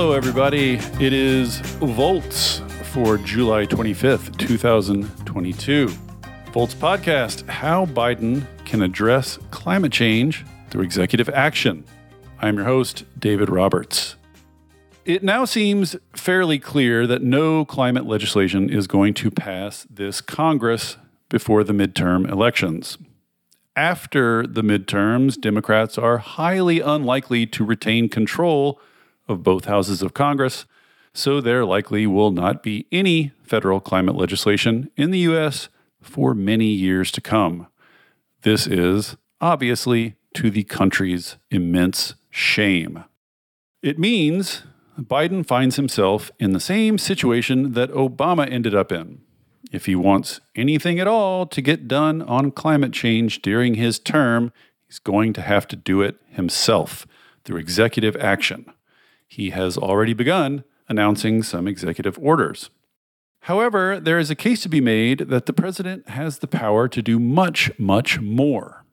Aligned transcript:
Hello, 0.00 0.12
everybody. 0.12 0.76
It 0.98 1.12
is 1.12 1.58
Volts 1.78 2.62
for 2.84 3.18
July 3.18 3.66
25th, 3.66 4.34
2022. 4.38 5.88
Volts 6.54 6.74
Podcast 6.74 7.46
How 7.46 7.84
Biden 7.84 8.46
Can 8.64 8.80
Address 8.80 9.38
Climate 9.50 9.92
Change 9.92 10.46
Through 10.70 10.84
Executive 10.84 11.28
Action. 11.28 11.84
I'm 12.40 12.56
your 12.56 12.64
host, 12.64 13.04
David 13.18 13.50
Roberts. 13.50 14.16
It 15.04 15.22
now 15.22 15.44
seems 15.44 15.96
fairly 16.16 16.58
clear 16.58 17.06
that 17.06 17.20
no 17.20 17.66
climate 17.66 18.06
legislation 18.06 18.70
is 18.70 18.86
going 18.86 19.12
to 19.12 19.30
pass 19.30 19.86
this 19.90 20.22
Congress 20.22 20.96
before 21.28 21.62
the 21.62 21.74
midterm 21.74 22.26
elections. 22.26 22.96
After 23.76 24.46
the 24.46 24.62
midterms, 24.62 25.38
Democrats 25.38 25.98
are 25.98 26.16
highly 26.16 26.80
unlikely 26.80 27.46
to 27.48 27.66
retain 27.66 28.08
control 28.08 28.80
of 29.30 29.42
both 29.42 29.64
houses 29.64 30.02
of 30.02 30.12
Congress, 30.12 30.66
so 31.14 31.40
there 31.40 31.64
likely 31.64 32.06
will 32.06 32.30
not 32.30 32.62
be 32.62 32.86
any 32.92 33.32
federal 33.42 33.80
climate 33.80 34.16
legislation 34.16 34.90
in 34.96 35.10
the 35.10 35.20
U.S. 35.20 35.68
for 36.00 36.34
many 36.34 36.66
years 36.66 37.10
to 37.12 37.20
come. 37.20 37.66
This 38.42 38.66
is 38.66 39.16
obviously 39.40 40.16
to 40.34 40.50
the 40.50 40.64
country's 40.64 41.36
immense 41.50 42.14
shame. 42.30 43.04
It 43.82 43.98
means 43.98 44.62
Biden 44.98 45.46
finds 45.46 45.76
himself 45.76 46.30
in 46.38 46.52
the 46.52 46.60
same 46.60 46.98
situation 46.98 47.72
that 47.72 47.90
Obama 47.92 48.50
ended 48.50 48.74
up 48.74 48.92
in. 48.92 49.22
If 49.72 49.86
he 49.86 49.94
wants 49.94 50.40
anything 50.54 50.98
at 51.00 51.06
all 51.06 51.46
to 51.46 51.62
get 51.62 51.88
done 51.88 52.22
on 52.22 52.50
climate 52.50 52.92
change 52.92 53.40
during 53.40 53.74
his 53.74 53.98
term, 53.98 54.52
he's 54.86 54.98
going 54.98 55.32
to 55.34 55.42
have 55.42 55.66
to 55.68 55.76
do 55.76 56.02
it 56.02 56.16
himself 56.28 57.06
through 57.44 57.58
executive 57.58 58.16
action 58.16 58.72
he 59.30 59.50
has 59.50 59.78
already 59.78 60.12
begun 60.12 60.64
announcing 60.88 61.42
some 61.42 61.68
executive 61.68 62.18
orders. 62.20 62.68
However, 63.44 63.98
there 63.98 64.18
is 64.18 64.30
a 64.30 64.34
case 64.34 64.60
to 64.62 64.68
be 64.68 64.80
made 64.80 65.20
that 65.30 65.46
the 65.46 65.52
president 65.52 66.08
has 66.10 66.40
the 66.40 66.46
power 66.46 66.88
to 66.88 67.00
do 67.00 67.18
much, 67.18 67.70
much 67.78 68.20
more. 68.20 68.84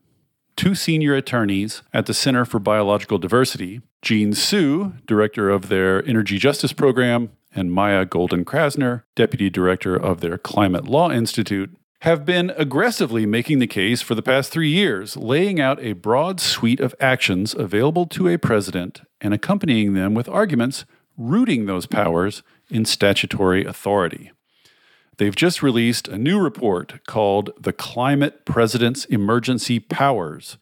Two 0.55 0.73
senior 0.73 1.15
attorneys 1.15 1.81
at 1.93 2.05
the 2.05 2.13
Center 2.13 2.45
for 2.45 2.59
Biological 2.59 3.17
Diversity, 3.17 3.81
Jean 4.01 4.33
Su, 4.33 4.93
director 5.05 5.49
of 5.49 5.69
their 5.69 6.07
Energy 6.07 6.37
Justice 6.37 6.71
Program, 6.71 7.31
and 7.53 7.71
Maya 7.71 8.05
Golden 8.05 8.45
Krasner, 8.45 9.03
deputy 9.15 9.49
director 9.49 9.95
of 9.95 10.21
their 10.21 10.37
Climate 10.37 10.85
Law 10.85 11.11
Institute, 11.11 11.75
have 12.01 12.25
been 12.25 12.51
aggressively 12.57 13.25
making 13.25 13.59
the 13.59 13.67
case 13.67 14.01
for 14.01 14.13
the 14.13 14.21
past 14.21 14.51
three 14.51 14.69
years, 14.69 15.17
laying 15.17 15.59
out 15.59 15.81
a 15.81 15.93
broad 15.93 16.39
suite 16.39 16.79
of 16.79 16.93
actions 16.99 17.55
available 17.55 18.05
to 18.05 18.27
a 18.27 18.37
president 18.37 19.01
and 19.19 19.33
accompanying 19.33 19.93
them 19.93 20.13
with 20.13 20.29
arguments 20.29 20.85
rooting 21.17 21.65
those 21.65 21.87
powers 21.87 22.43
in 22.69 22.85
statutory 22.85 23.65
authority. 23.65 24.31
They've 25.17 25.35
just 25.35 25.63
released 25.63 26.07
a 26.07 26.19
new 26.19 26.39
report 26.39 27.03
called 27.07 27.49
The 27.59 27.73
Climate 27.73 28.45
President's 28.45 29.05
Emergency 29.05 29.79
Powers, 29.79 30.57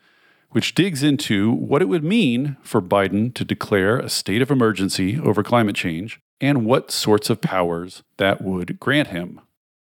which 0.51 0.73
digs 0.73 1.03
into 1.03 1.51
what 1.51 1.81
it 1.81 1.89
would 1.89 2.05
mean 2.05 2.55
for 2.61 2.81
Biden 2.81 3.33
to 3.33 3.43
declare 3.43 3.99
a 3.99 4.07
state 4.07 4.41
of 4.41 4.49
emergency 4.49 5.19
over 5.19 5.43
climate 5.43 5.75
change 5.75 6.21
and 6.39 6.65
what 6.65 6.91
sorts 6.91 7.29
of 7.29 7.41
powers 7.41 8.03
that 8.15 8.41
would 8.41 8.79
grant 8.79 9.09
him. 9.09 9.41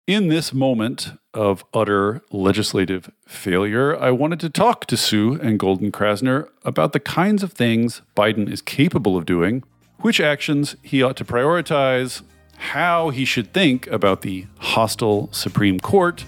In 0.06 0.28
this 0.28 0.54
moment 0.54 1.14
of 1.34 1.64
utter 1.74 2.22
legislative 2.30 3.10
failure, 3.26 3.98
I 3.98 4.12
wanted 4.12 4.42
to 4.42 4.50
talk 4.50 4.86
to 4.88 4.98
Su 4.98 5.40
and 5.42 5.58
Golden 5.58 5.94
Krasner 5.94 6.50
about 6.66 6.92
the 6.92 7.00
kinds 7.00 7.42
of 7.42 7.54
things 7.54 8.02
Biden 8.14 8.52
is 8.52 8.62
capable 8.62 9.16
of 9.16 9.26
doing, 9.26 9.64
which 10.00 10.20
actions 10.20 10.76
he 10.82 11.02
ought 11.02 11.16
to 11.16 11.24
prioritize, 11.24 12.22
how 12.58 13.12
he 13.12 13.24
should 13.24 13.54
think 13.54 13.88
about 13.88 14.24
the 14.24 14.46
hostile 14.60 15.32
Supreme 15.32 15.80
Court, 15.80 16.26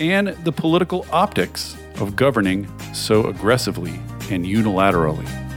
and 0.00 0.28
the 0.28 0.52
political 0.52 1.04
optics 1.12 1.76
of 1.96 2.16
governing 2.16 2.66
so 2.94 3.26
aggressively 3.26 4.00
and 4.30 4.46
unilaterally. 4.46 5.51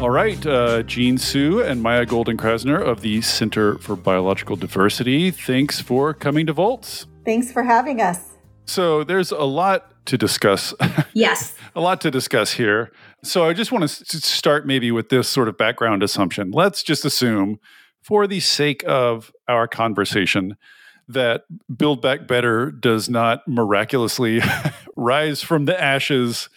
All 0.00 0.10
right, 0.10 0.44
uh, 0.46 0.84
Jean 0.84 1.18
Su 1.18 1.60
and 1.60 1.82
Maya 1.82 2.06
Golden 2.06 2.36
Krasner 2.36 2.80
of 2.80 3.00
the 3.00 3.20
Center 3.20 3.78
for 3.78 3.96
Biological 3.96 4.54
Diversity. 4.54 5.32
Thanks 5.32 5.80
for 5.80 6.14
coming 6.14 6.46
to 6.46 6.52
Volts. 6.52 7.06
Thanks 7.24 7.50
for 7.50 7.64
having 7.64 8.00
us. 8.00 8.20
So 8.64 9.02
there's 9.02 9.32
a 9.32 9.42
lot 9.44 9.92
to 10.06 10.16
discuss. 10.16 10.72
Yes. 11.14 11.56
a 11.74 11.80
lot 11.80 12.00
to 12.02 12.12
discuss 12.12 12.52
here. 12.52 12.92
So 13.24 13.48
I 13.48 13.52
just 13.52 13.72
want 13.72 13.88
to 13.88 14.20
start 14.20 14.68
maybe 14.68 14.92
with 14.92 15.08
this 15.08 15.26
sort 15.28 15.48
of 15.48 15.58
background 15.58 16.04
assumption. 16.04 16.52
Let's 16.52 16.84
just 16.84 17.04
assume, 17.04 17.58
for 18.00 18.28
the 18.28 18.38
sake 18.38 18.84
of 18.86 19.32
our 19.48 19.66
conversation, 19.66 20.56
that 21.08 21.42
Build 21.76 22.00
Back 22.00 22.28
Better 22.28 22.70
does 22.70 23.08
not 23.08 23.48
miraculously 23.48 24.40
rise 24.96 25.42
from 25.42 25.64
the 25.64 25.80
ashes 25.82 26.48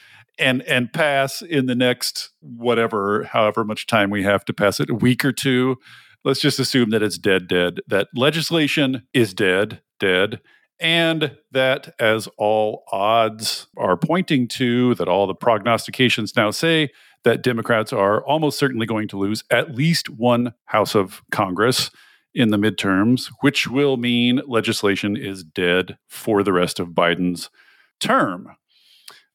and 0.42 0.64
and 0.64 0.92
pass 0.92 1.42
in 1.42 1.68
the 1.68 1.76
next 1.76 2.32
whatever 2.42 3.24
however 3.26 3.64
much 3.64 3.88
time 3.88 4.10
we 4.10 4.24
have 4.24 4.44
to 4.44 4.54
pass 4.54 4.80
it 4.80 4.90
a 4.90 4.96
week 4.96 5.24
or 5.24 5.32
two 5.32 5.78
let's 6.26 6.42
just 6.42 6.60
assume 6.60 6.90
that 6.90 7.04
it's 7.04 7.18
dead 7.18 7.48
dead 7.48 7.80
that 7.88 8.08
legislation 8.16 9.08
is 9.14 9.34
dead 9.34 9.82
dead 10.00 10.42
and 10.80 11.38
that 11.52 11.94
as 12.00 12.28
all 12.38 12.84
odds 12.92 13.68
are 13.78 13.96
pointing 13.96 14.48
to 14.48 14.96
that 14.96 15.08
all 15.08 15.28
the 15.28 15.36
prognostications 15.36 16.36
now 16.36 16.50
say 16.50 16.90
that 17.24 17.44
democrats 17.44 17.94
are 17.94 18.26
almost 18.26 18.58
certainly 18.58 18.86
going 18.86 19.08
to 19.08 19.18
lose 19.18 19.44
at 19.52 19.76
least 19.76 20.10
one 20.10 20.54
house 20.66 20.96
of 20.96 21.22
congress 21.32 21.92
in 22.34 22.50
the 22.50 22.58
midterms 22.58 23.30
which 23.42 23.68
will 23.68 23.98
mean 23.98 24.42
legislation 24.48 25.16
is 25.16 25.44
dead 25.44 25.98
for 26.08 26.44
the 26.44 26.54
rest 26.54 26.80
of 26.80 26.90
biden's 26.90 27.50
term 28.00 28.56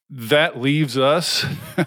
that 0.09 0.59
leaves 0.59 0.97
us 0.97 1.45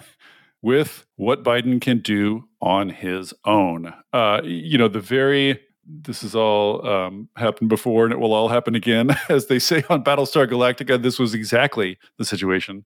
with 0.61 1.05
what 1.15 1.43
Biden 1.43 1.81
can 1.81 1.99
do 1.99 2.47
on 2.61 2.89
his 2.89 3.33
own. 3.45 3.93
Uh, 4.13 4.41
you 4.43 4.77
know, 4.77 4.87
the 4.87 4.99
very 4.99 5.59
this 5.83 6.21
has 6.21 6.35
all 6.35 6.87
um, 6.87 7.27
happened 7.35 7.69
before 7.69 8.05
and 8.05 8.13
it 8.13 8.19
will 8.19 8.33
all 8.33 8.49
happen 8.49 8.75
again. 8.75 9.09
As 9.29 9.47
they 9.47 9.59
say 9.59 9.83
on 9.89 10.03
Battlestar 10.03 10.47
Galactica, 10.47 11.01
this 11.01 11.19
was 11.19 11.33
exactly 11.33 11.97
the 12.17 12.25
situation 12.25 12.85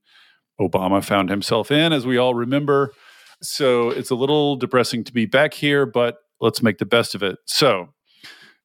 Obama 0.60 1.04
found 1.04 1.28
himself 1.28 1.70
in, 1.70 1.92
as 1.92 2.06
we 2.06 2.16
all 2.16 2.34
remember. 2.34 2.92
So 3.42 3.90
it's 3.90 4.10
a 4.10 4.14
little 4.14 4.56
depressing 4.56 5.04
to 5.04 5.12
be 5.12 5.26
back 5.26 5.52
here, 5.52 5.84
but 5.84 6.16
let's 6.40 6.62
make 6.62 6.78
the 6.78 6.86
best 6.86 7.14
of 7.14 7.22
it. 7.22 7.38
So, 7.44 7.88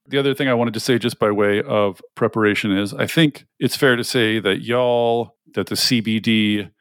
the 0.08 0.18
other 0.18 0.34
thing 0.34 0.48
I 0.48 0.54
wanted 0.54 0.74
to 0.74 0.80
say, 0.80 0.98
just 0.98 1.20
by 1.20 1.32
way 1.32 1.62
of 1.62 2.02
preparation, 2.16 2.72
is 2.76 2.94
I 2.94 3.08
think 3.08 3.46
it's 3.60 3.76
fair 3.76 3.96
to 3.96 4.04
say 4.04 4.40
that 4.40 4.62
y'all 4.62 5.36
that 5.54 5.68
the 5.68 5.76
CBD 5.76 6.72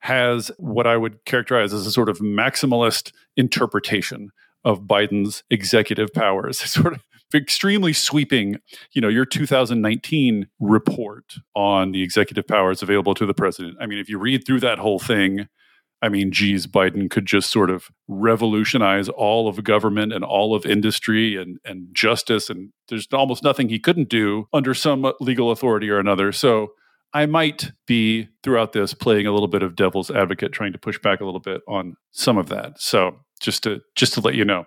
has 0.00 0.50
what 0.58 0.86
I 0.86 0.96
would 0.96 1.24
characterize 1.24 1.72
as 1.72 1.86
a 1.86 1.90
sort 1.90 2.08
of 2.08 2.18
maximalist 2.18 3.12
interpretation 3.36 4.30
of 4.64 4.82
Biden's 4.82 5.42
executive 5.50 6.12
powers. 6.12 6.58
sort 6.70 6.94
of 6.94 7.04
extremely 7.34 7.92
sweeping, 7.92 8.56
you 8.92 9.00
know, 9.00 9.08
your 9.08 9.24
2019 9.24 10.48
report 10.60 11.34
on 11.54 11.92
the 11.92 12.02
executive 12.02 12.46
powers 12.46 12.82
available 12.82 13.14
to 13.14 13.26
the 13.26 13.34
president. 13.34 13.76
I 13.80 13.86
mean, 13.86 13.98
if 13.98 14.08
you 14.08 14.18
read 14.18 14.46
through 14.46 14.60
that 14.60 14.78
whole 14.78 14.98
thing, 14.98 15.48
I 16.00 16.08
mean, 16.08 16.30
geez, 16.30 16.66
Biden 16.66 17.10
could 17.10 17.26
just 17.26 17.50
sort 17.50 17.70
of 17.70 17.88
revolutionize 18.06 19.08
all 19.08 19.48
of 19.48 19.62
government 19.64 20.12
and 20.12 20.24
all 20.24 20.54
of 20.54 20.64
industry 20.64 21.36
and, 21.36 21.58
and 21.64 21.88
justice. 21.92 22.48
And 22.48 22.72
there's 22.88 23.08
almost 23.12 23.42
nothing 23.42 23.68
he 23.68 23.80
couldn't 23.80 24.08
do 24.08 24.46
under 24.52 24.74
some 24.74 25.12
legal 25.20 25.50
authority 25.50 25.90
or 25.90 25.98
another. 25.98 26.30
So 26.30 26.68
I 27.14 27.26
might 27.26 27.72
be 27.86 28.28
throughout 28.42 28.72
this 28.72 28.94
playing 28.94 29.26
a 29.26 29.32
little 29.32 29.48
bit 29.48 29.62
of 29.62 29.76
devil's 29.76 30.10
advocate, 30.10 30.52
trying 30.52 30.72
to 30.72 30.78
push 30.78 30.98
back 30.98 31.20
a 31.20 31.24
little 31.24 31.40
bit 31.40 31.62
on 31.66 31.96
some 32.10 32.36
of 32.36 32.48
that. 32.50 32.80
So 32.80 33.16
just 33.40 33.62
to 33.62 33.80
just 33.94 34.14
to 34.14 34.20
let 34.20 34.34
you 34.34 34.44
know. 34.44 34.66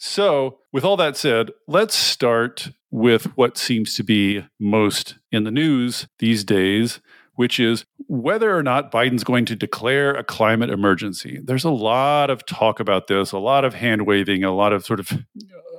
So, 0.00 0.58
with 0.72 0.84
all 0.84 0.96
that 0.98 1.16
said, 1.16 1.50
let's 1.66 1.94
start 1.94 2.70
with 2.90 3.36
what 3.36 3.58
seems 3.58 3.94
to 3.96 4.04
be 4.04 4.44
most 4.60 5.16
in 5.32 5.42
the 5.42 5.50
news 5.50 6.06
these 6.20 6.44
days, 6.44 7.00
which 7.34 7.58
is 7.58 7.84
whether 8.06 8.56
or 8.56 8.62
not 8.62 8.92
Biden's 8.92 9.24
going 9.24 9.44
to 9.46 9.56
declare 9.56 10.14
a 10.14 10.22
climate 10.22 10.70
emergency. 10.70 11.40
There's 11.42 11.64
a 11.64 11.70
lot 11.70 12.30
of 12.30 12.46
talk 12.46 12.78
about 12.78 13.08
this, 13.08 13.32
a 13.32 13.38
lot 13.38 13.64
of 13.64 13.74
hand 13.74 14.06
waving, 14.06 14.44
a 14.44 14.54
lot 14.54 14.72
of 14.72 14.86
sort 14.86 15.00
of 15.00 15.10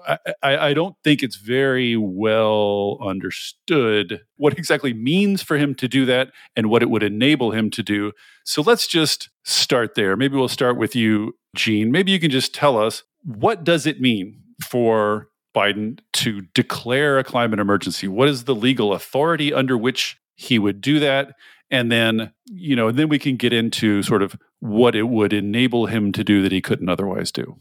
I, 0.08 0.58
I, 0.58 0.74
don't 0.74 0.96
think 1.04 1.24
it's 1.24 1.36
very 1.36 1.96
well 1.96 2.98
understood 3.02 4.22
what 4.38 4.58
exactly 4.58 4.94
means 4.94 5.42
for 5.42 5.58
him 5.58 5.76
to 5.76 5.88
do 5.88 6.06
that 6.06 6.32
and 6.56 6.70
what 6.70 6.82
it 6.82 6.90
would 6.90 7.04
enable 7.04 7.52
him 7.52 7.70
to 7.72 7.84
do. 7.84 8.12
So 8.46 8.62
let's 8.62 8.88
just 8.88 9.30
start 9.44 9.96
there. 9.96 10.16
Maybe 10.16 10.36
we'll 10.36 10.48
start 10.48 10.78
with 10.78 10.96
you, 10.96 11.36
Jean. 11.56 11.92
Maybe 11.92 12.12
you 12.12 12.20
can 12.20 12.32
just 12.32 12.54
tell 12.54 12.78
us 12.78 13.04
what 13.24 13.64
does 13.64 13.86
it 13.86 14.00
mean 14.00 14.42
for 14.64 15.30
Biden 15.56 16.00
to 16.14 16.42
declare 16.54 17.20
a 17.20 17.24
climate 17.24 17.60
emergency? 17.60 18.08
What 18.08 18.30
is 18.30 18.46
the 18.46 18.56
legal 18.56 18.94
authority 18.94 19.54
under 19.54 19.78
which 19.78 20.18
he 20.36 20.60
would 20.60 20.82
do 20.82 21.00
that? 21.00 21.36
And 21.72 21.92
then, 21.92 22.34
you 22.46 22.76
know, 22.76 22.92
then 22.92 23.10
we 23.10 23.20
can 23.20 23.36
get 23.36 23.54
into 23.54 24.02
sort 24.02 24.24
of 24.24 24.36
what 24.60 24.96
it 24.96 25.04
would 25.04 25.34
enable 25.34 25.86
him 25.86 26.12
to 26.14 26.24
do 26.24 26.42
that 26.42 26.52
he 26.52 26.62
couldn't 26.62 26.90
otherwise 26.90 27.32
do. 27.32 27.58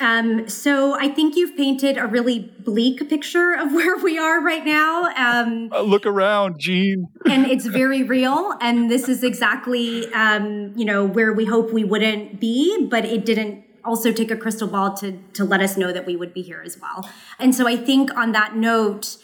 Um, 0.00 0.48
so 0.48 0.94
I 0.94 1.08
think 1.08 1.36
you've 1.36 1.56
painted 1.56 1.96
a 1.98 2.06
really 2.06 2.52
bleak 2.60 3.08
picture 3.08 3.54
of 3.54 3.72
where 3.78 3.96
we 3.96 4.18
are 4.18 4.40
right 4.42 4.64
now. 4.64 5.04
Um, 5.16 5.70
uh, 5.72 5.80
look 5.82 6.06
around, 6.06 6.56
Jean. 6.58 7.08
and 7.26 7.46
it's 7.46 7.66
very 7.80 8.02
real. 8.02 8.54
And 8.60 8.90
this 8.90 9.08
is 9.08 9.22
exactly, 9.22 10.12
um, 10.12 10.72
you 10.76 10.84
know, 10.84 11.04
where 11.04 11.32
we 11.32 11.44
hope 11.44 11.72
we 11.72 11.84
wouldn't 11.84 12.40
be, 12.40 12.86
but 12.90 13.04
it 13.04 13.24
didn't 13.24 13.64
also 13.84 14.12
take 14.12 14.30
a 14.30 14.36
crystal 14.36 14.68
ball 14.68 14.94
to 14.94 15.18
to 15.32 15.44
let 15.44 15.60
us 15.60 15.76
know 15.76 15.92
that 15.92 16.04
we 16.04 16.16
would 16.16 16.34
be 16.34 16.42
here 16.42 16.62
as 16.64 16.78
well. 16.80 17.08
And 17.38 17.54
so 17.54 17.66
I 17.66 17.76
think 17.76 18.14
on 18.16 18.32
that 18.32 18.54
note, 18.56 19.16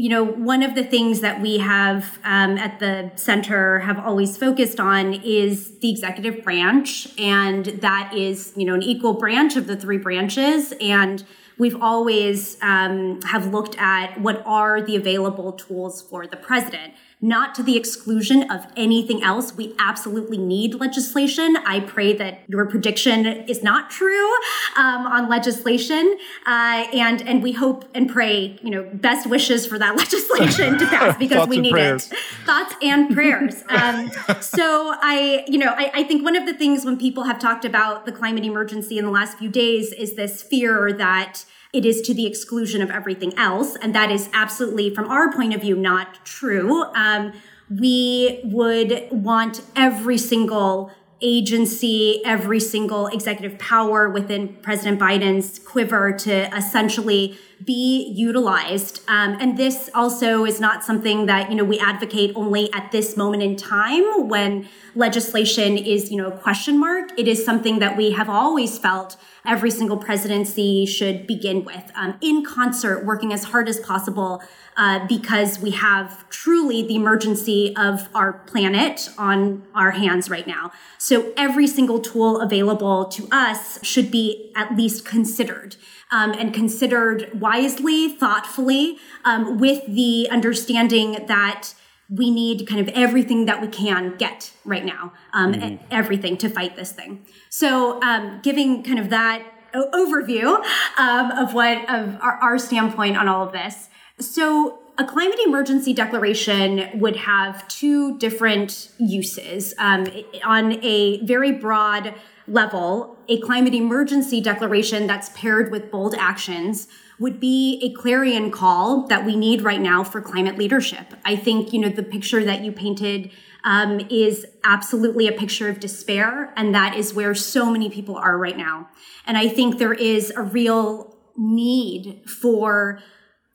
you 0.00 0.08
know, 0.08 0.24
one 0.24 0.62
of 0.62 0.74
the 0.74 0.82
things 0.82 1.20
that 1.20 1.42
we 1.42 1.58
have 1.58 2.18
um, 2.24 2.56
at 2.56 2.78
the 2.78 3.12
center 3.16 3.80
have 3.80 3.98
always 3.98 4.34
focused 4.34 4.80
on 4.80 5.12
is 5.12 5.78
the 5.80 5.90
executive 5.90 6.42
branch, 6.42 7.06
and 7.18 7.66
that 7.66 8.14
is, 8.14 8.54
you 8.56 8.64
know, 8.64 8.72
an 8.72 8.82
equal 8.82 9.12
branch 9.12 9.56
of 9.56 9.66
the 9.66 9.76
three 9.76 9.98
branches. 9.98 10.72
And 10.80 11.22
we've 11.58 11.76
always 11.82 12.56
um, 12.62 13.20
have 13.26 13.52
looked 13.52 13.76
at 13.76 14.18
what 14.18 14.42
are 14.46 14.80
the 14.80 14.96
available 14.96 15.52
tools 15.52 16.00
for 16.00 16.26
the 16.26 16.38
president 16.38 16.94
not 17.22 17.54
to 17.54 17.62
the 17.62 17.76
exclusion 17.76 18.50
of 18.50 18.66
anything 18.76 19.22
else. 19.22 19.54
We 19.54 19.74
absolutely 19.78 20.38
need 20.38 20.74
legislation. 20.74 21.56
I 21.66 21.80
pray 21.80 22.14
that 22.14 22.40
your 22.48 22.66
prediction 22.66 23.26
is 23.26 23.62
not 23.62 23.90
true 23.90 24.30
um, 24.76 25.06
on 25.06 25.28
legislation, 25.28 26.16
uh, 26.46 26.86
and 26.92 27.20
and 27.22 27.42
we 27.42 27.52
hope 27.52 27.84
and 27.94 28.08
pray, 28.08 28.58
you 28.62 28.70
know, 28.70 28.88
best 28.94 29.28
wishes 29.28 29.66
for 29.66 29.78
that 29.78 29.96
legislation 29.96 30.78
to 30.78 30.86
pass 30.86 31.16
because 31.18 31.48
we 31.48 31.58
need 31.58 31.72
prayers. 31.72 32.10
it. 32.10 32.18
Thoughts 32.46 32.74
and 32.82 33.14
prayers. 33.14 33.64
Um, 33.80 34.10
so 34.40 34.94
I, 35.00 35.44
you 35.48 35.56
know, 35.56 35.72
I, 35.76 35.90
I 35.94 36.04
think 36.04 36.22
one 36.22 36.36
of 36.36 36.44
the 36.44 36.52
things 36.52 36.84
when 36.84 36.98
people 36.98 37.24
have 37.24 37.38
talked 37.38 37.64
about 37.64 38.04
the 38.04 38.12
climate 38.12 38.44
emergency 38.44 38.98
in 38.98 39.04
the 39.04 39.10
last 39.10 39.38
few 39.38 39.48
days 39.48 39.92
is 39.92 40.14
this 40.14 40.42
fear 40.42 40.92
that 40.92 41.44
it 41.72 41.84
is 41.86 42.00
to 42.02 42.14
the 42.14 42.26
exclusion 42.26 42.82
of 42.82 42.90
everything 42.90 43.36
else. 43.38 43.76
And 43.76 43.94
that 43.94 44.10
is 44.10 44.28
absolutely, 44.32 44.94
from 44.94 45.08
our 45.08 45.32
point 45.32 45.54
of 45.54 45.60
view, 45.60 45.76
not 45.76 46.24
true. 46.24 46.84
Um, 46.94 47.32
we 47.70 48.40
would 48.44 49.08
want 49.10 49.62
every 49.76 50.18
single 50.18 50.90
agency, 51.22 52.22
every 52.24 52.60
single 52.60 53.06
executive 53.06 53.58
power 53.58 54.08
within 54.08 54.56
President 54.62 54.98
Biden's 54.98 55.58
quiver 55.58 56.12
to 56.12 56.56
essentially 56.56 57.38
be 57.64 58.12
utilized. 58.14 59.02
Um, 59.08 59.36
and 59.40 59.56
this 59.56 59.90
also 59.94 60.44
is 60.44 60.60
not 60.60 60.84
something 60.84 61.26
that, 61.26 61.50
you 61.50 61.56
know, 61.56 61.64
we 61.64 61.78
advocate 61.78 62.32
only 62.34 62.72
at 62.72 62.90
this 62.92 63.16
moment 63.16 63.42
in 63.42 63.56
time 63.56 64.28
when 64.28 64.68
legislation 64.94 65.76
is, 65.76 66.10
you 66.10 66.16
know, 66.16 66.28
a 66.28 66.36
question 66.36 66.78
mark. 66.78 67.10
It 67.18 67.28
is 67.28 67.44
something 67.44 67.78
that 67.78 67.96
we 67.96 68.12
have 68.12 68.28
always 68.28 68.78
felt 68.78 69.16
every 69.46 69.70
single 69.70 69.96
presidency 69.96 70.84
should 70.86 71.26
begin 71.26 71.64
with, 71.64 71.90
um, 71.94 72.16
in 72.20 72.44
concert, 72.44 73.04
working 73.04 73.32
as 73.32 73.44
hard 73.44 73.68
as 73.68 73.80
possible 73.80 74.42
uh, 74.76 75.06
because 75.06 75.58
we 75.58 75.70
have 75.70 76.28
truly 76.30 76.82
the 76.82 76.94
emergency 76.94 77.74
of 77.76 78.08
our 78.14 78.32
planet 78.32 79.10
on 79.18 79.62
our 79.74 79.92
hands 79.92 80.30
right 80.30 80.46
now. 80.46 80.72
So 80.98 81.32
every 81.36 81.66
single 81.66 82.00
tool 82.00 82.40
available 82.40 83.06
to 83.06 83.28
us 83.30 83.82
should 83.84 84.10
be 84.10 84.52
at 84.56 84.76
least 84.76 85.04
considered. 85.04 85.76
Um, 86.12 86.32
and 86.32 86.52
considered 86.52 87.40
wisely, 87.40 88.08
thoughtfully, 88.08 88.98
um, 89.24 89.58
with 89.58 89.86
the 89.86 90.28
understanding 90.28 91.24
that 91.28 91.72
we 92.08 92.30
need 92.30 92.66
kind 92.66 92.80
of 92.80 92.88
everything 92.88 93.46
that 93.46 93.60
we 93.60 93.68
can 93.68 94.16
get 94.16 94.52
right 94.64 94.84
now, 94.84 95.12
um, 95.32 95.52
mm-hmm. 95.52 95.84
everything 95.90 96.36
to 96.38 96.48
fight 96.48 96.74
this 96.74 96.90
thing. 96.90 97.24
So, 97.48 98.02
um, 98.02 98.40
giving 98.42 98.82
kind 98.82 98.98
of 98.98 99.10
that 99.10 99.44
overview 99.74 100.62
um, 100.98 101.30
of 101.30 101.54
what 101.54 101.88
of 101.88 102.18
our, 102.20 102.32
our 102.42 102.58
standpoint 102.58 103.16
on 103.16 103.28
all 103.28 103.46
of 103.46 103.52
this. 103.52 103.88
So, 104.18 104.80
a 104.98 105.04
climate 105.04 105.38
emergency 105.46 105.94
declaration 105.94 106.90
would 107.00 107.16
have 107.16 107.66
two 107.68 108.18
different 108.18 108.90
uses. 108.98 109.72
Um, 109.78 110.06
on 110.44 110.84
a 110.84 111.24
very 111.24 111.52
broad 111.52 112.14
level, 112.50 113.16
a 113.28 113.40
climate 113.40 113.74
emergency 113.74 114.40
declaration 114.40 115.06
that's 115.06 115.30
paired 115.30 115.70
with 115.70 115.90
bold 115.90 116.14
actions 116.14 116.88
would 117.18 117.38
be 117.38 117.78
a 117.82 117.92
clarion 118.00 118.50
call 118.50 119.06
that 119.06 119.24
we 119.24 119.36
need 119.36 119.62
right 119.62 119.80
now 119.80 120.02
for 120.02 120.20
climate 120.20 120.58
leadership. 120.58 121.14
I 121.24 121.36
think, 121.36 121.72
you 121.72 121.78
know, 121.78 121.88
the 121.90 122.02
picture 122.02 122.44
that 122.44 122.64
you 122.64 122.72
painted 122.72 123.30
um, 123.62 124.00
is 124.10 124.46
absolutely 124.64 125.28
a 125.28 125.32
picture 125.32 125.68
of 125.68 125.80
despair. 125.80 126.52
And 126.56 126.74
that 126.74 126.96
is 126.96 127.12
where 127.12 127.34
so 127.34 127.70
many 127.70 127.90
people 127.90 128.16
are 128.16 128.38
right 128.38 128.56
now. 128.56 128.88
And 129.26 129.36
I 129.36 129.48
think 129.48 129.78
there 129.78 129.92
is 129.92 130.32
a 130.34 130.42
real 130.42 131.16
need 131.36 132.22
for 132.28 133.00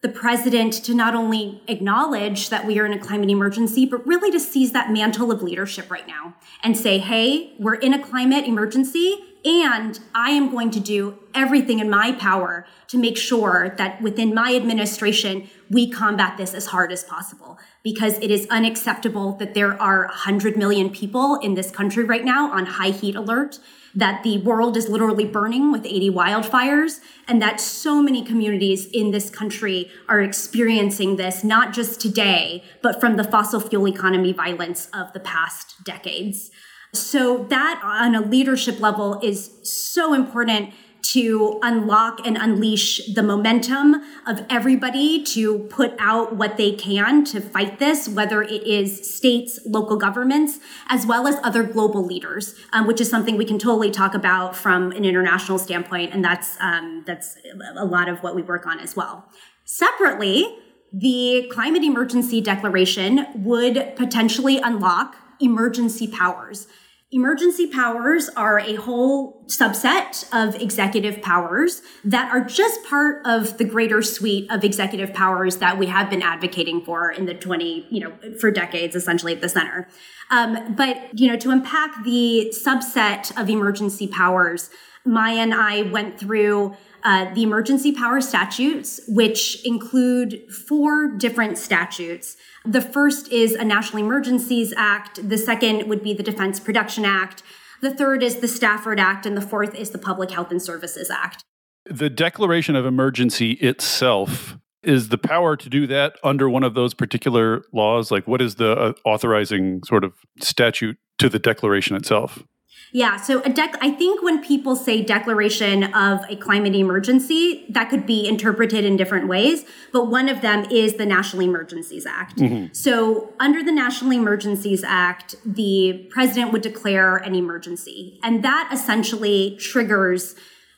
the 0.02 0.10
president 0.10 0.74
to 0.74 0.94
not 0.94 1.16
only 1.16 1.64
acknowledge 1.68 2.50
that 2.50 2.66
we 2.66 2.78
are 2.80 2.86
in 2.86 2.94
a 2.94 3.00
climate 3.00 3.30
emergency, 3.30 3.86
but 3.86 4.06
really 4.06 4.30
to 4.32 4.40
seize 4.40 4.72
that 4.72 4.92
mantle 4.92 5.32
of 5.32 5.42
leadership 5.42 5.90
right 5.90 6.08
now 6.08 6.36
and 6.64 6.78
say, 6.78 7.00
hey, 7.00 7.56
we're 7.58 7.76
in 7.76 7.94
a 7.94 8.04
climate 8.04 8.46
emergency 8.46 9.36
and 9.46 10.00
I 10.16 10.32
am 10.32 10.50
going 10.50 10.72
to 10.72 10.80
do 10.80 11.20
everything 11.36 11.78
in 11.78 11.88
my 11.88 12.12
power 12.14 12.66
to 12.88 12.98
make 12.98 13.16
sure 13.16 13.76
that 13.78 14.02
within 14.02 14.34
my 14.34 14.56
administration, 14.56 15.48
we 15.70 15.90
combat 15.90 16.38
this 16.38 16.56
as 16.56 16.68
hard 16.68 16.92
as 16.92 17.04
possible. 17.04 17.60
Because 17.84 18.18
it 18.20 18.32
is 18.32 18.48
unacceptable 18.50 19.34
that 19.34 19.54
there 19.54 19.80
are 19.80 20.06
100 20.08 20.58
million 20.58 20.90
people 20.90 21.36
in 21.36 21.54
this 21.54 21.70
country 21.70 22.04
right 22.04 22.26
now 22.26 22.52
on 22.52 22.66
high 22.66 22.90
heat 22.90 23.16
alert 23.16 23.60
that 23.96 24.24
the 24.24 24.38
world 24.40 24.76
is 24.76 24.90
literally 24.90 25.26
burning 25.26 25.72
with 25.72 25.86
80 25.86 26.12
wildfires, 26.12 27.00
and 27.28 27.42
that 27.42 27.62
so 27.62 28.02
many 28.02 28.24
communities 28.24 28.86
in 28.88 29.12
this 29.12 29.30
country 29.30 29.90
are 30.10 30.22
experiencing 30.22 31.16
this, 31.16 31.44
not 31.44 31.74
just 31.74 32.00
today, 32.02 32.64
but 32.82 33.00
from 33.00 33.16
the 33.16 33.24
fossil 33.24 33.60
fuel 33.60 33.88
economy 33.88 34.34
violence 34.34 34.90
of 34.94 35.14
the 35.14 35.20
past 35.20 35.84
decades. 35.84 36.52
So, 36.94 37.46
that 37.50 37.82
on 37.84 38.16
a 38.16 38.22
leadership 38.22 38.80
level 38.80 39.20
is 39.22 39.52
so 39.64 40.14
important 40.14 40.74
to 41.16 41.60
unlock 41.64 42.20
and 42.28 42.36
unleash 42.36 43.14
the 43.14 43.24
momentum 43.24 43.96
of 44.28 44.46
everybody 44.50 45.24
to 45.24 45.60
put 45.70 45.94
out 45.98 46.36
what 46.36 46.58
they 46.58 46.74
can 46.74 47.24
to 47.24 47.40
fight 47.40 47.80
this, 47.80 48.10
whether 48.10 48.42
it 48.42 48.64
is 48.64 49.16
states, 49.16 49.58
local 49.66 49.96
governments, 49.96 50.60
as 50.90 51.06
well 51.06 51.26
as 51.26 51.38
other 51.42 51.64
global 51.64 52.06
leaders, 52.06 52.54
um, 52.74 52.86
which 52.86 53.00
is 53.00 53.10
something 53.10 53.38
we 53.38 53.46
can 53.46 53.58
totally 53.58 53.90
talk 53.90 54.14
about 54.14 54.58
from 54.58 54.92
an 54.92 55.06
international 55.06 55.58
standpoint, 55.58 56.14
and 56.14 56.24
that's 56.24 56.58
um, 56.60 57.04
that's 57.08 57.38
a 57.78 57.86
lot 57.86 58.10
of 58.10 58.22
what 58.22 58.36
we 58.36 58.42
work 58.42 58.68
on 58.68 58.82
as 58.82 58.94
well. 58.94 59.30
Separately, 59.64 60.58
the 60.92 61.50
climate 61.50 61.84
emergency 61.84 62.42
declaration 62.42 63.26
would 63.36 63.96
potentially 63.96 64.58
unlock 64.60 65.16
emergency 65.40 66.10
powers. 66.10 66.68
Emergency 67.16 67.66
powers 67.68 68.28
are 68.36 68.60
a 68.60 68.76
whole 68.76 69.42
subset 69.48 70.28
of 70.34 70.54
executive 70.62 71.22
powers 71.22 71.82
that 72.04 72.30
are 72.30 72.42
just 72.42 72.84
part 72.84 73.26
of 73.26 73.58
the 73.58 73.64
greater 73.64 74.02
suite 74.02 74.52
of 74.52 74.66
executive 74.66 75.14
powers 75.14 75.56
that 75.58 75.78
we 75.80 75.86
have 75.86 76.10
been 76.10 76.22
advocating 76.22 76.82
for 76.82 77.10
in 77.10 77.26
the 77.26 77.34
20, 77.34 77.88
you 77.90 78.02
know, 78.02 78.12
for 78.42 78.52
decades, 78.52 78.98
essentially 78.98 79.32
at 79.32 79.40
the 79.40 79.48
center. 79.48 79.88
Um, 80.30 80.76
but, 80.76 81.18
you 81.18 81.30
know, 81.30 81.38
to 81.38 81.52
unpack 81.52 82.04
the 82.04 82.54
subset 82.54 83.32
of 83.42 83.50
emergency 83.50 84.08
powers, 84.08 84.70
Maya 85.06 85.38
and 85.38 85.54
I 85.54 85.84
went 85.84 86.20
through 86.20 86.76
uh, 87.04 87.34
the 87.34 87.44
emergency 87.44 87.92
power 87.92 88.20
statutes, 88.20 89.00
which 89.08 89.64
include 89.64 90.52
four 90.52 91.08
different 91.08 91.58
statutes. 91.58 92.36
The 92.66 92.82
first 92.82 93.32
is 93.32 93.54
a 93.54 93.64
National 93.64 94.04
Emergencies 94.04 94.74
Act. 94.76 95.28
The 95.30 95.38
second 95.38 95.88
would 95.88 96.04
be 96.04 96.14
the 96.14 96.24
Defense 96.24 96.60
Production 96.60 97.06
Act. 97.06 97.44
The 97.82 97.94
third 97.94 98.24
is 98.24 98.38
the 98.38 98.48
Stafford 98.48 99.00
Act. 99.00 99.28
And 99.28 99.38
the 99.38 99.42
fourth 99.42 99.76
is 99.76 99.92
the 99.92 100.00
Public 100.00 100.32
Health 100.32 100.50
and 100.50 100.62
Services 100.62 101.12
Act. 101.12 101.44
The 101.86 102.10
declaration 102.10 102.76
of 102.76 102.86
emergency 102.86 103.52
itself 103.54 104.58
is 104.82 105.10
the 105.10 105.18
power 105.18 105.56
to 105.58 105.70
do 105.70 105.86
that 105.88 106.16
under 106.24 106.50
one 106.50 106.64
of 106.64 106.74
those 106.74 106.94
particular 106.94 107.64
laws? 107.74 108.12
Like, 108.12 108.28
what 108.28 108.42
is 108.42 108.56
the 108.56 108.72
uh, 108.72 108.94
authorizing 109.04 109.84
sort 109.84 110.04
of 110.04 110.14
statute 110.40 110.98
to 111.20 111.30
the 111.30 111.40
declaration 111.40 111.96
itself? 111.96 112.44
Yeah, 112.92 113.18
so 113.18 113.40
a 113.40 113.50
dec- 113.50 113.78
I 113.82 113.92
think 113.92 114.24
when 114.24 114.44
people 114.44 114.76
say 114.76 115.02
declaration 115.02 115.84
of 115.94 116.22
a 116.30 116.36
climate 116.36 116.76
emergency, 116.76 117.66
that 117.70 117.90
could 117.90 118.06
be 118.06 118.28
interpreted 118.28 118.86
in 118.86 118.96
different 118.96 119.28
ways, 119.28 119.66
but 119.92 120.06
one 120.06 120.30
of 120.30 120.42
them 120.42 120.66
is 120.72 120.96
the 120.96 121.06
National 121.06 121.42
Emergencies 121.42 122.06
Act. 122.06 122.38
Mm-hmm. 122.38 122.74
So, 122.74 123.34
under 123.40 123.62
the 123.64 123.72
National 123.72 124.12
Emergencies 124.12 124.84
Act, 124.84 125.36
the 125.46 126.08
president 126.10 126.54
would 126.54 126.62
declare 126.62 127.18
an 127.18 127.36
emergency, 127.36 128.20
and 128.24 128.44
that 128.44 128.70
essentially 128.72 129.58
triggers 129.60 130.36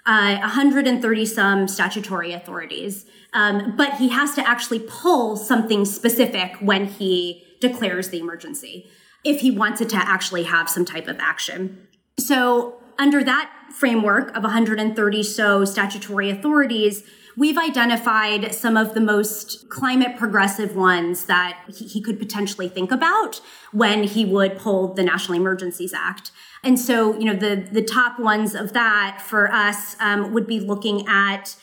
uh, 0.08 0.38
130 0.38 1.26
some 1.26 1.68
statutory 1.68 2.34
authorities. 2.34 3.06
Um, 3.34 3.76
but 3.76 3.96
he 3.96 4.10
has 4.10 4.34
to 4.36 4.48
actually 4.48 4.80
pull 4.80 5.36
something 5.36 5.86
specific 5.86 6.56
when 6.62 6.86
he 6.86 7.44
declares 7.60 8.10
the 8.10 8.20
emergency 8.20 8.90
if 9.24 9.42
he 9.42 9.52
wants 9.52 9.82
it 9.82 9.90
to 9.90 9.98
actually 9.98 10.44
have 10.44 10.70
some 10.70 10.86
type 10.86 11.08
of 11.08 11.20
action. 11.20 11.87
So, 12.20 12.76
under 13.00 13.24
that 13.24 13.52
framework 13.72 14.36
of 14.36 14.44
130 14.44 15.24
so 15.24 15.66
statutory 15.66 16.32
authorities, 16.32 17.04
we've 17.38 17.58
identified 17.58 18.54
some 18.56 18.76
of 18.76 18.96
the 18.96 19.00
most 19.00 19.70
climate 19.70 20.18
progressive 20.18 20.76
ones 20.76 21.26
that 21.26 21.60
he, 21.68 22.02
could 22.02 22.18
potentially 22.18 22.68
think 22.68 22.92
about 22.92 23.40
when 23.72 24.04
he 24.04 24.26
would 24.26 24.58
pull 24.58 24.94
the 24.94 25.04
National 25.04 25.38
Emergencies 25.38 25.94
Act. 25.94 26.32
And 26.64 26.80
so, 26.80 27.18
you 27.20 27.26
know, 27.26 27.36
the, 27.36 27.68
the 27.72 27.84
top 27.84 28.20
ones 28.20 28.56
of 28.56 28.74
that 28.74 29.22
for 29.24 29.52
us 29.52 29.96
um, 30.00 30.34
would 30.34 30.48
be 30.48 30.60
looking 30.60 31.08
at 31.08 31.56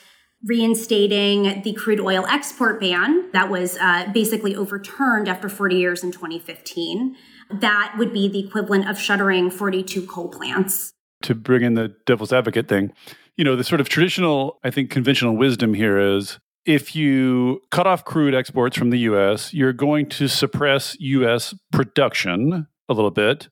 reinstating 0.44 1.62
the 1.62 1.72
crude 1.72 2.00
oil 2.00 2.24
export 2.26 2.78
ban 2.78 3.30
that 3.32 3.50
was 3.50 3.76
uh, 3.78 4.08
basically 4.12 4.54
overturned 4.54 5.28
after 5.28 5.48
40 5.48 5.74
years 5.74 6.04
in 6.04 6.12
2015. 6.12 7.16
That 7.50 7.94
would 7.98 8.12
be 8.12 8.28
the 8.28 8.46
equivalent 8.46 8.88
of 8.88 8.98
shuttering 8.98 9.50
42 9.50 10.06
coal 10.06 10.28
plants. 10.28 10.92
To 11.22 11.34
bring 11.34 11.62
in 11.62 11.74
the 11.74 11.94
devil's 12.06 12.32
advocate 12.32 12.68
thing, 12.68 12.92
you 13.36 13.44
know, 13.44 13.56
the 13.56 13.64
sort 13.64 13.80
of 13.80 13.88
traditional, 13.88 14.58
I 14.62 14.70
think, 14.70 14.90
conventional 14.90 15.36
wisdom 15.36 15.74
here 15.74 15.98
is 15.98 16.38
if 16.64 16.96
you 16.96 17.60
cut 17.70 17.86
off 17.86 18.04
crude 18.04 18.34
exports 18.34 18.76
from 18.76 18.90
the 18.90 18.98
US, 19.00 19.52
you're 19.52 19.72
going 19.72 20.08
to 20.10 20.28
suppress 20.28 20.96
US 20.98 21.54
production 21.72 22.66
a 22.88 22.94
little 22.94 23.10
bit, 23.10 23.48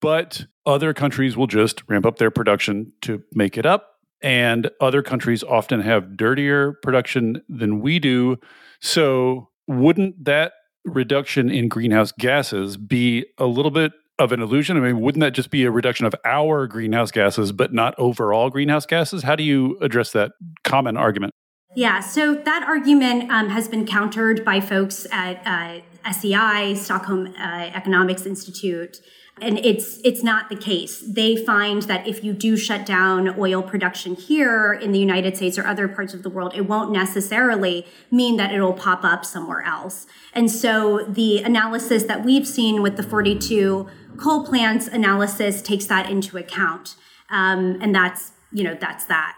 but 0.00 0.46
other 0.66 0.94
countries 0.94 1.36
will 1.36 1.46
just 1.46 1.82
ramp 1.88 2.06
up 2.06 2.18
their 2.18 2.30
production 2.30 2.92
to 3.02 3.22
make 3.32 3.58
it 3.58 3.66
up. 3.66 3.90
And 4.22 4.70
other 4.80 5.02
countries 5.02 5.42
often 5.42 5.80
have 5.80 6.16
dirtier 6.16 6.72
production 6.82 7.42
than 7.48 7.80
we 7.80 7.98
do. 7.98 8.38
So, 8.80 9.50
wouldn't 9.66 10.24
that 10.24 10.52
reduction 10.84 11.50
in 11.50 11.68
greenhouse 11.68 12.12
gases 12.12 12.76
be 12.76 13.26
a 13.38 13.46
little 13.46 13.70
bit 13.70 13.92
of 14.18 14.32
an 14.32 14.40
illusion? 14.40 14.76
I 14.76 14.80
mean, 14.80 15.00
wouldn't 15.00 15.20
that 15.20 15.32
just 15.32 15.50
be 15.50 15.64
a 15.64 15.70
reduction 15.70 16.06
of 16.06 16.14
our 16.24 16.66
greenhouse 16.66 17.10
gases, 17.10 17.52
but 17.52 17.72
not 17.72 17.94
overall 17.98 18.50
greenhouse 18.50 18.86
gases? 18.86 19.22
How 19.22 19.36
do 19.36 19.42
you 19.42 19.78
address 19.80 20.12
that 20.12 20.32
common 20.62 20.96
argument? 20.96 21.32
Yeah, 21.76 22.00
so 22.00 22.34
that 22.34 22.62
argument 22.62 23.30
um, 23.30 23.48
has 23.48 23.66
been 23.66 23.84
countered 23.84 24.44
by 24.44 24.60
folks 24.60 25.06
at 25.10 25.42
uh, 25.44 26.12
SEI, 26.12 26.74
Stockholm 26.74 27.34
uh, 27.36 27.70
Economics 27.74 28.26
Institute, 28.26 28.98
and 29.40 29.58
it's 29.58 29.98
it's 30.04 30.22
not 30.22 30.48
the 30.48 30.56
case. 30.56 31.00
They 31.00 31.36
find 31.36 31.82
that 31.82 32.06
if 32.06 32.22
you 32.22 32.32
do 32.32 32.56
shut 32.56 32.86
down 32.86 33.34
oil 33.38 33.62
production 33.62 34.14
here 34.14 34.72
in 34.72 34.92
the 34.92 34.98
United 34.98 35.36
States 35.36 35.58
or 35.58 35.66
other 35.66 35.88
parts 35.88 36.14
of 36.14 36.22
the 36.22 36.30
world, 36.30 36.52
it 36.54 36.62
won't 36.62 36.92
necessarily 36.92 37.84
mean 38.12 38.36
that 38.36 38.52
it'll 38.52 38.72
pop 38.72 39.02
up 39.02 39.24
somewhere 39.24 39.62
else. 39.62 40.06
And 40.32 40.50
so 40.50 41.04
the 41.08 41.42
analysis 41.42 42.04
that 42.04 42.24
we've 42.24 42.46
seen 42.46 42.80
with 42.80 42.96
the 42.96 43.02
42 43.02 43.88
coal 44.16 44.46
plants 44.46 44.86
analysis 44.86 45.62
takes 45.62 45.86
that 45.86 46.08
into 46.08 46.36
account. 46.38 46.94
Um, 47.28 47.78
and 47.80 47.92
that's, 47.92 48.32
you 48.52 48.62
know, 48.62 48.76
that's 48.80 49.04
that. 49.06 49.36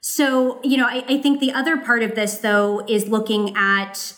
So, 0.00 0.60
you 0.62 0.76
know, 0.76 0.86
I, 0.86 1.04
I 1.08 1.18
think 1.18 1.40
the 1.40 1.52
other 1.52 1.76
part 1.76 2.02
of 2.02 2.14
this, 2.14 2.38
though, 2.38 2.84
is 2.88 3.08
looking 3.08 3.56
at 3.56 4.14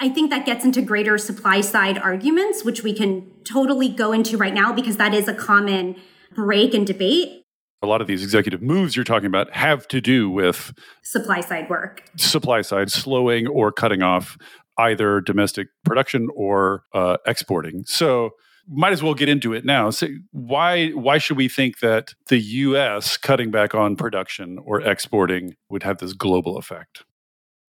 I 0.00 0.08
think 0.08 0.30
that 0.30 0.46
gets 0.46 0.64
into 0.64 0.82
greater 0.82 1.18
supply 1.18 1.60
side 1.60 1.98
arguments, 1.98 2.64
which 2.64 2.82
we 2.82 2.92
can 2.92 3.30
totally 3.44 3.88
go 3.88 4.12
into 4.12 4.36
right 4.36 4.54
now 4.54 4.72
because 4.72 4.96
that 4.96 5.14
is 5.14 5.28
a 5.28 5.34
common 5.34 5.96
break 6.34 6.74
and 6.74 6.86
debate. 6.86 7.42
A 7.82 7.86
lot 7.86 8.00
of 8.00 8.06
these 8.06 8.22
executive 8.22 8.62
moves 8.62 8.96
you're 8.96 9.04
talking 9.04 9.26
about 9.26 9.52
have 9.52 9.86
to 9.88 10.00
do 10.00 10.30
with 10.30 10.72
supply 11.02 11.40
side 11.40 11.68
work, 11.68 12.02
supply 12.16 12.62
side 12.62 12.90
slowing 12.90 13.46
or 13.46 13.70
cutting 13.70 14.02
off 14.02 14.38
either 14.78 15.20
domestic 15.20 15.68
production 15.84 16.28
or 16.34 16.84
uh, 16.94 17.18
exporting. 17.26 17.84
So 17.86 18.30
might 18.66 18.92
as 18.92 19.02
well 19.02 19.14
get 19.14 19.28
into 19.28 19.52
it 19.52 19.64
now. 19.64 19.90
So 19.90 20.08
why 20.32 20.90
why 20.90 21.18
should 21.18 21.36
we 21.36 21.48
think 21.48 21.80
that 21.80 22.14
the 22.28 22.38
U.S. 22.38 23.16
cutting 23.16 23.50
back 23.50 23.74
on 23.74 23.96
production 23.96 24.58
or 24.64 24.80
exporting 24.80 25.56
would 25.68 25.82
have 25.82 25.98
this 25.98 26.12
global 26.12 26.56
effect? 26.56 27.04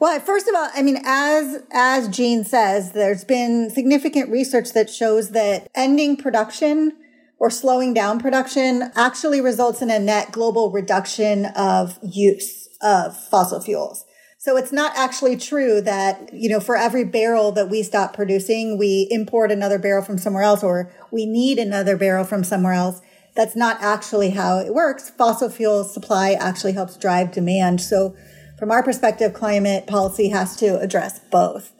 Well, 0.05 0.19
first 0.19 0.47
of 0.47 0.53
all, 0.53 0.69
I 0.75 0.83
mean, 0.83 0.99
as 1.03 1.63
as 1.71 2.07
Jean 2.09 2.43
says, 2.43 2.91
there's 2.91 3.23
been 3.23 3.71
significant 3.71 4.29
research 4.29 4.71
that 4.73 4.87
shows 4.87 5.31
that 5.31 5.67
ending 5.73 6.15
production 6.15 6.95
or 7.39 7.49
slowing 7.49 7.91
down 7.91 8.19
production 8.19 8.91
actually 8.95 9.41
results 9.41 9.81
in 9.81 9.89
a 9.89 9.97
net 9.97 10.31
global 10.31 10.69
reduction 10.69 11.47
of 11.55 11.97
use 12.03 12.69
of 12.83 13.17
fossil 13.17 13.59
fuels. 13.59 14.05
So 14.37 14.57
it's 14.57 14.71
not 14.71 14.95
actually 14.95 15.37
true 15.37 15.81
that, 15.81 16.31
you 16.31 16.49
know, 16.49 16.59
for 16.59 16.75
every 16.75 17.03
barrel 17.03 17.51
that 17.53 17.71
we 17.71 17.81
stop 17.81 18.13
producing, 18.13 18.77
we 18.77 19.07
import 19.09 19.51
another 19.51 19.79
barrel 19.79 20.03
from 20.03 20.19
somewhere 20.19 20.43
else 20.43 20.61
or 20.61 20.93
we 21.09 21.25
need 21.25 21.57
another 21.57 21.97
barrel 21.97 22.25
from 22.25 22.43
somewhere 22.43 22.73
else. 22.73 23.01
That's 23.35 23.55
not 23.55 23.81
actually 23.81 24.29
how 24.29 24.59
it 24.59 24.71
works. 24.71 25.09
Fossil 25.09 25.49
fuel 25.49 25.83
supply 25.83 26.33
actually 26.33 26.73
helps 26.73 26.95
drive 26.95 27.31
demand. 27.31 27.81
So 27.81 28.15
from 28.57 28.71
our 28.71 28.83
perspective, 28.83 29.33
climate 29.33 29.87
policy 29.87 30.29
has 30.29 30.55
to 30.57 30.79
address 30.79 31.19
both. 31.31 31.73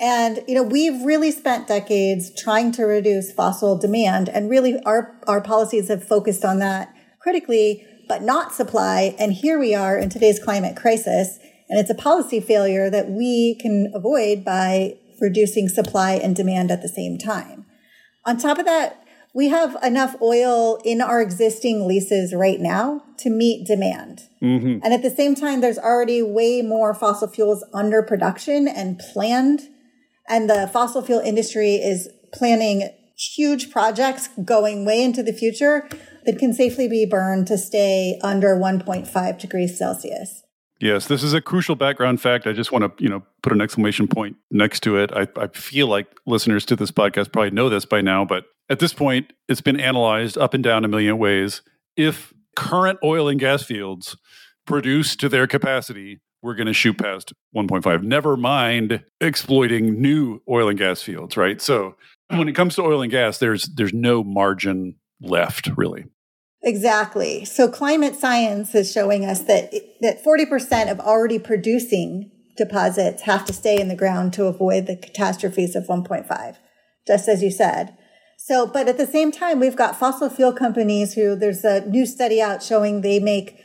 And, 0.00 0.42
you 0.48 0.54
know, 0.54 0.62
we've 0.62 1.02
really 1.02 1.30
spent 1.30 1.68
decades 1.68 2.30
trying 2.42 2.72
to 2.72 2.84
reduce 2.84 3.32
fossil 3.32 3.76
demand 3.76 4.28
and 4.28 4.48
really 4.48 4.82
our, 4.84 5.14
our 5.26 5.42
policies 5.42 5.88
have 5.88 6.02
focused 6.02 6.44
on 6.44 6.58
that 6.60 6.94
critically, 7.20 7.86
but 8.08 8.22
not 8.22 8.54
supply. 8.54 9.14
And 9.18 9.32
here 9.32 9.58
we 9.58 9.74
are 9.74 9.98
in 9.98 10.08
today's 10.08 10.42
climate 10.42 10.74
crisis 10.74 11.38
and 11.68 11.78
it's 11.78 11.90
a 11.90 11.94
policy 11.94 12.40
failure 12.40 12.90
that 12.90 13.10
we 13.10 13.54
can 13.60 13.92
avoid 13.94 14.44
by 14.44 14.96
reducing 15.20 15.68
supply 15.68 16.12
and 16.12 16.34
demand 16.34 16.70
at 16.70 16.82
the 16.82 16.88
same 16.88 17.16
time. 17.16 17.66
On 18.26 18.36
top 18.36 18.58
of 18.58 18.64
that, 18.64 18.99
we 19.34 19.48
have 19.48 19.76
enough 19.82 20.16
oil 20.20 20.80
in 20.84 21.00
our 21.00 21.20
existing 21.20 21.86
leases 21.86 22.34
right 22.34 22.60
now 22.60 23.02
to 23.18 23.30
meet 23.30 23.66
demand. 23.66 24.22
Mm-hmm. 24.42 24.84
And 24.84 24.92
at 24.92 25.02
the 25.02 25.10
same 25.10 25.34
time, 25.34 25.60
there's 25.60 25.78
already 25.78 26.22
way 26.22 26.62
more 26.62 26.94
fossil 26.94 27.28
fuels 27.28 27.64
under 27.72 28.02
production 28.02 28.66
and 28.66 28.98
planned. 28.98 29.62
And 30.28 30.50
the 30.50 30.68
fossil 30.72 31.02
fuel 31.02 31.20
industry 31.20 31.74
is 31.76 32.08
planning 32.32 32.90
huge 33.16 33.70
projects 33.70 34.28
going 34.44 34.84
way 34.84 35.02
into 35.02 35.22
the 35.22 35.32
future 35.32 35.88
that 36.24 36.38
can 36.38 36.52
safely 36.52 36.88
be 36.88 37.06
burned 37.06 37.46
to 37.46 37.58
stay 37.58 38.18
under 38.22 38.56
1.5 38.56 39.38
degrees 39.38 39.78
Celsius. 39.78 40.42
Yes, 40.80 41.06
this 41.06 41.22
is 41.22 41.34
a 41.34 41.42
crucial 41.42 41.76
background 41.76 42.20
fact. 42.22 42.46
I 42.46 42.52
just 42.52 42.72
want 42.72 42.84
to, 42.84 43.04
you 43.04 43.10
know, 43.10 43.22
put 43.42 43.52
an 43.52 43.60
exclamation 43.60 44.08
point 44.08 44.36
next 44.50 44.80
to 44.84 44.96
it. 44.96 45.12
I, 45.12 45.28
I 45.36 45.48
feel 45.48 45.88
like 45.88 46.06
listeners 46.26 46.64
to 46.66 46.76
this 46.76 46.90
podcast 46.90 47.32
probably 47.32 47.50
know 47.50 47.68
this 47.68 47.84
by 47.84 48.00
now, 48.00 48.24
but 48.24 48.44
at 48.70 48.78
this 48.78 48.94
point, 48.94 49.32
it's 49.46 49.60
been 49.60 49.78
analyzed 49.78 50.38
up 50.38 50.54
and 50.54 50.64
down 50.64 50.84
a 50.84 50.88
million 50.88 51.18
ways. 51.18 51.60
If 51.96 52.32
current 52.56 52.98
oil 53.04 53.28
and 53.28 53.38
gas 53.38 53.62
fields 53.62 54.16
produce 54.66 55.16
to 55.16 55.28
their 55.28 55.46
capacity, 55.46 56.20
we're 56.42 56.54
going 56.54 56.66
to 56.66 56.72
shoot 56.72 56.96
past 56.96 57.34
1.5. 57.54 58.02
Never 58.02 58.36
mind 58.36 59.04
exploiting 59.20 60.00
new 60.00 60.40
oil 60.48 60.68
and 60.68 60.78
gas 60.78 61.02
fields, 61.02 61.36
right? 61.36 61.60
So 61.60 61.96
when 62.28 62.48
it 62.48 62.54
comes 62.54 62.76
to 62.76 62.82
oil 62.82 63.02
and 63.02 63.10
gas, 63.10 63.38
there's 63.38 63.64
there's 63.64 63.92
no 63.92 64.24
margin 64.24 64.94
left, 65.20 65.68
really. 65.76 66.06
Exactly. 66.62 67.44
So 67.44 67.68
climate 67.68 68.16
science 68.16 68.74
is 68.74 68.92
showing 68.92 69.24
us 69.24 69.40
that 69.42 69.72
that 70.00 70.22
40% 70.22 70.90
of 70.90 71.00
already 71.00 71.38
producing 71.38 72.30
deposits 72.56 73.22
have 73.22 73.44
to 73.46 73.52
stay 73.52 73.80
in 73.80 73.88
the 73.88 73.96
ground 73.96 74.34
to 74.34 74.44
avoid 74.44 74.86
the 74.86 74.96
catastrophes 74.96 75.74
of 75.74 75.86
1.5, 75.86 76.56
just 77.06 77.28
as 77.28 77.42
you 77.42 77.50
said. 77.50 77.96
So, 78.36 78.66
but 78.66 78.88
at 78.88 78.98
the 78.98 79.06
same 79.06 79.32
time, 79.32 79.60
we've 79.60 79.76
got 79.76 79.98
fossil 79.98 80.28
fuel 80.28 80.52
companies 80.52 81.14
who 81.14 81.36
there's 81.36 81.64
a 81.64 81.86
new 81.86 82.06
study 82.06 82.40
out 82.40 82.62
showing 82.62 83.00
they 83.00 83.20
make 83.20 83.58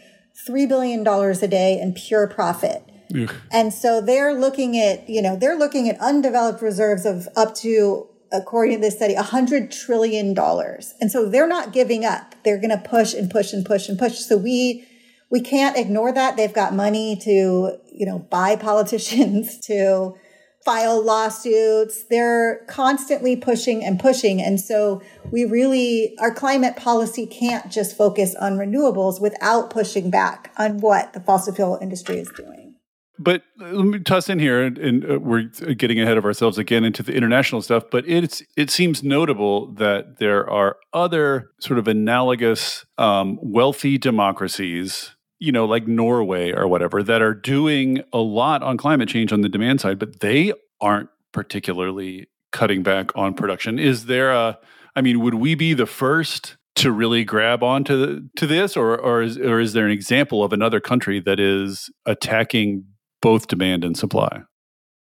$3 0.47 0.67
billion 0.67 1.05
a 1.07 1.47
day 1.47 1.79
in 1.79 1.93
pure 1.93 2.27
profit. 2.27 2.83
Ugh. 3.13 3.33
And 3.51 3.73
so 3.73 4.01
they're 4.01 4.33
looking 4.33 4.77
at, 4.77 5.09
you 5.09 5.21
know, 5.21 5.35
they're 5.35 5.57
looking 5.57 5.89
at 5.89 5.99
undeveloped 5.99 6.61
reserves 6.61 7.05
of 7.05 7.27
up 7.35 7.55
to 7.55 8.07
according 8.31 8.75
to 8.77 8.81
this 8.81 8.95
study, 8.95 9.15
$100 9.15 9.71
trillion. 9.85 10.37
And 10.37 11.11
so 11.11 11.27
they're 11.29 11.47
not 11.47 11.73
giving 11.73 12.05
up. 12.05 12.35
They're 12.43 12.59
going 12.59 12.77
to 12.77 12.89
push 12.89 13.13
and 13.13 13.29
push 13.29 13.53
and 13.53 13.65
push 13.65 13.89
and 13.89 13.97
push. 13.97 14.17
So 14.19 14.37
we, 14.37 14.87
we 15.29 15.41
can't 15.41 15.77
ignore 15.77 16.11
that. 16.11 16.37
They've 16.37 16.53
got 16.53 16.73
money 16.73 17.15
to, 17.23 17.77
you 17.91 18.05
know, 18.05 18.19
buy 18.19 18.55
politicians, 18.59 19.59
to 19.67 20.15
file 20.65 21.03
lawsuits. 21.03 22.05
They're 22.09 22.65
constantly 22.67 23.35
pushing 23.35 23.85
and 23.85 23.99
pushing. 23.99 24.41
And 24.41 24.59
so 24.59 25.01
we 25.31 25.45
really, 25.45 26.15
our 26.19 26.33
climate 26.33 26.75
policy 26.75 27.27
can't 27.27 27.71
just 27.71 27.95
focus 27.95 28.33
on 28.35 28.57
renewables 28.57 29.21
without 29.21 29.69
pushing 29.69 30.09
back 30.09 30.51
on 30.57 30.79
what 30.79 31.13
the 31.13 31.19
fossil 31.19 31.53
fuel 31.53 31.77
industry 31.81 32.17
is 32.17 32.29
doing. 32.35 32.74
But 33.17 33.43
uh, 33.61 33.71
let 33.71 33.85
me 33.85 33.99
toss 33.99 34.29
in 34.29 34.39
here, 34.39 34.63
and, 34.63 35.05
uh, 35.09 35.19
we're 35.19 35.43
getting 35.77 36.01
ahead 36.01 36.17
of 36.17 36.25
ourselves 36.25 36.57
again 36.57 36.83
into 36.83 37.01
the 37.03 37.13
international 37.13 37.61
stuff. 37.61 37.83
But 37.89 38.07
it's 38.07 38.43
it 38.57 38.69
seems 38.69 39.03
notable 39.03 39.71
that 39.73 40.19
there 40.19 40.49
are 40.49 40.77
other 40.93 41.51
sort 41.59 41.79
of 41.79 41.87
analogous 41.87 42.85
um, 42.97 43.39
wealthy 43.41 43.97
democracies 43.97 45.15
you 45.39 45.51
know, 45.51 45.65
like 45.65 45.87
Norway 45.87 46.51
or 46.53 46.67
whatever, 46.67 47.03
that 47.03 47.21
are 47.21 47.33
doing 47.33 48.01
a 48.13 48.19
lot 48.19 48.63
on 48.63 48.77
climate 48.77 49.09
change 49.09 49.33
on 49.33 49.41
the 49.41 49.49
demand 49.49 49.81
side, 49.81 49.99
but 49.99 50.21
they 50.21 50.53
aren't 50.81 51.09
particularly 51.33 52.27
cutting 52.51 52.83
back 52.83 53.15
on 53.15 53.33
production. 53.33 53.77
Is 53.77 54.05
there 54.05 54.31
a, 54.31 54.57
I 54.95 55.01
mean, 55.01 55.19
would 55.19 55.35
we 55.35 55.55
be 55.55 55.73
the 55.73 55.85
first 55.85 56.55
to 56.75 56.91
really 56.91 57.23
grab 57.23 57.63
onto 57.63 58.27
to 58.35 58.47
this, 58.47 58.75
or 58.75 58.97
or 58.97 59.21
is 59.21 59.37
or 59.37 59.59
is 59.59 59.73
there 59.73 59.85
an 59.85 59.91
example 59.91 60.43
of 60.43 60.51
another 60.51 60.79
country 60.79 61.19
that 61.21 61.39
is 61.39 61.89
attacking 62.05 62.85
both 63.25 63.47
demand 63.47 63.83
and 63.83 63.97
supply? 63.97 64.43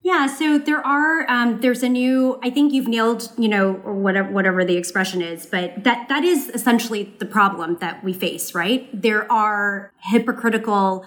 Yeah, 0.03 0.27
so 0.27 0.59
there 0.59 0.85
are 0.85 1.25
um, 1.27 1.59
there's 1.61 1.81
a 1.81 1.89
new 1.89 2.39
I 2.43 2.51
think 2.51 2.71
you've 2.71 2.87
nailed 2.87 3.31
you 3.35 3.49
know 3.49 3.81
or 3.83 3.95
whatever 3.95 4.31
whatever 4.31 4.63
the 4.63 4.77
expression 4.77 5.23
is, 5.23 5.47
but 5.47 5.83
that 5.83 6.07
that 6.09 6.23
is 6.23 6.49
essentially 6.49 7.15
the 7.17 7.25
problem 7.25 7.77
that 7.81 8.03
we 8.03 8.13
face, 8.13 8.53
right? 8.53 8.89
There 8.93 9.31
are 9.31 9.91
hypocritical 10.11 11.03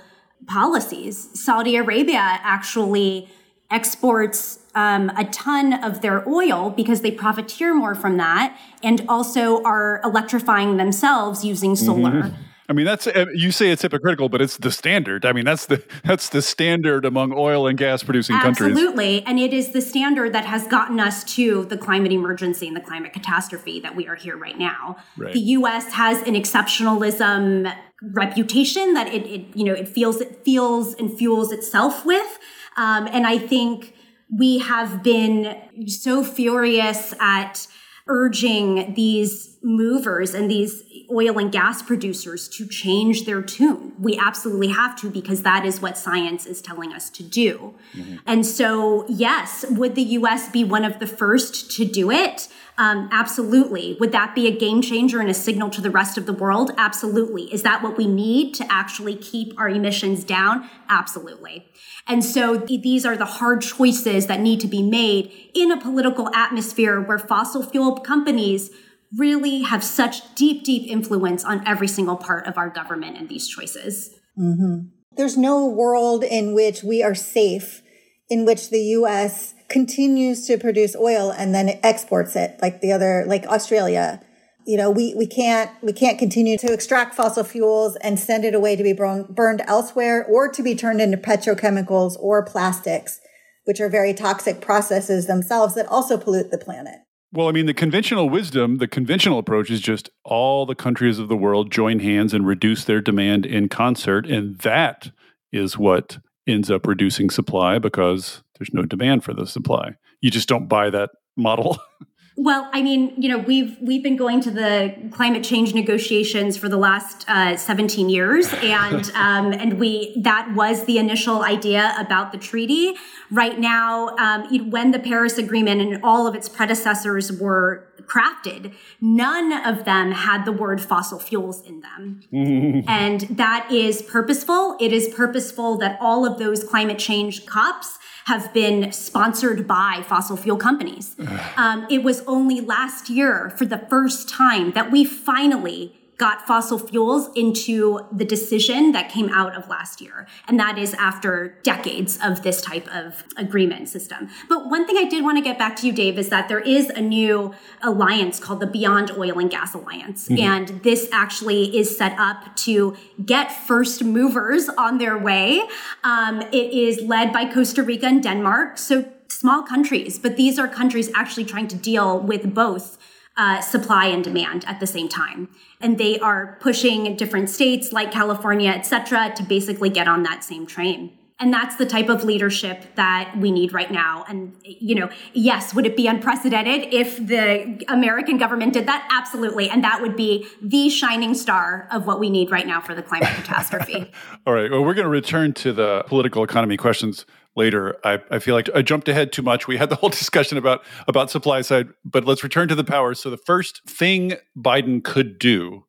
policies. 0.48 1.16
Saudi 1.40 1.76
Arabia 1.76 2.18
actually 2.56 3.28
exports 3.70 4.58
um, 4.74 5.10
a 5.16 5.24
ton 5.26 5.72
of 5.84 6.00
their 6.00 6.28
oil 6.28 6.70
because 6.70 7.00
they 7.02 7.12
profiteer 7.12 7.72
more 7.74 7.94
from 7.94 8.16
that, 8.16 8.58
and 8.82 9.04
also 9.08 9.62
are 9.62 10.00
electrifying 10.02 10.78
themselves 10.78 11.44
using 11.44 11.76
solar. 11.76 12.22
Mm-hmm. 12.22 12.53
I 12.68 12.72
mean, 12.72 12.86
that's 12.86 13.06
uh, 13.06 13.26
you 13.34 13.52
say 13.52 13.70
it's 13.70 13.82
hypocritical, 13.82 14.28
but 14.28 14.40
it's 14.40 14.56
the 14.56 14.70
standard. 14.70 15.26
I 15.26 15.32
mean, 15.32 15.44
that's 15.44 15.66
the 15.66 15.82
that's 16.04 16.30
the 16.30 16.40
standard 16.40 17.04
among 17.04 17.32
oil 17.32 17.66
and 17.66 17.76
gas 17.76 18.02
producing 18.02 18.38
countries. 18.38 18.72
Absolutely, 18.72 19.22
and 19.22 19.38
it 19.38 19.52
is 19.52 19.72
the 19.72 19.82
standard 19.82 20.32
that 20.32 20.46
has 20.46 20.66
gotten 20.66 20.98
us 20.98 21.24
to 21.34 21.66
the 21.66 21.76
climate 21.76 22.12
emergency 22.12 22.66
and 22.66 22.76
the 22.76 22.80
climate 22.80 23.12
catastrophe 23.12 23.80
that 23.80 23.94
we 23.94 24.08
are 24.08 24.14
here 24.14 24.36
right 24.36 24.58
now. 24.58 24.96
Right. 25.16 25.34
The 25.34 25.40
U.S. 25.40 25.92
has 25.92 26.22
an 26.22 26.34
exceptionalism 26.34 27.74
reputation 28.02 28.94
that 28.94 29.08
it, 29.08 29.26
it 29.26 29.56
you 29.56 29.64
know 29.64 29.74
it 29.74 29.88
feels 29.88 30.20
it 30.20 30.42
feels 30.44 30.94
and 30.94 31.16
fuels 31.16 31.52
itself 31.52 32.06
with, 32.06 32.38
um, 32.78 33.06
and 33.12 33.26
I 33.26 33.36
think 33.36 33.94
we 34.38 34.58
have 34.58 35.02
been 35.02 35.86
so 35.86 36.24
furious 36.24 37.12
at 37.20 37.66
urging 38.06 38.94
these 38.94 39.53
movers 39.64 40.34
and 40.34 40.50
these 40.50 40.84
oil 41.10 41.38
and 41.38 41.50
gas 41.50 41.82
producers 41.82 42.48
to 42.48 42.66
change 42.66 43.24
their 43.24 43.42
tune. 43.42 43.94
We 43.98 44.18
absolutely 44.18 44.68
have 44.68 44.94
to 45.00 45.10
because 45.10 45.42
that 45.42 45.64
is 45.64 45.80
what 45.80 45.96
science 45.96 46.46
is 46.46 46.60
telling 46.60 46.92
us 46.92 47.08
to 47.10 47.22
do. 47.22 47.74
Mm-hmm. 47.94 48.16
And 48.26 48.46
so, 48.46 49.06
yes, 49.08 49.64
would 49.70 49.94
the 49.94 50.02
US 50.02 50.50
be 50.50 50.64
one 50.64 50.84
of 50.84 50.98
the 50.98 51.06
first 51.06 51.70
to 51.72 51.84
do 51.84 52.10
it? 52.10 52.48
Um, 52.76 53.08
absolutely. 53.12 53.96
Would 54.00 54.12
that 54.12 54.34
be 54.34 54.48
a 54.48 54.56
game 54.56 54.82
changer 54.82 55.20
and 55.20 55.30
a 55.30 55.34
signal 55.34 55.70
to 55.70 55.80
the 55.80 55.90
rest 55.90 56.18
of 56.18 56.26
the 56.26 56.32
world? 56.32 56.72
Absolutely. 56.76 57.44
Is 57.54 57.62
that 57.62 57.82
what 57.82 57.96
we 57.96 58.06
need 58.06 58.52
to 58.54 58.66
actually 58.70 59.14
keep 59.14 59.58
our 59.58 59.68
emissions 59.68 60.24
down? 60.24 60.68
Absolutely. 60.88 61.66
And 62.06 62.24
so 62.24 62.56
these 62.56 63.06
are 63.06 63.16
the 63.16 63.24
hard 63.24 63.62
choices 63.62 64.26
that 64.26 64.40
need 64.40 64.60
to 64.60 64.66
be 64.66 64.82
made 64.82 65.32
in 65.54 65.70
a 65.70 65.80
political 65.80 66.34
atmosphere 66.34 67.00
where 67.00 67.18
fossil 67.18 67.62
fuel 67.62 67.96
companies 68.00 68.70
really 69.18 69.62
have 69.62 69.84
such 69.84 70.34
deep, 70.34 70.64
deep 70.64 70.90
influence 70.90 71.44
on 71.44 71.66
every 71.66 71.88
single 71.88 72.16
part 72.16 72.46
of 72.46 72.56
our 72.56 72.70
government 72.70 73.16
and 73.16 73.28
these 73.28 73.48
choices. 73.48 74.14
Mm-hmm. 74.38 74.88
There's 75.16 75.36
no 75.36 75.66
world 75.66 76.24
in 76.24 76.54
which 76.54 76.82
we 76.82 77.02
are 77.02 77.14
safe, 77.14 77.82
in 78.28 78.44
which 78.44 78.70
the 78.70 78.80
U.S. 78.80 79.54
continues 79.68 80.46
to 80.46 80.58
produce 80.58 80.96
oil 80.96 81.30
and 81.30 81.54
then 81.54 81.78
exports 81.82 82.34
it, 82.34 82.58
like 82.60 82.80
the 82.80 82.92
other, 82.92 83.24
like 83.26 83.46
Australia. 83.46 84.20
You 84.66 84.78
know, 84.78 84.90
we, 84.90 85.14
we 85.14 85.26
can't 85.26 85.70
we 85.82 85.92
can't 85.92 86.18
continue 86.18 86.56
to 86.56 86.72
extract 86.72 87.14
fossil 87.14 87.44
fuels 87.44 87.96
and 87.96 88.18
send 88.18 88.44
it 88.44 88.54
away 88.54 88.76
to 88.76 88.82
be 88.82 88.94
burned 88.94 89.62
elsewhere 89.66 90.24
or 90.24 90.50
to 90.50 90.62
be 90.62 90.74
turned 90.74 91.02
into 91.02 91.18
petrochemicals 91.18 92.16
or 92.18 92.42
plastics, 92.42 93.20
which 93.66 93.78
are 93.78 93.90
very 93.90 94.14
toxic 94.14 94.62
processes 94.62 95.26
themselves 95.26 95.74
that 95.74 95.86
also 95.86 96.16
pollute 96.16 96.50
the 96.50 96.58
planet. 96.58 97.03
Well, 97.34 97.48
I 97.48 97.50
mean, 97.50 97.66
the 97.66 97.74
conventional 97.74 98.30
wisdom, 98.30 98.78
the 98.78 98.86
conventional 98.86 99.40
approach 99.40 99.68
is 99.68 99.80
just 99.80 100.08
all 100.24 100.66
the 100.66 100.76
countries 100.76 101.18
of 101.18 101.26
the 101.26 101.36
world 101.36 101.72
join 101.72 101.98
hands 101.98 102.32
and 102.32 102.46
reduce 102.46 102.84
their 102.84 103.00
demand 103.00 103.44
in 103.44 103.68
concert. 103.68 104.24
And 104.24 104.56
that 104.58 105.10
is 105.52 105.76
what 105.76 106.18
ends 106.46 106.70
up 106.70 106.86
reducing 106.86 107.30
supply 107.30 107.80
because 107.80 108.44
there's 108.56 108.72
no 108.72 108.82
demand 108.82 109.24
for 109.24 109.34
the 109.34 109.48
supply. 109.48 109.96
You 110.20 110.30
just 110.30 110.48
don't 110.48 110.68
buy 110.68 110.90
that 110.90 111.10
model. 111.36 111.80
Well, 112.36 112.68
I 112.72 112.82
mean, 112.82 113.14
you 113.16 113.28
know, 113.28 113.38
we've 113.38 113.76
we've 113.80 114.02
been 114.02 114.16
going 114.16 114.40
to 114.40 114.50
the 114.50 114.92
climate 115.12 115.44
change 115.44 115.72
negotiations 115.72 116.56
for 116.56 116.68
the 116.68 116.76
last 116.76 117.24
uh, 117.28 117.56
17 117.56 118.08
years, 118.08 118.52
and 118.54 119.08
um, 119.14 119.52
and 119.52 119.78
we 119.78 120.20
that 120.20 120.52
was 120.52 120.84
the 120.84 120.98
initial 120.98 121.42
idea 121.44 121.94
about 121.96 122.32
the 122.32 122.38
treaty. 122.38 122.94
Right 123.30 123.58
now, 123.60 124.16
um, 124.16 124.70
when 124.70 124.90
the 124.90 124.98
Paris 124.98 125.38
Agreement 125.38 125.80
and 125.80 126.00
all 126.02 126.26
of 126.26 126.34
its 126.34 126.48
predecessors 126.48 127.30
were 127.30 127.88
crafted, 128.02 128.74
none 129.00 129.52
of 129.64 129.84
them 129.84 130.10
had 130.10 130.44
the 130.44 130.52
word 130.52 130.80
fossil 130.80 131.20
fuels 131.20 131.62
in 131.62 131.82
them, 131.82 132.20
and 132.88 133.20
that 133.30 133.70
is 133.70 134.02
purposeful. 134.02 134.76
It 134.80 134.92
is 134.92 135.08
purposeful 135.14 135.78
that 135.78 135.98
all 136.00 136.26
of 136.26 136.40
those 136.40 136.64
climate 136.64 136.98
change 136.98 137.46
COPs 137.46 138.00
have 138.24 138.52
been 138.54 138.90
sponsored 138.92 139.66
by 139.66 140.02
fossil 140.06 140.36
fuel 140.36 140.56
companies. 140.56 141.16
Um, 141.56 141.86
it 141.90 142.02
was 142.02 142.22
only 142.26 142.60
last 142.60 143.10
year, 143.10 143.50
for 143.58 143.66
the 143.66 143.78
first 143.78 144.28
time, 144.28 144.72
that 144.72 144.90
we 144.90 145.04
finally 145.04 145.94
got 146.16 146.46
fossil 146.46 146.78
fuels 146.78 147.28
into 147.34 148.00
the 148.12 148.24
decision 148.24 148.92
that 148.92 149.08
came 149.08 149.28
out 149.30 149.56
of 149.56 149.68
last 149.68 150.00
year. 150.00 150.26
And 150.46 150.58
that 150.60 150.78
is 150.78 150.94
after 150.94 151.58
decades 151.62 152.18
of 152.22 152.42
this 152.42 152.60
type 152.60 152.86
of 152.94 153.24
agreement 153.36 153.88
system. 153.88 154.28
But 154.48 154.70
one 154.70 154.86
thing 154.86 154.96
I 154.96 155.08
did 155.08 155.24
want 155.24 155.38
to 155.38 155.42
get 155.42 155.58
back 155.58 155.76
to 155.76 155.86
you, 155.86 155.92
Dave, 155.92 156.18
is 156.18 156.28
that 156.28 156.48
there 156.48 156.60
is 156.60 156.88
a 156.90 157.00
new 157.00 157.54
alliance 157.82 158.38
called 158.38 158.60
the 158.60 158.66
Beyond 158.66 159.12
Oil 159.18 159.38
and 159.38 159.50
Gas 159.50 159.74
Alliance. 159.74 160.28
Mm-hmm. 160.28 160.42
And 160.42 160.82
this 160.82 161.08
actually 161.12 161.76
is 161.76 161.96
set 161.96 162.18
up 162.18 162.54
to 162.56 162.96
get 163.24 163.50
first 163.50 164.04
movers 164.04 164.68
on 164.68 164.98
their 164.98 165.18
way. 165.18 165.62
Um, 166.04 166.42
it 166.42 166.72
is 166.72 167.02
led 167.02 167.32
by 167.32 167.52
Costa 167.52 167.82
Rica 167.82 168.06
and 168.06 168.22
Denmark. 168.22 168.78
So 168.78 169.10
small 169.28 169.62
countries, 169.62 170.18
but 170.18 170.36
these 170.36 170.58
are 170.58 170.68
countries 170.68 171.10
actually 171.14 171.44
trying 171.44 171.66
to 171.68 171.76
deal 171.76 172.20
with 172.20 172.54
both 172.54 172.98
uh, 173.36 173.60
supply 173.60 174.06
and 174.06 174.22
demand 174.22 174.64
at 174.66 174.80
the 174.80 174.86
same 174.86 175.08
time. 175.08 175.48
And 175.80 175.98
they 175.98 176.18
are 176.20 176.56
pushing 176.60 177.16
different 177.16 177.50
states 177.50 177.92
like 177.92 178.12
California, 178.12 178.70
et 178.70 178.82
cetera, 178.82 179.32
to 179.36 179.42
basically 179.42 179.90
get 179.90 180.08
on 180.08 180.22
that 180.22 180.44
same 180.44 180.66
train. 180.66 181.18
And 181.40 181.52
that's 181.52 181.74
the 181.76 181.84
type 181.84 182.08
of 182.08 182.22
leadership 182.22 182.94
that 182.94 183.34
we 183.36 183.50
need 183.50 183.72
right 183.72 183.90
now. 183.90 184.24
And, 184.28 184.54
you 184.62 184.94
know, 184.94 185.10
yes, 185.32 185.74
would 185.74 185.84
it 185.84 185.96
be 185.96 186.06
unprecedented 186.06 186.94
if 186.94 187.16
the 187.16 187.84
American 187.88 188.38
government 188.38 188.72
did 188.72 188.86
that? 188.86 189.08
Absolutely. 189.10 189.68
And 189.68 189.82
that 189.82 190.00
would 190.00 190.14
be 190.14 190.46
the 190.62 190.88
shining 190.88 191.34
star 191.34 191.88
of 191.90 192.06
what 192.06 192.20
we 192.20 192.30
need 192.30 192.52
right 192.52 192.66
now 192.66 192.80
for 192.80 192.94
the 192.94 193.02
climate 193.02 193.28
catastrophe. 193.34 194.12
All 194.46 194.54
right. 194.54 194.70
Well, 194.70 194.84
we're 194.84 194.94
going 194.94 195.06
to 195.06 195.10
return 195.10 195.52
to 195.54 195.72
the 195.72 196.04
political 196.06 196.44
economy 196.44 196.76
questions 196.76 197.26
later. 197.56 197.96
I, 198.04 198.20
I 198.30 198.38
feel 198.38 198.54
like 198.54 198.68
I 198.74 198.82
jumped 198.82 199.08
ahead 199.08 199.32
too 199.32 199.42
much. 199.42 199.66
We 199.66 199.76
had 199.76 199.90
the 199.90 199.96
whole 199.96 200.08
discussion 200.22 200.58
about 200.58 200.84
about 201.08 201.30
supply 201.30 201.60
side, 201.62 201.88
but 202.04 202.24
let's 202.24 202.42
return 202.42 202.68
to 202.68 202.74
the 202.74 202.84
power. 202.84 203.14
So 203.14 203.30
the 203.30 203.36
first 203.36 203.82
thing 203.88 204.34
Biden 204.56 205.02
could 205.02 205.38
do 205.38 205.84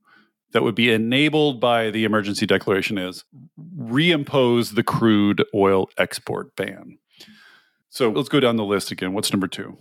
that 0.51 0.63
would 0.63 0.75
be 0.75 0.91
enabled 0.91 1.59
by 1.59 1.89
the 1.89 2.05
emergency 2.05 2.45
declaration 2.45 2.97
is 2.97 3.25
reimpose 3.77 4.75
the 4.75 4.83
crude 4.83 5.43
oil 5.53 5.89
export 5.97 6.55
ban. 6.55 6.97
So 7.89 8.09
let's 8.09 8.29
go 8.29 8.39
down 8.39 8.55
the 8.55 8.63
list 8.63 8.91
again. 8.91 9.13
What's 9.13 9.33
number 9.33 9.47
two? 9.47 9.77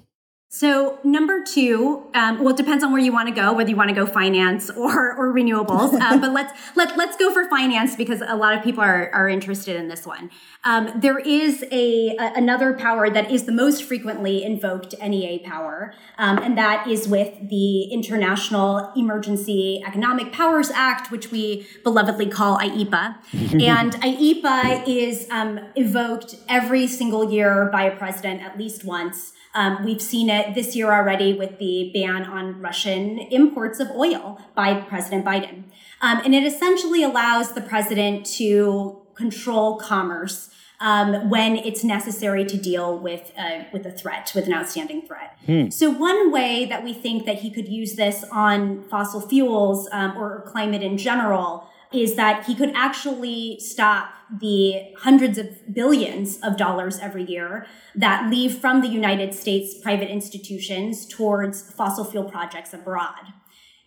So 0.54 1.00
number 1.02 1.42
two, 1.42 2.06
um, 2.14 2.38
well, 2.38 2.50
it 2.50 2.56
depends 2.56 2.84
on 2.84 2.92
where 2.92 3.00
you 3.00 3.12
want 3.12 3.28
to 3.28 3.34
go, 3.34 3.52
whether 3.52 3.68
you 3.68 3.74
want 3.74 3.88
to 3.88 3.94
go 3.94 4.06
finance 4.06 4.70
or 4.70 5.12
or 5.16 5.34
renewables. 5.34 6.00
Um, 6.00 6.20
but 6.20 6.30
let's 6.30 6.52
let 6.76 6.96
let's 6.96 7.16
go 7.16 7.32
for 7.32 7.48
finance 7.48 7.96
because 7.96 8.22
a 8.24 8.36
lot 8.36 8.56
of 8.56 8.62
people 8.62 8.80
are 8.80 9.10
are 9.12 9.28
interested 9.28 9.74
in 9.74 9.88
this 9.88 10.06
one. 10.06 10.30
Um, 10.62 10.92
there 10.94 11.18
is 11.18 11.64
a, 11.72 12.16
a, 12.16 12.34
another 12.36 12.72
power 12.72 13.10
that 13.10 13.32
is 13.32 13.46
the 13.46 13.52
most 13.52 13.82
frequently 13.82 14.44
invoked 14.44 14.94
NEA 15.02 15.40
power, 15.40 15.92
um, 16.18 16.38
and 16.38 16.56
that 16.56 16.86
is 16.86 17.08
with 17.08 17.34
the 17.48 17.92
International 17.92 18.92
Emergency 18.96 19.82
Economic 19.84 20.32
Powers 20.32 20.70
Act, 20.70 21.10
which 21.10 21.32
we 21.32 21.66
belovedly 21.84 22.30
call 22.30 22.58
IEEPA. 22.58 23.16
and 23.60 23.94
IEEPA 23.94 24.86
is 24.86 25.26
um, 25.32 25.58
evoked 25.74 26.36
every 26.48 26.86
single 26.86 27.28
year 27.28 27.68
by 27.72 27.82
a 27.82 27.96
president 27.96 28.40
at 28.40 28.56
least 28.56 28.84
once. 28.84 29.32
Um, 29.54 29.84
we've 29.84 30.02
seen 30.02 30.28
it 30.30 30.54
this 30.54 30.74
year 30.74 30.92
already 30.92 31.32
with 31.32 31.58
the 31.58 31.90
ban 31.94 32.24
on 32.24 32.60
Russian 32.60 33.18
imports 33.18 33.78
of 33.78 33.90
oil 33.90 34.40
by 34.54 34.80
President 34.80 35.24
Biden. 35.24 35.64
Um, 36.00 36.20
and 36.24 36.34
it 36.34 36.44
essentially 36.44 37.02
allows 37.04 37.52
the 37.52 37.60
president 37.60 38.26
to 38.38 39.00
control 39.14 39.76
commerce 39.76 40.50
um, 40.80 41.30
when 41.30 41.56
it's 41.56 41.84
necessary 41.84 42.44
to 42.44 42.56
deal 42.56 42.98
with 42.98 43.32
uh, 43.38 43.64
with 43.72 43.86
a 43.86 43.92
threat, 43.92 44.32
with 44.34 44.46
an 44.46 44.52
outstanding 44.52 45.02
threat. 45.02 45.38
Hmm. 45.46 45.70
So 45.70 45.90
one 45.90 46.32
way 46.32 46.66
that 46.66 46.82
we 46.82 46.92
think 46.92 47.26
that 47.26 47.36
he 47.36 47.50
could 47.50 47.68
use 47.68 47.94
this 47.94 48.24
on 48.32 48.82
fossil 48.88 49.20
fuels 49.20 49.88
um, 49.92 50.16
or 50.16 50.42
climate 50.46 50.82
in 50.82 50.98
general 50.98 51.70
is 52.02 52.16
that 52.16 52.44
he 52.46 52.54
could 52.54 52.72
actually 52.74 53.58
stop 53.60 54.10
the 54.40 54.94
hundreds 54.98 55.38
of 55.38 55.48
billions 55.72 56.38
of 56.42 56.56
dollars 56.56 56.98
every 56.98 57.24
year 57.24 57.66
that 57.94 58.30
leave 58.30 58.56
from 58.56 58.80
the 58.80 58.88
United 58.88 59.34
States 59.34 59.74
private 59.82 60.10
institutions 60.10 61.06
towards 61.06 61.70
fossil 61.72 62.04
fuel 62.04 62.24
projects 62.24 62.72
abroad. 62.72 63.32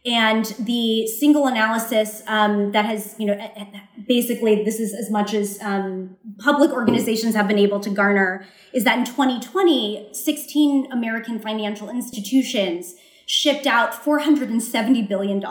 And 0.05 0.45
the 0.59 1.05
single 1.07 1.47
analysis 1.47 2.23
um, 2.27 2.71
that 2.71 2.85
has, 2.85 3.15
you 3.19 3.25
know, 3.25 3.51
basically 4.07 4.63
this 4.63 4.79
is 4.79 4.93
as 4.93 5.09
much 5.09 5.33
as 5.33 5.61
um, 5.61 6.15
public 6.39 6.71
organizations 6.71 7.35
have 7.35 7.47
been 7.47 7.59
able 7.59 7.81
to 7.81 7.89
garner 7.89 8.45
is 8.73 8.85
that 8.85 8.97
in 8.97 9.05
2020, 9.05 10.09
16 10.13 10.91
American 10.93 11.39
financial 11.39 11.89
institutions 11.89 12.95
shipped 13.25 13.67
out 13.67 13.91
$470 13.91 15.09
billion 15.09 15.41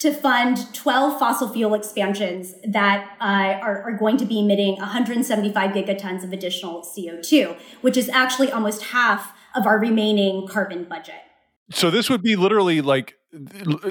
to 0.00 0.12
fund 0.12 0.72
12 0.74 1.18
fossil 1.18 1.48
fuel 1.50 1.74
expansions 1.74 2.54
that 2.64 3.16
uh, 3.20 3.60
are, 3.62 3.82
are, 3.82 3.92
going 3.92 4.16
to 4.16 4.24
be 4.24 4.40
emitting 4.40 4.76
175 4.76 5.70
gigatons 5.72 6.24
of 6.24 6.32
additional 6.32 6.82
CO2, 6.82 7.56
which 7.82 7.98
is 7.98 8.08
actually 8.08 8.50
almost 8.50 8.82
half 8.82 9.32
of 9.54 9.66
our 9.66 9.78
remaining 9.78 10.48
carbon 10.48 10.84
budget. 10.84 11.20
So 11.70 11.90
this 11.90 12.08
would 12.08 12.22
be 12.22 12.34
literally 12.34 12.80
like 12.80 13.14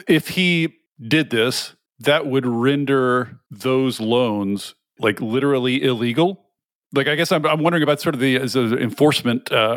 if 0.07 0.29
he 0.29 0.75
did 0.99 1.29
this, 1.29 1.75
that 1.99 2.25
would 2.25 2.45
render 2.45 3.39
those 3.51 3.99
loans 3.99 4.75
like 4.99 5.21
literally 5.21 5.83
illegal. 5.83 6.45
Like 6.91 7.07
I 7.07 7.15
guess 7.15 7.31
I'm, 7.31 7.45
I'm 7.45 7.61
wondering 7.61 7.83
about 7.83 8.01
sort 8.01 8.15
of 8.15 8.21
the 8.21 8.35
as 8.35 8.55
enforcement 8.55 9.51
uh, 9.51 9.75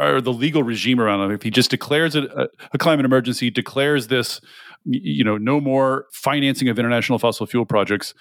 or, 0.00 0.16
or, 0.16 0.20
the 0.20 0.32
legal 0.32 0.62
regime 0.62 1.00
around 1.00 1.28
it. 1.30 1.34
If 1.34 1.42
he 1.42 1.50
just 1.50 1.70
declares 1.70 2.14
a, 2.14 2.48
a 2.72 2.78
climate 2.78 3.04
emergency, 3.04 3.50
declares 3.50 4.06
this, 4.06 4.40
you 4.84 5.24
know, 5.24 5.36
no 5.36 5.60
more 5.60 6.06
financing 6.12 6.68
of 6.68 6.78
international 6.78 7.18
fossil 7.18 7.46
fuel 7.46 7.64
projects, 7.64 8.14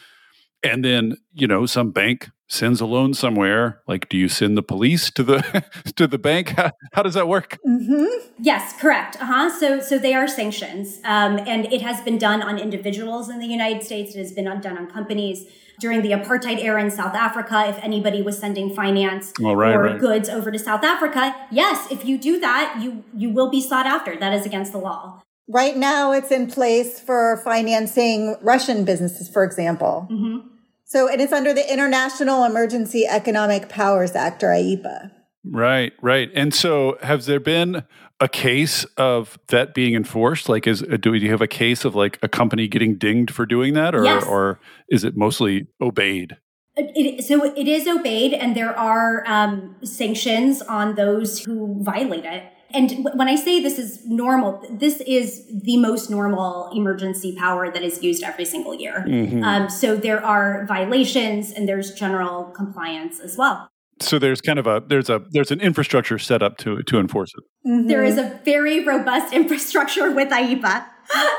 and 0.63 0.83
then 0.83 1.17
you 1.33 1.47
know 1.47 1.65
some 1.65 1.91
bank 1.91 2.29
sends 2.47 2.79
a 2.79 2.85
loan 2.85 3.13
somewhere. 3.13 3.81
Like 3.87 4.09
do 4.09 4.17
you 4.17 4.29
send 4.29 4.57
the 4.57 4.63
police 4.63 5.11
to 5.11 5.23
the 5.23 5.63
to 5.95 6.07
the 6.07 6.17
bank? 6.17 6.49
How, 6.49 6.71
how 6.93 7.03
does 7.03 7.15
that 7.15 7.27
work? 7.27 7.59
Mm-hmm. 7.67 8.29
yes 8.39 8.73
correct. 8.79 9.17
Uh-huh. 9.21 9.49
So 9.59 9.79
so 9.81 9.97
they 9.97 10.13
are 10.13 10.27
sanctions 10.27 10.99
um, 11.03 11.39
and 11.39 11.71
it 11.71 11.81
has 11.81 12.01
been 12.01 12.17
done 12.17 12.41
on 12.41 12.57
individuals 12.57 13.29
in 13.29 13.39
the 13.39 13.47
united 13.47 13.83
states. 13.83 14.15
It 14.15 14.19
has 14.19 14.31
been 14.31 14.45
done 14.61 14.77
on 14.77 14.89
companies. 14.89 15.45
During 15.79 16.03
the 16.03 16.11
apartheid 16.11 16.63
era 16.63 16.81
in 16.83 16.91
south 16.91 17.15
africa 17.15 17.65
if 17.67 17.83
anybody 17.83 18.21
was 18.21 18.37
sending 18.37 18.73
finance 18.75 19.33
oh, 19.41 19.53
right, 19.53 19.75
or 19.75 19.81
right. 19.81 19.99
goods 19.99 20.29
over 20.29 20.51
to 20.51 20.59
south 20.59 20.83
africa 20.83 21.35
yes 21.49 21.91
if 21.91 22.05
you 22.05 22.19
do 22.19 22.39
that 22.39 22.77
you 22.79 23.03
you 23.13 23.31
will 23.31 23.49
be 23.49 23.59
sought 23.59 23.87
after. 23.87 24.15
That 24.15 24.33
is 24.33 24.45
against 24.45 24.71
the 24.71 24.77
law 24.77 25.23
Right 25.49 25.75
now, 25.75 26.11
it's 26.13 26.31
in 26.31 26.47
place 26.47 26.99
for 26.99 27.41
financing 27.43 28.37
Russian 28.41 28.85
businesses, 28.85 29.29
for 29.29 29.43
example. 29.43 30.07
Mm-hmm. 30.09 30.47
So 30.85 31.07
and 31.07 31.19
it 31.19 31.19
is 31.19 31.33
under 31.33 31.53
the 31.53 31.71
International 31.71 32.43
Emergency 32.43 33.05
Economic 33.05 33.67
Powers 33.67 34.15
Act, 34.15 34.43
or 34.43 34.49
IEEPA. 34.49 35.11
Right, 35.45 35.91
right. 36.01 36.29
And 36.33 36.53
so, 36.53 36.97
has 37.01 37.25
there 37.25 37.39
been 37.39 37.83
a 38.19 38.29
case 38.29 38.85
of 38.95 39.37
that 39.47 39.73
being 39.73 39.93
enforced? 39.95 40.47
Like, 40.47 40.67
is 40.67 40.81
do 41.01 41.13
you 41.13 41.29
have 41.31 41.41
a 41.41 41.47
case 41.47 41.83
of 41.83 41.95
like 41.95 42.17
a 42.21 42.29
company 42.29 42.67
getting 42.67 42.95
dinged 42.95 43.31
for 43.31 43.45
doing 43.45 43.73
that, 43.73 43.93
or 43.93 44.05
yes. 44.05 44.23
or 44.23 44.59
is 44.87 45.03
it 45.03 45.17
mostly 45.17 45.67
obeyed? 45.81 46.37
It, 46.75 47.25
so 47.25 47.43
it 47.43 47.67
is 47.67 47.87
obeyed, 47.87 48.33
and 48.33 48.55
there 48.55 48.77
are 48.77 49.23
um, 49.27 49.75
sanctions 49.83 50.61
on 50.61 50.95
those 50.95 51.39
who 51.43 51.83
violate 51.83 52.25
it 52.25 52.52
and 52.73 53.07
when 53.13 53.27
I 53.27 53.35
say 53.35 53.61
this 53.61 53.77
is 53.77 54.05
normal, 54.05 54.65
this 54.69 55.01
is 55.01 55.45
the 55.63 55.77
most 55.77 56.09
normal 56.09 56.71
emergency 56.75 57.35
power 57.35 57.71
that 57.71 57.83
is 57.83 58.01
used 58.03 58.23
every 58.23 58.45
single 58.45 58.73
year. 58.73 59.05
Mm-hmm. 59.07 59.43
Um, 59.43 59.69
so 59.69 59.95
there 59.95 60.23
are 60.25 60.65
violations 60.65 61.51
and 61.51 61.67
there's 61.69 61.93
general 61.93 62.45
compliance 62.45 63.19
as 63.19 63.37
well. 63.37 63.69
So 63.99 64.19
there's 64.19 64.41
kind 64.41 64.59
of 64.59 64.67
a 64.67 64.83
there's 64.85 65.09
a 65.09 65.23
there's 65.31 65.51
an 65.51 65.61
infrastructure 65.61 66.17
set 66.17 66.41
up 66.41 66.57
to 66.59 66.81
to 66.83 66.99
enforce 66.99 67.31
it. 67.37 67.69
Mm-hmm. 67.69 67.87
There 67.87 68.03
is 68.03 68.17
a 68.17 68.39
very 68.43 68.83
robust 68.83 69.33
infrastructure 69.41 70.11
with 70.11 70.29
IEEPA 70.29 70.85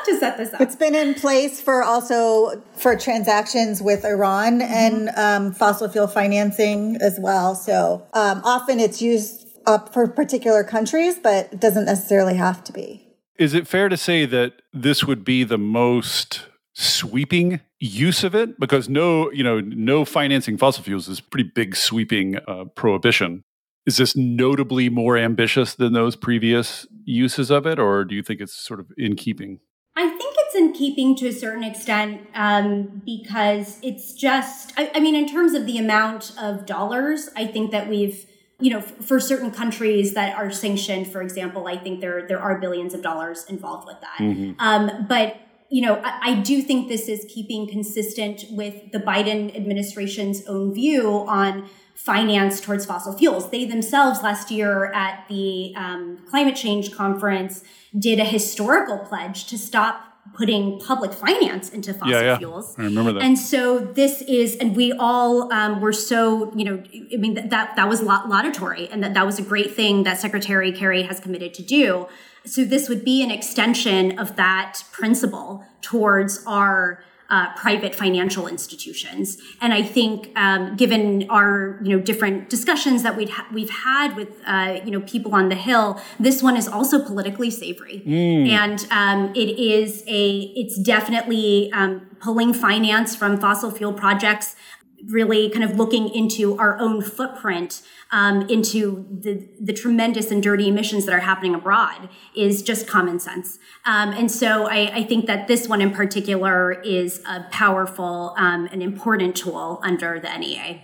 to 0.04 0.18
set 0.18 0.36
this 0.36 0.54
up. 0.54 0.60
It's 0.60 0.76
been 0.76 0.94
in 0.94 1.14
place 1.14 1.60
for 1.60 1.82
also 1.82 2.62
for 2.74 2.96
transactions 2.96 3.82
with 3.82 4.04
Iran 4.04 4.60
mm-hmm. 4.60 4.72
and 4.72 5.10
um, 5.16 5.52
fossil 5.52 5.88
fuel 5.88 6.06
financing 6.06 6.96
as 7.00 7.18
well. 7.20 7.54
So 7.54 8.06
um, 8.14 8.40
often 8.44 8.78
it's 8.78 9.02
used 9.02 9.43
up 9.66 9.92
for 9.92 10.06
particular 10.06 10.64
countries, 10.64 11.18
but 11.22 11.52
it 11.52 11.60
doesn't 11.60 11.84
necessarily 11.84 12.34
have 12.34 12.62
to 12.64 12.72
be. 12.72 13.06
Is 13.38 13.54
it 13.54 13.66
fair 13.66 13.88
to 13.88 13.96
say 13.96 14.26
that 14.26 14.62
this 14.72 15.04
would 15.04 15.24
be 15.24 15.42
the 15.44 15.58
most 15.58 16.46
sweeping 16.74 17.60
use 17.80 18.22
of 18.22 18.34
it? 18.34 18.60
Because 18.60 18.88
no, 18.88 19.30
you 19.32 19.42
know, 19.42 19.60
no 19.60 20.04
financing 20.04 20.56
fossil 20.56 20.84
fuels 20.84 21.08
is 21.08 21.20
pretty 21.20 21.50
big 21.54 21.74
sweeping 21.74 22.36
uh, 22.46 22.64
prohibition. 22.74 23.42
Is 23.86 23.96
this 23.98 24.16
notably 24.16 24.88
more 24.88 25.18
ambitious 25.18 25.74
than 25.74 25.92
those 25.92 26.16
previous 26.16 26.86
uses 27.04 27.50
of 27.50 27.66
it, 27.66 27.78
or 27.78 28.04
do 28.04 28.14
you 28.14 28.22
think 28.22 28.40
it's 28.40 28.54
sort 28.54 28.80
of 28.80 28.86
in 28.96 29.14
keeping? 29.14 29.60
I 29.96 30.08
think 30.08 30.34
it's 30.38 30.54
in 30.54 30.72
keeping 30.72 31.14
to 31.16 31.28
a 31.28 31.32
certain 31.32 31.62
extent 31.62 32.22
um, 32.34 33.02
because 33.04 33.78
it's 33.82 34.14
just, 34.14 34.72
I, 34.78 34.90
I 34.94 35.00
mean, 35.00 35.14
in 35.14 35.28
terms 35.28 35.52
of 35.52 35.66
the 35.66 35.78
amount 35.78 36.32
of 36.40 36.66
dollars, 36.66 37.28
I 37.36 37.46
think 37.46 37.72
that 37.72 37.88
we've 37.88 38.26
you 38.60 38.70
know, 38.70 38.80
for 38.80 39.18
certain 39.18 39.50
countries 39.50 40.14
that 40.14 40.36
are 40.36 40.50
sanctioned, 40.50 41.10
for 41.10 41.22
example, 41.22 41.66
I 41.66 41.76
think 41.76 42.00
there 42.00 42.26
there 42.26 42.40
are 42.40 42.58
billions 42.58 42.94
of 42.94 43.02
dollars 43.02 43.44
involved 43.48 43.86
with 43.86 44.00
that. 44.00 44.18
Mm-hmm. 44.18 44.52
Um, 44.58 45.06
but 45.08 45.36
you 45.70 45.82
know, 45.82 46.00
I, 46.04 46.18
I, 46.22 46.34
do 46.34 46.62
think 46.62 46.88
this 46.88 47.08
is 47.08 47.26
keeping 47.28 47.66
consistent 47.66 48.44
with 48.50 48.92
the 48.92 49.00
Biden 49.00 49.56
administration's 49.56 50.46
own 50.46 50.72
view 50.72 51.24
on 51.26 51.68
finance 51.94 52.60
towards 52.60 52.84
fossil 52.84 53.16
fuels. 53.16 53.50
They 53.50 53.64
themselves 53.64 54.22
last 54.22 54.50
year 54.50 54.92
at 54.92 55.26
the 55.28 55.72
um, 55.76 56.18
climate 56.28 56.54
change 56.54 56.92
conference 56.92 57.64
did 57.98 58.20
a 58.20 58.24
historical 58.24 58.98
pledge 58.98 59.46
to 59.46 59.58
stop 59.58 60.13
putting 60.34 60.80
public 60.80 61.12
finance 61.12 61.70
into 61.70 61.94
fossil 61.94 62.10
yeah, 62.10 62.22
yeah. 62.22 62.38
fuels. 62.38 62.74
I 62.76 62.82
remember 62.82 63.12
that. 63.12 63.22
And 63.22 63.38
so 63.38 63.78
this 63.78 64.22
is, 64.22 64.56
and 64.56 64.76
we 64.76 64.92
all 64.92 65.52
um, 65.52 65.80
were 65.80 65.92
so, 65.92 66.52
you 66.54 66.64
know, 66.64 66.82
I 67.12 67.16
mean, 67.16 67.34
that, 67.34 67.50
that, 67.50 67.76
that 67.76 67.88
was 67.88 68.02
laudatory 68.02 68.88
and 68.88 69.02
that 69.02 69.14
that 69.14 69.24
was 69.24 69.38
a 69.38 69.42
great 69.42 69.74
thing 69.74 70.02
that 70.02 70.18
Secretary 70.18 70.72
Kerry 70.72 71.02
has 71.02 71.20
committed 71.20 71.54
to 71.54 71.62
do. 71.62 72.08
So 72.44 72.64
this 72.64 72.88
would 72.88 73.04
be 73.04 73.22
an 73.22 73.30
extension 73.30 74.18
of 74.18 74.36
that 74.36 74.82
principle 74.92 75.64
towards 75.80 76.44
our 76.46 77.02
uh, 77.30 77.54
private 77.54 77.94
financial 77.94 78.46
institutions. 78.46 79.38
And 79.60 79.72
I 79.72 79.82
think, 79.82 80.30
um, 80.36 80.76
given 80.76 81.26
our 81.30 81.78
you 81.82 81.96
know 81.96 82.02
different 82.02 82.50
discussions 82.50 83.02
that 83.02 83.16
we've 83.16 83.30
ha- 83.30 83.46
we've 83.52 83.70
had 83.70 84.16
with 84.16 84.28
uh, 84.46 84.80
you 84.84 84.90
know 84.90 85.00
people 85.00 85.34
on 85.34 85.48
the 85.48 85.54
Hill, 85.54 86.00
this 86.20 86.42
one 86.42 86.56
is 86.56 86.68
also 86.68 87.02
politically 87.02 87.50
savory, 87.50 88.02
mm. 88.06 88.48
and 88.48 88.86
um, 88.90 89.32
it 89.34 89.58
is 89.58 90.04
a 90.06 90.52
it's 90.54 90.78
definitely 90.78 91.72
um, 91.72 92.06
pulling 92.20 92.52
finance 92.52 93.16
from 93.16 93.40
fossil 93.40 93.70
fuel 93.70 93.92
projects 93.92 94.56
really 95.08 95.50
kind 95.50 95.64
of 95.64 95.76
looking 95.76 96.08
into 96.08 96.58
our 96.58 96.78
own 96.78 97.02
footprint 97.02 97.82
um, 98.10 98.42
into 98.48 99.06
the, 99.10 99.48
the 99.60 99.72
tremendous 99.72 100.30
and 100.30 100.42
dirty 100.42 100.68
emissions 100.68 101.06
that 101.06 101.14
are 101.14 101.20
happening 101.20 101.54
abroad 101.54 102.08
is 102.34 102.62
just 102.62 102.86
common 102.86 103.18
sense. 103.18 103.58
Um, 103.84 104.10
and 104.12 104.30
so 104.30 104.66
I, 104.66 104.90
I, 104.94 105.04
think 105.04 105.26
that 105.26 105.48
this 105.48 105.68
one 105.68 105.80
in 105.80 105.90
particular 105.90 106.72
is 106.72 107.20
a 107.26 107.44
powerful 107.50 108.34
um, 108.36 108.68
and 108.72 108.82
important 108.82 109.36
tool 109.36 109.80
under 109.82 110.20
the 110.20 110.36
NEA. 110.36 110.82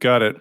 Got 0.00 0.22
it. 0.22 0.36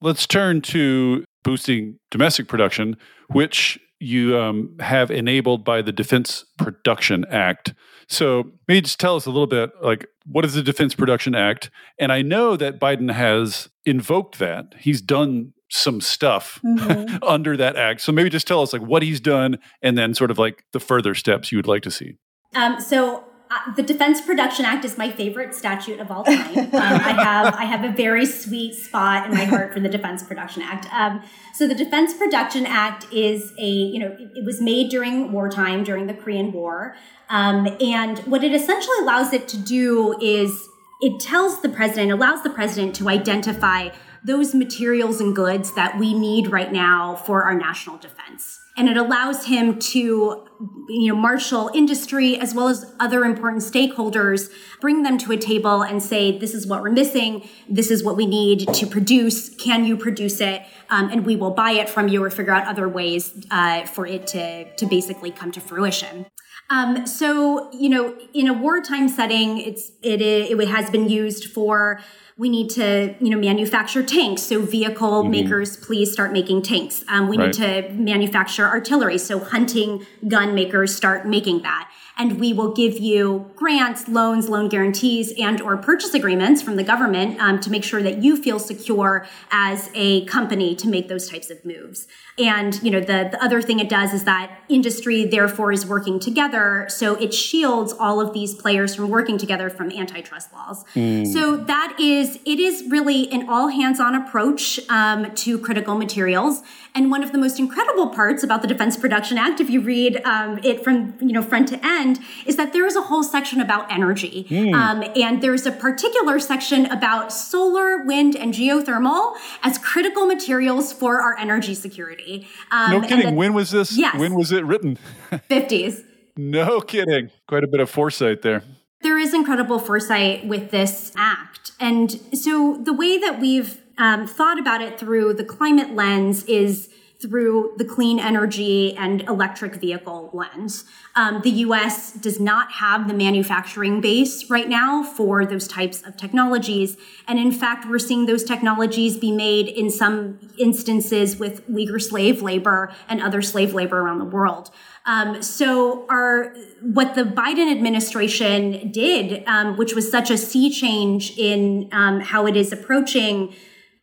Let's 0.00 0.26
turn 0.26 0.60
to 0.62 1.24
boosting 1.44 1.98
domestic 2.10 2.48
production, 2.48 2.96
which 3.28 3.78
you 4.00 4.38
um, 4.38 4.76
have 4.80 5.10
enabled 5.10 5.64
by 5.64 5.82
the 5.82 5.92
Defense 5.92 6.44
Production 6.58 7.24
Act. 7.30 7.74
So 8.08 8.52
maybe 8.68 8.82
just 8.82 9.00
tell 9.00 9.16
us 9.16 9.26
a 9.26 9.30
little 9.30 9.46
bit 9.46 9.70
like 9.82 10.06
what 10.26 10.44
is 10.44 10.54
the 10.54 10.62
Defense 10.62 10.94
Production 10.94 11.34
Act? 11.34 11.70
And 11.98 12.12
I 12.12 12.22
know 12.22 12.56
that 12.56 12.80
Biden 12.80 13.12
has 13.12 13.68
invoked 13.84 14.38
that. 14.38 14.74
He's 14.78 15.00
done 15.00 15.52
some 15.70 16.00
stuff 16.00 16.60
mm-hmm. 16.64 17.16
under 17.22 17.56
that 17.56 17.76
act. 17.76 18.00
So 18.00 18.12
maybe 18.12 18.30
just 18.30 18.46
tell 18.46 18.62
us 18.62 18.72
like 18.72 18.82
what 18.82 19.02
he's 19.02 19.20
done 19.20 19.58
and 19.82 19.98
then 19.98 20.14
sort 20.14 20.30
of 20.30 20.38
like 20.38 20.64
the 20.72 20.80
further 20.80 21.14
steps 21.14 21.50
you 21.50 21.58
would 21.58 21.66
like 21.66 21.82
to 21.82 21.90
see. 21.90 22.16
Um, 22.54 22.80
so 22.80 23.24
uh, 23.54 23.72
the 23.76 23.82
Defense 23.82 24.20
Production 24.20 24.64
Act 24.64 24.84
is 24.84 24.98
my 24.98 25.10
favorite 25.10 25.54
statute 25.54 26.00
of 26.00 26.10
all 26.10 26.24
time. 26.24 26.58
Um, 26.58 26.70
I 26.72 27.12
have 27.22 27.54
I 27.54 27.64
have 27.64 27.84
a 27.84 27.92
very 27.92 28.26
sweet 28.26 28.74
spot 28.74 29.26
in 29.26 29.34
my 29.34 29.44
heart 29.44 29.72
for 29.72 29.80
the 29.80 29.88
Defense 29.88 30.22
Production 30.22 30.62
Act. 30.62 30.92
Um, 30.92 31.22
so 31.52 31.68
the 31.68 31.74
Defense 31.74 32.14
Production 32.14 32.66
Act 32.66 33.06
is 33.12 33.52
a 33.58 33.66
you 33.66 34.00
know 34.00 34.08
it, 34.08 34.30
it 34.34 34.44
was 34.44 34.60
made 34.60 34.90
during 34.90 35.30
wartime 35.30 35.84
during 35.84 36.06
the 36.06 36.14
Korean 36.14 36.52
War, 36.52 36.96
um, 37.28 37.68
and 37.80 38.18
what 38.20 38.42
it 38.42 38.52
essentially 38.52 38.96
allows 39.02 39.32
it 39.32 39.46
to 39.48 39.56
do 39.56 40.18
is 40.20 40.68
it 41.00 41.20
tells 41.20 41.62
the 41.62 41.68
president 41.68 42.10
allows 42.10 42.42
the 42.42 42.50
president 42.50 42.96
to 42.96 43.08
identify 43.08 43.90
those 44.24 44.54
materials 44.54 45.20
and 45.20 45.36
goods 45.36 45.74
that 45.74 45.98
we 45.98 46.14
need 46.14 46.50
right 46.50 46.72
now 46.72 47.14
for 47.14 47.44
our 47.44 47.54
national 47.54 47.98
defense, 47.98 48.58
and 48.76 48.88
it 48.88 48.96
allows 48.96 49.46
him 49.46 49.78
to 49.78 50.46
you 50.88 51.08
know, 51.08 51.16
marshal 51.16 51.70
industry 51.74 52.38
as 52.38 52.54
well 52.54 52.68
as 52.68 52.92
other 52.98 53.24
important 53.24 53.62
stakeholders, 53.62 54.50
bring 54.80 55.02
them 55.02 55.16
to 55.18 55.32
a 55.32 55.36
table 55.36 55.82
and 55.82 56.02
say, 56.02 56.36
this 56.38 56.54
is 56.54 56.66
what 56.66 56.82
we're 56.82 56.90
missing. 56.90 57.48
This 57.68 57.90
is 57.90 58.02
what 58.02 58.16
we 58.16 58.26
need 58.26 58.68
to 58.74 58.86
produce. 58.86 59.54
Can 59.56 59.84
you 59.84 59.96
produce 59.96 60.40
it? 60.40 60.62
Um, 60.90 61.10
and 61.10 61.24
we 61.24 61.36
will 61.36 61.52
buy 61.52 61.72
it 61.72 61.88
from 61.88 62.08
you 62.08 62.22
or 62.22 62.30
figure 62.30 62.52
out 62.52 62.66
other 62.66 62.88
ways 62.88 63.32
uh, 63.50 63.84
for 63.86 64.06
it 64.06 64.26
to, 64.28 64.74
to 64.74 64.86
basically 64.86 65.30
come 65.30 65.52
to 65.52 65.60
fruition. 65.60 66.26
Um, 66.70 67.06
so, 67.06 67.70
you 67.72 67.90
know, 67.90 68.16
in 68.32 68.48
a 68.48 68.52
wartime 68.52 69.08
setting, 69.08 69.58
it's, 69.58 69.90
it, 70.02 70.20
it 70.20 70.68
has 70.68 70.90
been 70.90 71.08
used 71.08 71.44
for 71.52 72.00
we 72.36 72.48
need 72.48 72.68
to 72.68 73.14
you 73.20 73.30
know 73.30 73.38
manufacture 73.38 74.02
tanks. 74.02 74.42
So 74.42 74.60
vehicle 74.60 75.22
mm-hmm. 75.22 75.30
makers 75.30 75.76
please 75.76 76.12
start 76.12 76.32
making 76.32 76.62
tanks. 76.62 77.04
Um, 77.08 77.28
we 77.28 77.36
right. 77.36 77.46
need 77.46 77.54
to 77.54 77.92
manufacture 77.92 78.66
artillery. 78.66 79.18
So 79.18 79.38
hunting 79.38 80.06
gun 80.26 80.54
makers 80.54 80.94
start 80.94 81.26
making 81.26 81.62
that. 81.62 81.90
And 82.16 82.38
we 82.38 82.52
will 82.52 82.72
give 82.72 82.98
you 82.98 83.50
grants 83.56 84.08
loans 84.08 84.48
loan 84.48 84.68
guarantees 84.68 85.32
and 85.38 85.60
or 85.60 85.76
purchase 85.76 86.14
agreements 86.14 86.62
from 86.62 86.76
the 86.76 86.84
government 86.84 87.40
um, 87.40 87.60
to 87.60 87.70
make 87.70 87.84
sure 87.84 88.02
that 88.02 88.22
you 88.22 88.40
feel 88.40 88.58
secure 88.58 89.26
as 89.50 89.90
a 89.94 90.24
company 90.26 90.74
to 90.76 90.88
make 90.88 91.08
those 91.08 91.28
types 91.28 91.50
of 91.50 91.64
moves 91.64 92.06
and 92.36 92.82
you 92.82 92.90
know 92.90 92.98
the, 92.98 93.28
the 93.30 93.42
other 93.42 93.62
thing 93.62 93.78
it 93.78 93.88
does 93.88 94.12
is 94.12 94.24
that 94.24 94.58
industry 94.68 95.24
therefore 95.24 95.70
is 95.70 95.86
working 95.86 96.18
together. 96.18 96.86
So 96.88 97.14
it 97.16 97.32
shields 97.32 97.92
all 97.92 98.20
of 98.20 98.32
these 98.32 98.54
players 98.54 98.96
from 98.96 99.08
working 99.08 99.38
together 99.38 99.70
from 99.70 99.90
antitrust 99.92 100.52
laws. 100.52 100.84
Mm. 100.94 101.32
so 101.32 101.56
that 101.56 101.96
is 102.00 102.38
it 102.44 102.58
is 102.58 102.84
really 102.88 103.30
an 103.30 103.48
all 103.48 103.68
hands 103.68 104.00
on 104.00 104.14
approach 104.14 104.80
um, 104.88 105.32
to 105.34 105.58
critical 105.58 105.94
materials. 105.94 106.62
And 106.96 107.10
one 107.10 107.24
of 107.24 107.32
the 107.32 107.38
most 107.38 107.58
incredible 107.58 108.08
parts 108.10 108.44
about 108.44 108.62
the 108.62 108.68
defense 108.68 108.96
production 108.96 109.36
act 109.36 109.60
if 109.60 109.68
you 109.68 109.80
read 109.80 110.20
um, 110.24 110.58
it 110.64 110.82
from 110.82 111.14
you 111.20 111.32
know 111.32 111.42
front 111.42 111.68
to 111.68 111.86
end 111.86 112.18
is 112.46 112.56
that 112.56 112.72
there 112.72 112.86
is 112.86 112.96
a 112.96 113.02
whole 113.02 113.22
section 113.22 113.60
about 113.60 113.90
energy. 113.92 114.46
Mm. 114.50 114.74
um, 114.74 115.04
and 115.14 115.40
there's 115.40 115.66
a 115.66 115.72
particular 115.72 116.40
section 116.40 116.86
about 116.86 117.32
solar 117.32 118.04
wind 118.04 118.34
and 118.34 118.54
geothermal 118.54 119.36
as 119.62 119.78
critical 119.78 120.26
materials 120.26 120.92
for 120.92 121.20
our 121.20 121.38
energy 121.38 121.74
security 121.74 122.23
um, 122.70 122.90
no 122.90 123.00
kidding. 123.00 123.36
When 123.36 123.54
was 123.54 123.70
this? 123.70 123.96
Yes. 123.96 124.18
When 124.18 124.34
was 124.34 124.52
it 124.52 124.64
written? 124.64 124.98
50s. 125.32 126.04
no 126.36 126.80
kidding. 126.80 127.30
Quite 127.48 127.64
a 127.64 127.68
bit 127.68 127.80
of 127.80 127.90
foresight 127.90 128.42
there. 128.42 128.62
There 129.02 129.18
is 129.18 129.34
incredible 129.34 129.78
foresight 129.78 130.46
with 130.46 130.70
this 130.70 131.12
act. 131.16 131.72
And 131.78 132.12
so 132.34 132.80
the 132.82 132.92
way 132.92 133.18
that 133.18 133.38
we've 133.38 133.80
um, 133.98 134.26
thought 134.26 134.58
about 134.58 134.80
it 134.80 134.98
through 134.98 135.34
the 135.34 135.44
climate 135.44 135.94
lens 135.94 136.44
is 136.44 136.88
through 137.24 137.72
the 137.78 137.84
clean 137.84 138.20
energy 138.20 138.94
and 138.96 139.22
electric 139.22 139.76
vehicle 139.76 140.28
lens. 140.34 140.84
Um, 141.16 141.40
the 141.40 141.50
US 141.50 142.12
does 142.12 142.38
not 142.38 142.72
have 142.72 143.08
the 143.08 143.14
manufacturing 143.14 144.02
base 144.02 144.50
right 144.50 144.68
now 144.68 145.02
for 145.02 145.46
those 145.46 145.66
types 145.66 146.02
of 146.02 146.18
technologies. 146.18 146.98
And 147.26 147.38
in 147.38 147.50
fact, 147.50 147.88
we're 147.88 147.98
seeing 147.98 148.26
those 148.26 148.44
technologies 148.44 149.16
be 149.16 149.32
made 149.32 149.68
in 149.68 149.88
some 149.90 150.38
instances 150.58 151.38
with 151.38 151.66
Uyghur 151.66 152.02
slave 152.02 152.42
labor 152.42 152.92
and 153.08 153.22
other 153.22 153.40
slave 153.40 153.72
labor 153.72 154.00
around 154.00 154.18
the 154.18 154.26
world. 154.26 154.70
Um, 155.06 155.42
so 155.42 156.06
our 156.08 156.54
what 156.80 157.14
the 157.14 157.24
Biden 157.24 157.70
administration 157.70 158.90
did, 158.90 159.46
um, 159.46 159.76
which 159.76 159.94
was 159.94 160.10
such 160.10 160.30
a 160.30 160.36
sea 160.36 160.70
change 160.70 161.38
in 161.38 161.88
um, 161.92 162.20
how 162.20 162.46
it 162.46 162.56
is 162.56 162.72
approaching 162.72 163.54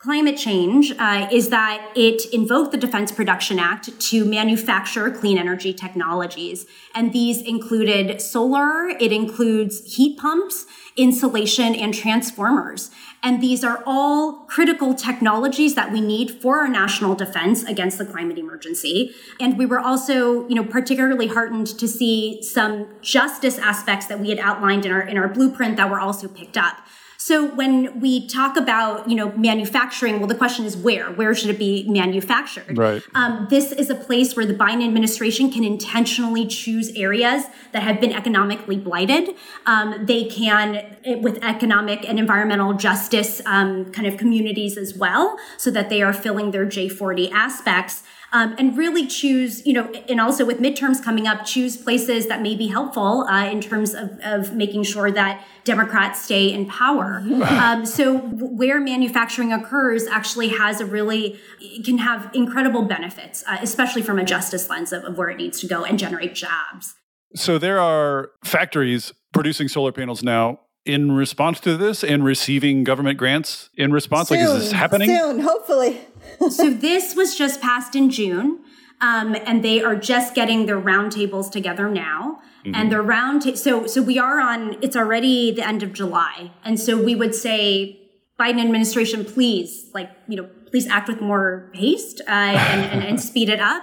climate 0.02 0.36
change 0.36 0.92
uh, 0.98 1.28
is 1.32 1.50
that 1.50 1.92
it 1.96 2.26
invoked 2.34 2.72
the 2.72 2.78
Defense 2.78 3.12
Production 3.12 3.60
Act 3.60 4.00
to 4.00 4.26
manufacture 4.26 5.12
clean 5.12 5.38
energy 5.38 5.74
technologies. 5.74 6.66
And 6.96 7.14
these 7.14 7.42
included 7.42 8.20
solar, 8.20 8.90
it 8.90 9.12
includes 9.12 9.96
heat 9.96 10.18
pumps, 10.18 10.66
insulation, 10.98 11.76
and 11.76 11.94
transformers. 11.94 12.90
And 13.22 13.44
these 13.44 13.64
are 13.64 13.84
all 13.86 14.46
critical 14.48 14.96
technologies 14.96 15.76
that 15.76 15.92
we 15.92 16.02
need 16.02 16.32
for 16.42 16.62
our 16.62 16.68
national 16.68 17.14
defense 17.14 17.64
against 17.64 18.00
the 18.00 18.06
climate 18.06 18.40
emergency. 18.40 19.14
And 19.40 19.56
we 19.56 19.68
were 19.68 19.80
also, 19.80 20.48
you 20.48 20.56
know, 20.56 20.64
particularly 20.64 21.28
heartened 21.28 21.68
to 21.78 21.88
see 21.88 22.42
some 22.42 22.88
justice 23.02 23.60
aspects 23.60 24.08
that 24.08 24.20
we 24.20 24.30
had 24.30 24.40
outlined 24.40 24.88
in 24.88 24.92
our 24.92 25.02
in 25.02 25.20
our 25.20 25.28
blueprint 25.28 25.78
that 25.78 25.92
were 25.92 26.00
also 26.00 26.28
picked 26.28 26.58
up. 26.58 26.78
So 27.24 27.46
when 27.46 28.00
we 28.00 28.26
talk 28.26 28.58
about, 28.58 29.08
you 29.08 29.16
know, 29.16 29.32
manufacturing, 29.34 30.18
well, 30.18 30.28
the 30.28 30.34
question 30.34 30.66
is 30.66 30.76
where? 30.76 31.12
Where 31.12 31.36
should 31.36 31.52
it 31.52 31.60
be 31.60 31.88
manufactured? 31.88 32.76
Right. 32.76 33.04
Um, 33.14 33.46
this 33.48 33.72
is 33.72 33.92
a 33.92 33.96
place 33.96 34.36
where 34.36 34.48
the 34.48 34.56
Biden 34.56 34.84
administration 34.84 35.52
can 35.52 35.64
intentionally 35.64 36.48
choose 36.48 36.90
areas 36.96 37.44
that 37.74 37.84
have 37.84 38.02
been 38.02 38.12
economically 38.12 38.76
blighted. 38.76 39.36
Um, 39.68 40.04
they 40.08 40.24
can, 40.24 40.98
eh, 41.06 41.18
with 41.18 41.38
economic 41.44 42.10
and 42.10 42.18
environmental 42.18 42.74
justice 42.74 43.40
um, 43.46 43.92
kind 43.92 44.08
of 44.08 44.18
communities 44.18 44.76
as 44.76 44.98
well, 44.98 45.38
so 45.58 45.70
that 45.70 45.90
they 45.90 46.02
are 46.02 46.14
filling 46.14 46.50
their 46.50 46.66
J40 46.66 47.32
aspects 47.32 48.02
um, 48.34 48.56
and 48.58 48.78
really 48.78 49.06
choose, 49.08 49.66
you 49.66 49.74
know, 49.74 49.92
and 50.08 50.22
also 50.22 50.46
with 50.46 50.60
midterms 50.60 51.04
coming 51.04 51.28
up, 51.28 51.46
choose 51.46 51.76
places 51.76 52.28
that 52.28 52.42
may 52.42 52.56
be 52.56 52.68
helpful 52.68 53.24
uh, 53.30 53.46
in 53.46 53.60
terms 53.60 53.94
of, 53.94 54.20
of 54.24 54.54
making 54.54 54.84
sure 54.84 55.12
that 55.12 55.44
Democrats 55.64 56.22
stay 56.22 56.52
in 56.52 56.66
power. 56.66 57.24
Um, 57.62 57.86
so 57.86 58.18
where 58.18 58.80
manufacturing 58.80 59.52
occurs 59.52 60.08
actually 60.08 60.50
has 60.50 60.80
a 60.80 60.86
really 60.86 61.40
can 61.84 61.98
have 61.98 62.32
incredible 62.34 62.84
benefits, 62.84 63.44
uh, 63.46 63.58
especially 63.62 64.02
from 64.02 64.18
a 64.18 64.24
justice 64.24 64.70
lens 64.70 64.94
of, 64.94 65.04
of 65.04 65.18
where 65.18 65.30
it 65.30 65.38
needs 65.38 65.60
to 65.60 65.68
go 65.68 65.84
and 65.84 66.00
generate 66.00 66.34
jobs. 66.34 66.96
So 67.36 67.58
there 67.58 67.80
are 67.80 68.32
factories 68.44 69.14
producing 69.34 69.68
solar 69.68 69.92
panels 69.92 70.24
now 70.24 70.60
in 70.86 71.12
response 71.12 71.60
to 71.62 71.78
this 71.78 72.04
and 72.04 72.24
receiving 72.24 72.84
government 72.84 73.18
grants 73.18 73.70
in 73.76 73.92
response? 73.92 74.30
Soon, 74.30 74.40
like, 74.40 74.48
is 74.48 74.64
this 74.64 74.72
happening? 74.72 75.10
Soon, 75.10 75.40
hopefully. 75.40 76.02
so 76.50 76.70
this 76.70 77.16
was 77.16 77.36
just 77.36 77.62
passed 77.62 77.96
in 77.96 78.10
June. 78.10 78.60
Um, 79.02 79.36
and 79.48 79.64
they 79.64 79.82
are 79.82 79.96
just 79.96 80.36
getting 80.36 80.68
their 80.68 80.80
roundtables 80.80 81.52
together 81.52 81.90
now. 81.90 82.40
Mm-hmm. 82.64 82.76
And 82.76 82.92
the 82.92 83.02
round, 83.02 83.42
ta- 83.42 83.56
so 83.56 83.88
so 83.88 84.02
we 84.02 84.20
are 84.20 84.40
on. 84.40 84.78
It's 84.84 84.96
already 84.96 85.52
the 85.52 85.68
end 85.68 85.82
of 85.82 85.92
July, 85.92 86.52
and 86.64 86.80
so 86.80 87.02
we 87.02 87.16
would 87.16 87.34
say, 87.34 88.00
Biden 88.40 88.62
administration, 88.62 89.26
please, 89.26 89.90
like 89.96 90.12
you 90.28 90.36
know, 90.36 90.48
please 90.70 90.86
act 90.86 91.08
with 91.08 91.20
more 91.20 91.72
haste 91.74 92.22
uh, 92.28 92.32
and, 92.32 92.92
and, 92.92 93.04
and 93.04 93.22
speed 93.30 93.50
it 93.50 93.60
up. 93.60 93.82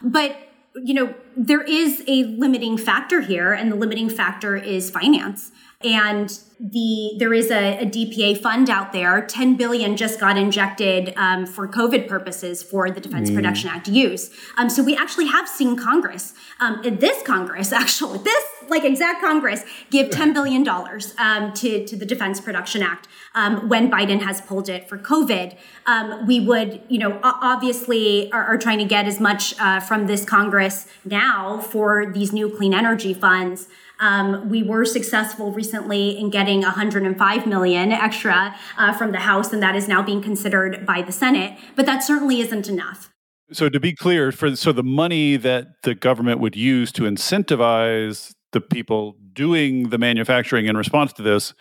But 0.00 0.36
you 0.76 0.94
know, 0.94 1.14
there 1.36 1.62
is 1.62 2.04
a 2.06 2.22
limiting 2.24 2.78
factor 2.78 3.22
here, 3.22 3.52
and 3.52 3.72
the 3.72 3.76
limiting 3.76 4.08
factor 4.08 4.56
is 4.56 4.88
finance. 4.88 5.50
And 5.82 6.38
the 6.60 7.14
there 7.18 7.32
is 7.32 7.50
a, 7.50 7.78
a, 7.78 7.86
DPA 7.86 8.36
fund 8.36 8.68
out 8.68 8.92
there. 8.92 9.24
10 9.24 9.56
billion 9.56 9.96
just 9.96 10.20
got 10.20 10.36
injected 10.36 11.14
um, 11.16 11.46
for 11.46 11.66
COVID 11.66 12.06
purposes 12.06 12.62
for 12.62 12.90
the 12.90 13.00
Defense 13.00 13.30
mm. 13.30 13.34
Production 13.34 13.70
Act 13.70 13.88
use. 13.88 14.30
Um, 14.58 14.68
so 14.68 14.82
we 14.82 14.94
actually 14.94 15.28
have 15.28 15.48
seen 15.48 15.74
Congress, 15.74 16.34
um, 16.60 16.82
this 16.82 17.22
Congress, 17.22 17.72
actually, 17.72 18.18
this 18.18 18.44
like 18.68 18.84
exact 18.84 19.22
Congress, 19.22 19.64
give 19.90 20.10
10 20.10 20.34
billion 20.34 20.62
dollars 20.62 21.14
um, 21.16 21.54
to 21.54 21.86
to 21.86 21.96
the 21.96 22.04
Defense 22.04 22.42
Production 22.42 22.82
Act 22.82 23.08
um, 23.34 23.68
when 23.70 23.90
Biden 23.90 24.20
has 24.20 24.42
pulled 24.42 24.68
it 24.68 24.86
for 24.86 24.98
COVID. 24.98 25.56
Um, 25.86 26.26
we 26.26 26.40
would, 26.40 26.82
you 26.88 26.98
know, 26.98 27.18
obviously 27.22 28.30
are, 28.32 28.44
are 28.44 28.58
trying 28.58 28.78
to 28.80 28.84
get 28.84 29.06
as 29.06 29.18
much 29.18 29.58
uh, 29.58 29.80
from 29.80 30.06
this 30.06 30.26
Congress 30.26 30.86
now 31.06 31.58
for 31.58 32.12
these 32.12 32.34
new 32.34 32.54
clean 32.54 32.74
energy 32.74 33.14
funds. 33.14 33.68
Um, 34.00 34.48
we 34.48 34.62
were 34.62 34.84
successful 34.84 35.52
recently 35.52 36.18
in 36.18 36.30
getting 36.30 36.62
105 36.62 37.46
million 37.46 37.92
extra 37.92 38.56
uh, 38.78 38.92
from 38.94 39.12
the 39.12 39.20
House, 39.20 39.52
and 39.52 39.62
that 39.62 39.76
is 39.76 39.86
now 39.86 40.02
being 40.02 40.22
considered 40.22 40.86
by 40.86 41.02
the 41.02 41.12
Senate. 41.12 41.58
But 41.76 41.86
that 41.86 42.02
certainly 42.02 42.40
isn't 42.40 42.68
enough. 42.68 43.12
So 43.52 43.68
to 43.68 43.78
be 43.78 43.94
clear, 43.94 44.32
for 44.32 44.56
so 44.56 44.72
the 44.72 44.82
money 44.82 45.36
that 45.36 45.82
the 45.82 45.94
government 45.94 46.40
would 46.40 46.56
use 46.56 46.92
to 46.92 47.02
incentivize 47.02 48.32
the 48.52 48.60
people 48.60 49.16
doing 49.32 49.90
the 49.90 49.98
manufacturing 49.98 50.66
in 50.66 50.76
response 50.76 51.12
to 51.14 51.22
this 51.22 51.52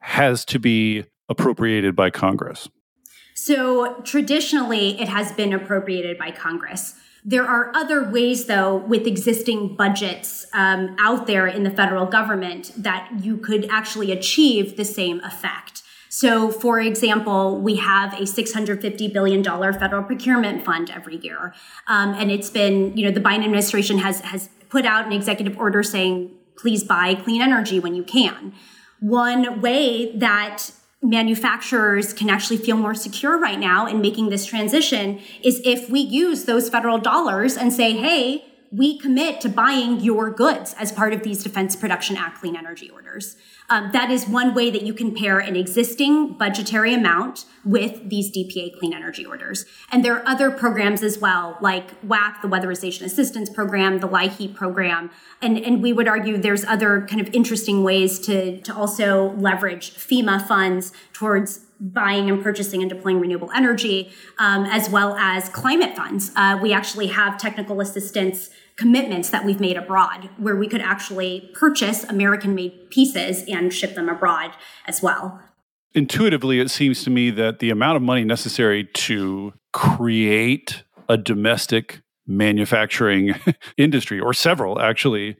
has 0.00 0.44
to 0.46 0.58
be 0.58 1.04
appropriated 1.28 1.96
by 1.96 2.10
Congress. 2.10 2.68
So 3.34 4.00
traditionally, 4.02 5.00
it 5.00 5.08
has 5.08 5.32
been 5.32 5.52
appropriated 5.52 6.18
by 6.18 6.30
Congress. 6.30 6.94
There 7.28 7.44
are 7.44 7.74
other 7.74 8.08
ways, 8.08 8.44
though, 8.44 8.76
with 8.76 9.04
existing 9.04 9.74
budgets 9.74 10.46
um, 10.52 10.94
out 11.00 11.26
there 11.26 11.48
in 11.48 11.64
the 11.64 11.72
federal 11.72 12.06
government 12.06 12.70
that 12.76 13.10
you 13.20 13.36
could 13.36 13.66
actually 13.68 14.12
achieve 14.12 14.76
the 14.76 14.84
same 14.84 15.18
effect. 15.24 15.82
So, 16.08 16.52
for 16.52 16.78
example, 16.78 17.60
we 17.60 17.76
have 17.76 18.12
a 18.12 18.22
$650 18.22 19.12
billion 19.12 19.42
federal 19.42 20.04
procurement 20.04 20.64
fund 20.64 20.88
every 20.88 21.16
year. 21.16 21.52
Um, 21.88 22.14
and 22.14 22.30
it's 22.30 22.48
been, 22.48 22.96
you 22.96 23.04
know, 23.04 23.10
the 23.10 23.20
Biden 23.20 23.44
administration 23.44 23.98
has, 23.98 24.20
has 24.20 24.48
put 24.68 24.86
out 24.86 25.04
an 25.04 25.12
executive 25.12 25.58
order 25.58 25.82
saying, 25.82 26.30
please 26.56 26.84
buy 26.84 27.16
clean 27.16 27.42
energy 27.42 27.80
when 27.80 27.96
you 27.96 28.04
can. 28.04 28.54
One 29.00 29.60
way 29.60 30.16
that 30.16 30.70
manufacturers 31.10 32.12
can 32.12 32.28
actually 32.28 32.56
feel 32.56 32.76
more 32.76 32.94
secure 32.94 33.38
right 33.38 33.58
now 33.58 33.86
in 33.86 34.00
making 34.00 34.28
this 34.28 34.44
transition 34.44 35.20
is 35.42 35.60
if 35.64 35.88
we 35.88 36.00
use 36.00 36.44
those 36.44 36.68
federal 36.68 36.98
dollars 36.98 37.56
and 37.56 37.72
say, 37.72 37.96
hey, 37.96 38.44
we 38.70 38.98
commit 38.98 39.40
to 39.42 39.48
buying 39.48 40.00
your 40.00 40.30
goods 40.30 40.74
as 40.78 40.92
part 40.92 41.12
of 41.12 41.22
these 41.22 41.42
Defense 41.42 41.76
Production 41.76 42.16
Act 42.16 42.40
clean 42.40 42.56
energy 42.56 42.90
orders. 42.90 43.36
Um, 43.68 43.90
that 43.92 44.10
is 44.10 44.28
one 44.28 44.54
way 44.54 44.70
that 44.70 44.82
you 44.82 44.94
can 44.94 45.14
pair 45.14 45.38
an 45.38 45.56
existing 45.56 46.34
budgetary 46.34 46.94
amount 46.94 47.46
with 47.64 48.08
these 48.08 48.30
DPA 48.30 48.78
clean 48.78 48.94
energy 48.94 49.26
orders. 49.26 49.66
And 49.90 50.04
there 50.04 50.14
are 50.14 50.26
other 50.26 50.50
programs 50.50 51.02
as 51.02 51.18
well, 51.18 51.58
like 51.60 52.00
WAC, 52.02 52.42
the 52.42 52.48
Weatherization 52.48 53.02
Assistance 53.02 53.50
Program, 53.50 53.98
the 53.98 54.08
LIHEAP 54.08 54.54
program. 54.54 55.10
And, 55.42 55.58
and 55.58 55.82
we 55.82 55.92
would 55.92 56.06
argue 56.06 56.36
there's 56.38 56.64
other 56.64 57.06
kind 57.08 57.20
of 57.20 57.32
interesting 57.34 57.82
ways 57.82 58.20
to, 58.20 58.60
to 58.60 58.74
also 58.74 59.32
leverage 59.32 59.94
FEMA 59.94 60.46
funds 60.46 60.92
towards 61.12 61.66
buying 61.80 62.30
and 62.30 62.42
purchasing 62.42 62.80
and 62.80 62.90
deploying 62.90 63.20
renewable 63.20 63.50
energy, 63.54 64.10
um, 64.38 64.64
as 64.66 64.88
well 64.88 65.14
as 65.16 65.48
climate 65.50 65.94
funds. 65.94 66.32
Uh, 66.36 66.58
we 66.62 66.72
actually 66.72 67.08
have 67.08 67.36
technical 67.36 67.80
assistance 67.80 68.50
commitments 68.76 69.30
that 69.30 69.44
we've 69.44 69.60
made 69.60 69.76
abroad 69.76 70.28
where 70.36 70.56
we 70.56 70.68
could 70.68 70.80
actually 70.80 71.50
purchase 71.54 72.04
American 72.04 72.54
made 72.54 72.90
pieces 72.90 73.42
and 73.48 73.72
ship 73.72 73.94
them 73.94 74.08
abroad 74.08 74.52
as 74.86 75.02
well. 75.02 75.40
Intuitively, 75.94 76.60
it 76.60 76.70
seems 76.70 77.02
to 77.04 77.10
me 77.10 77.30
that 77.30 77.58
the 77.58 77.70
amount 77.70 77.96
of 77.96 78.02
money 78.02 78.22
necessary 78.22 78.84
to 78.84 79.54
create 79.72 80.84
a 81.08 81.16
domestic 81.16 82.02
manufacturing 82.26 83.34
industry, 83.78 84.20
or 84.20 84.34
several 84.34 84.80
actually, 84.80 85.36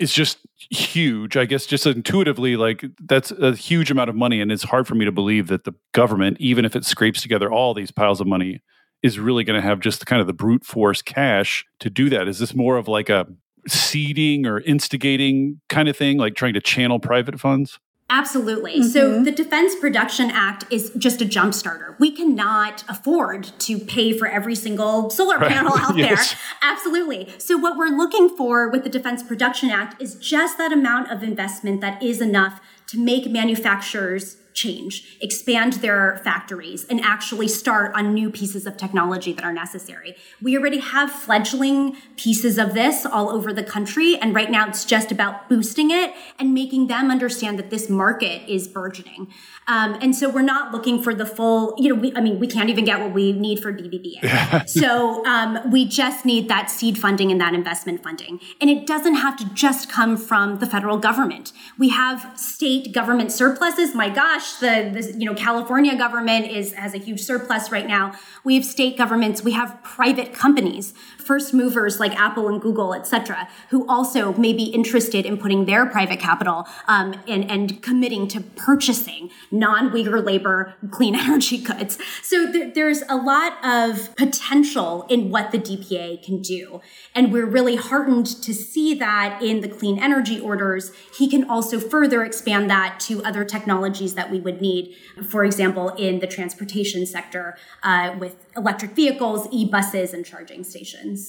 is 0.00 0.12
just 0.12 0.38
huge. 0.56 1.36
I 1.36 1.44
guess 1.44 1.66
just 1.66 1.86
intuitively, 1.86 2.56
like 2.56 2.84
that's 3.00 3.30
a 3.30 3.54
huge 3.54 3.90
amount 3.90 4.10
of 4.10 4.16
money. 4.16 4.40
And 4.40 4.50
it's 4.50 4.64
hard 4.64 4.88
for 4.88 4.94
me 4.96 5.04
to 5.04 5.12
believe 5.12 5.46
that 5.48 5.64
the 5.64 5.74
government, 5.92 6.38
even 6.40 6.64
if 6.64 6.74
it 6.74 6.84
scrapes 6.84 7.22
together 7.22 7.52
all 7.52 7.74
these 7.74 7.90
piles 7.90 8.20
of 8.20 8.26
money, 8.26 8.62
is 9.02 9.18
really 9.18 9.44
going 9.44 9.60
to 9.60 9.66
have 9.66 9.80
just 9.80 10.04
kind 10.06 10.20
of 10.20 10.26
the 10.26 10.32
brute 10.32 10.64
force 10.64 11.02
cash 11.02 11.64
to 11.80 11.90
do 11.90 12.10
that. 12.10 12.28
Is 12.28 12.38
this 12.38 12.54
more 12.54 12.76
of 12.76 12.88
like 12.88 13.08
a 13.08 13.26
seeding 13.68 14.46
or 14.46 14.60
instigating 14.60 15.60
kind 15.68 15.88
of 15.88 15.96
thing, 15.96 16.18
like 16.18 16.34
trying 16.34 16.54
to 16.54 16.60
channel 16.60 16.98
private 16.98 17.40
funds? 17.40 17.78
Absolutely. 18.10 18.80
Mm-hmm. 18.80 18.88
So 18.88 19.22
the 19.22 19.30
Defense 19.30 19.76
Production 19.76 20.32
Act 20.32 20.64
is 20.68 20.90
just 20.98 21.22
a 21.22 21.24
jump 21.24 21.54
starter. 21.54 21.96
We 22.00 22.10
cannot 22.10 22.82
afford 22.88 23.44
to 23.60 23.78
pay 23.78 24.12
for 24.12 24.26
every 24.26 24.56
single 24.56 25.10
solar 25.10 25.38
right. 25.38 25.48
panel 25.48 25.72
out 25.78 25.96
yes. 25.96 26.32
there. 26.32 26.40
Absolutely. 26.60 27.32
So 27.38 27.56
what 27.56 27.76
we're 27.76 27.86
looking 27.86 28.28
for 28.36 28.68
with 28.68 28.82
the 28.82 28.90
Defense 28.90 29.22
Production 29.22 29.70
Act 29.70 30.02
is 30.02 30.16
just 30.16 30.58
that 30.58 30.72
amount 30.72 31.12
of 31.12 31.22
investment 31.22 31.80
that 31.82 32.02
is 32.02 32.20
enough 32.20 32.60
to 32.88 32.98
make 32.98 33.30
manufacturers 33.30 34.38
change, 34.54 35.18
expand 35.20 35.74
their 35.74 36.20
factories, 36.24 36.84
and 36.84 37.00
actually 37.00 37.48
start 37.48 37.94
on 37.94 38.14
new 38.14 38.30
pieces 38.30 38.66
of 38.66 38.76
technology 38.76 39.32
that 39.32 39.44
are 39.44 39.52
necessary. 39.52 40.16
We 40.42 40.56
already 40.56 40.80
have 40.80 41.10
fledgling 41.10 41.96
pieces 42.16 42.58
of 42.58 42.74
this 42.74 43.06
all 43.06 43.30
over 43.30 43.52
the 43.52 43.64
country, 43.64 44.16
and 44.18 44.34
right 44.34 44.50
now 44.50 44.68
it's 44.68 44.84
just 44.84 45.12
about 45.12 45.48
boosting 45.48 45.90
it 45.90 46.12
and 46.38 46.54
making 46.54 46.88
them 46.88 47.10
understand 47.10 47.58
that 47.58 47.70
this 47.70 47.88
market 47.88 48.48
is 48.48 48.68
burgeoning. 48.68 49.28
Um, 49.68 49.96
and 50.00 50.16
so 50.16 50.28
we're 50.28 50.42
not 50.42 50.72
looking 50.72 51.00
for 51.02 51.14
the 51.14 51.26
full, 51.26 51.74
you 51.78 51.88
know, 51.88 52.00
we, 52.00 52.12
I 52.16 52.20
mean, 52.20 52.40
we 52.40 52.46
can't 52.46 52.68
even 52.70 52.84
get 52.84 52.98
what 52.98 53.12
we 53.12 53.32
need 53.32 53.60
for 53.60 53.72
BBBA. 53.72 54.68
so 54.68 55.24
um, 55.26 55.70
we 55.70 55.86
just 55.86 56.24
need 56.24 56.48
that 56.48 56.70
seed 56.70 56.98
funding 56.98 57.30
and 57.30 57.40
that 57.40 57.54
investment 57.54 58.02
funding. 58.02 58.40
And 58.60 58.68
it 58.68 58.86
doesn't 58.86 59.14
have 59.14 59.36
to 59.36 59.44
just 59.54 59.90
come 59.90 60.16
from 60.16 60.58
the 60.58 60.66
federal 60.66 60.98
government. 60.98 61.52
We 61.78 61.90
have 61.90 62.38
state 62.38 62.92
government 62.92 63.30
surpluses. 63.30 63.94
My 63.94 64.08
gosh, 64.08 64.39
the, 64.60 64.90
the 64.92 65.18
you 65.18 65.24
know 65.24 65.34
California 65.34 65.96
government 65.96 66.46
is 66.46 66.72
has 66.74 66.94
a 66.94 66.98
huge 66.98 67.20
surplus 67.20 67.70
right 67.70 67.86
now. 67.86 68.14
We 68.44 68.54
have 68.56 68.64
state 68.64 68.96
governments. 68.96 69.42
We 69.42 69.52
have 69.52 69.82
private 69.82 70.32
companies 70.32 70.94
first 71.30 71.54
movers 71.54 72.00
like 72.00 72.12
Apple 72.18 72.48
and 72.48 72.60
Google, 72.60 72.92
et 72.92 73.06
cetera, 73.06 73.48
who 73.68 73.86
also 73.86 74.32
may 74.32 74.52
be 74.52 74.64
interested 74.64 75.24
in 75.24 75.38
putting 75.38 75.64
their 75.64 75.86
private 75.86 76.18
capital 76.18 76.66
um, 76.88 77.14
and, 77.28 77.48
and 77.48 77.80
committing 77.84 78.26
to 78.26 78.40
purchasing 78.40 79.30
non-Uyghur 79.52 80.26
labor 80.26 80.74
clean 80.90 81.14
energy 81.26 81.58
goods. 81.58 81.98
So 82.24 82.50
th- 82.50 82.74
there's 82.74 83.02
a 83.08 83.14
lot 83.14 83.52
of 83.64 84.16
potential 84.16 85.06
in 85.08 85.30
what 85.30 85.52
the 85.52 85.58
DPA 85.58 86.20
can 86.20 86.42
do. 86.42 86.80
And 87.14 87.32
we're 87.32 87.46
really 87.46 87.76
heartened 87.76 88.26
to 88.26 88.52
see 88.52 88.94
that 88.94 89.40
in 89.40 89.60
the 89.60 89.68
clean 89.68 90.00
energy 90.00 90.40
orders, 90.40 90.90
he 91.16 91.28
can 91.28 91.48
also 91.48 91.78
further 91.78 92.24
expand 92.24 92.68
that 92.70 92.98
to 93.06 93.22
other 93.22 93.44
technologies 93.44 94.14
that 94.16 94.32
we 94.32 94.40
would 94.40 94.60
need. 94.60 94.96
For 95.28 95.44
example, 95.44 95.90
in 95.90 96.18
the 96.18 96.26
transportation 96.26 97.06
sector 97.06 97.56
uh, 97.84 98.16
with 98.18 98.34
electric 98.56 98.96
vehicles, 98.96 99.46
e-buses, 99.52 100.12
and 100.12 100.26
charging 100.26 100.64
stations. 100.64 101.19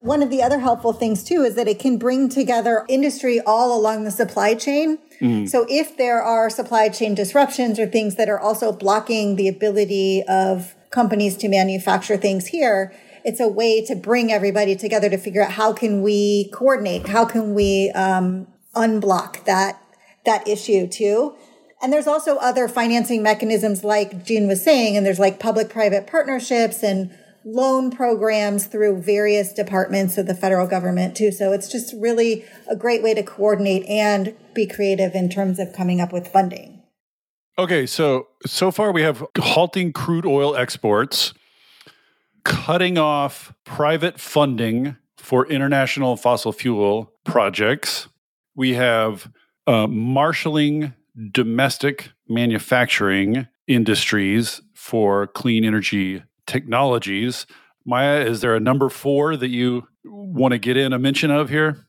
One 0.00 0.22
of 0.22 0.30
the 0.30 0.42
other 0.42 0.60
helpful 0.60 0.94
things 0.94 1.22
too 1.22 1.42
is 1.42 1.56
that 1.56 1.68
it 1.68 1.78
can 1.78 1.98
bring 1.98 2.30
together 2.30 2.86
industry 2.88 3.38
all 3.40 3.78
along 3.78 4.04
the 4.04 4.10
supply 4.10 4.54
chain. 4.54 4.98
Mm. 5.20 5.46
So 5.46 5.66
if 5.68 5.98
there 5.98 6.22
are 6.22 6.48
supply 6.48 6.88
chain 6.88 7.14
disruptions 7.14 7.78
or 7.78 7.86
things 7.86 8.16
that 8.16 8.28
are 8.28 8.40
also 8.40 8.72
blocking 8.72 9.36
the 9.36 9.46
ability 9.46 10.22
of 10.26 10.74
companies 10.88 11.36
to 11.38 11.48
manufacture 11.48 12.16
things 12.16 12.46
here, 12.46 12.94
it's 13.24 13.40
a 13.40 13.48
way 13.48 13.84
to 13.84 13.94
bring 13.94 14.32
everybody 14.32 14.74
together 14.74 15.10
to 15.10 15.18
figure 15.18 15.42
out 15.42 15.52
how 15.52 15.74
can 15.74 16.00
we 16.00 16.48
coordinate, 16.50 17.06
how 17.08 17.26
can 17.26 17.54
we 17.54 17.90
um, 17.90 18.46
unblock 18.74 19.44
that 19.44 19.82
that 20.24 20.46
issue 20.48 20.86
too. 20.86 21.34
And 21.82 21.92
there's 21.92 22.06
also 22.06 22.36
other 22.36 22.68
financing 22.68 23.22
mechanisms 23.22 23.84
like 23.84 24.24
Jean 24.24 24.46
was 24.46 24.62
saying, 24.62 24.96
and 24.96 25.04
there's 25.04 25.18
like 25.18 25.40
public 25.40 25.70
private 25.70 26.06
partnerships 26.06 26.82
and 26.82 27.10
loan 27.44 27.90
programs 27.90 28.66
through 28.66 29.02
various 29.02 29.52
departments 29.52 30.18
of 30.18 30.26
the 30.26 30.34
federal 30.34 30.66
government 30.66 31.16
too. 31.16 31.32
So 31.32 31.52
it's 31.52 31.70
just 31.70 31.94
really 31.98 32.44
a 32.68 32.76
great 32.76 33.02
way 33.02 33.14
to 33.14 33.22
coordinate 33.22 33.86
and 33.86 34.34
be 34.54 34.66
creative 34.66 35.14
in 35.14 35.28
terms 35.28 35.58
of 35.58 35.72
coming 35.72 36.00
up 36.00 36.12
with 36.12 36.28
funding. 36.28 36.82
Okay, 37.58 37.86
so 37.86 38.28
so 38.46 38.70
far 38.70 38.92
we 38.92 39.02
have 39.02 39.24
halting 39.38 39.92
crude 39.92 40.24
oil 40.24 40.56
exports, 40.56 41.34
cutting 42.44 42.96
off 42.96 43.52
private 43.64 44.18
funding 44.18 44.96
for 45.18 45.46
international 45.46 46.16
fossil 46.16 46.52
fuel 46.52 47.12
projects. 47.24 48.08
We 48.54 48.74
have 48.74 49.30
uh, 49.66 49.86
marshaling 49.86 50.94
domestic 51.30 52.10
manufacturing 52.28 53.46
industries 53.66 54.62
for 54.74 55.26
clean 55.26 55.64
energy 55.64 56.22
technologies. 56.50 57.46
Maya, 57.86 58.20
is 58.20 58.40
there 58.40 58.54
a 58.54 58.60
number 58.60 58.88
four 58.88 59.36
that 59.36 59.48
you 59.48 59.86
want 60.04 60.52
to 60.52 60.58
get 60.58 60.76
in 60.76 60.92
a 60.92 60.98
mention 60.98 61.30
of 61.30 61.48
here? 61.48 61.86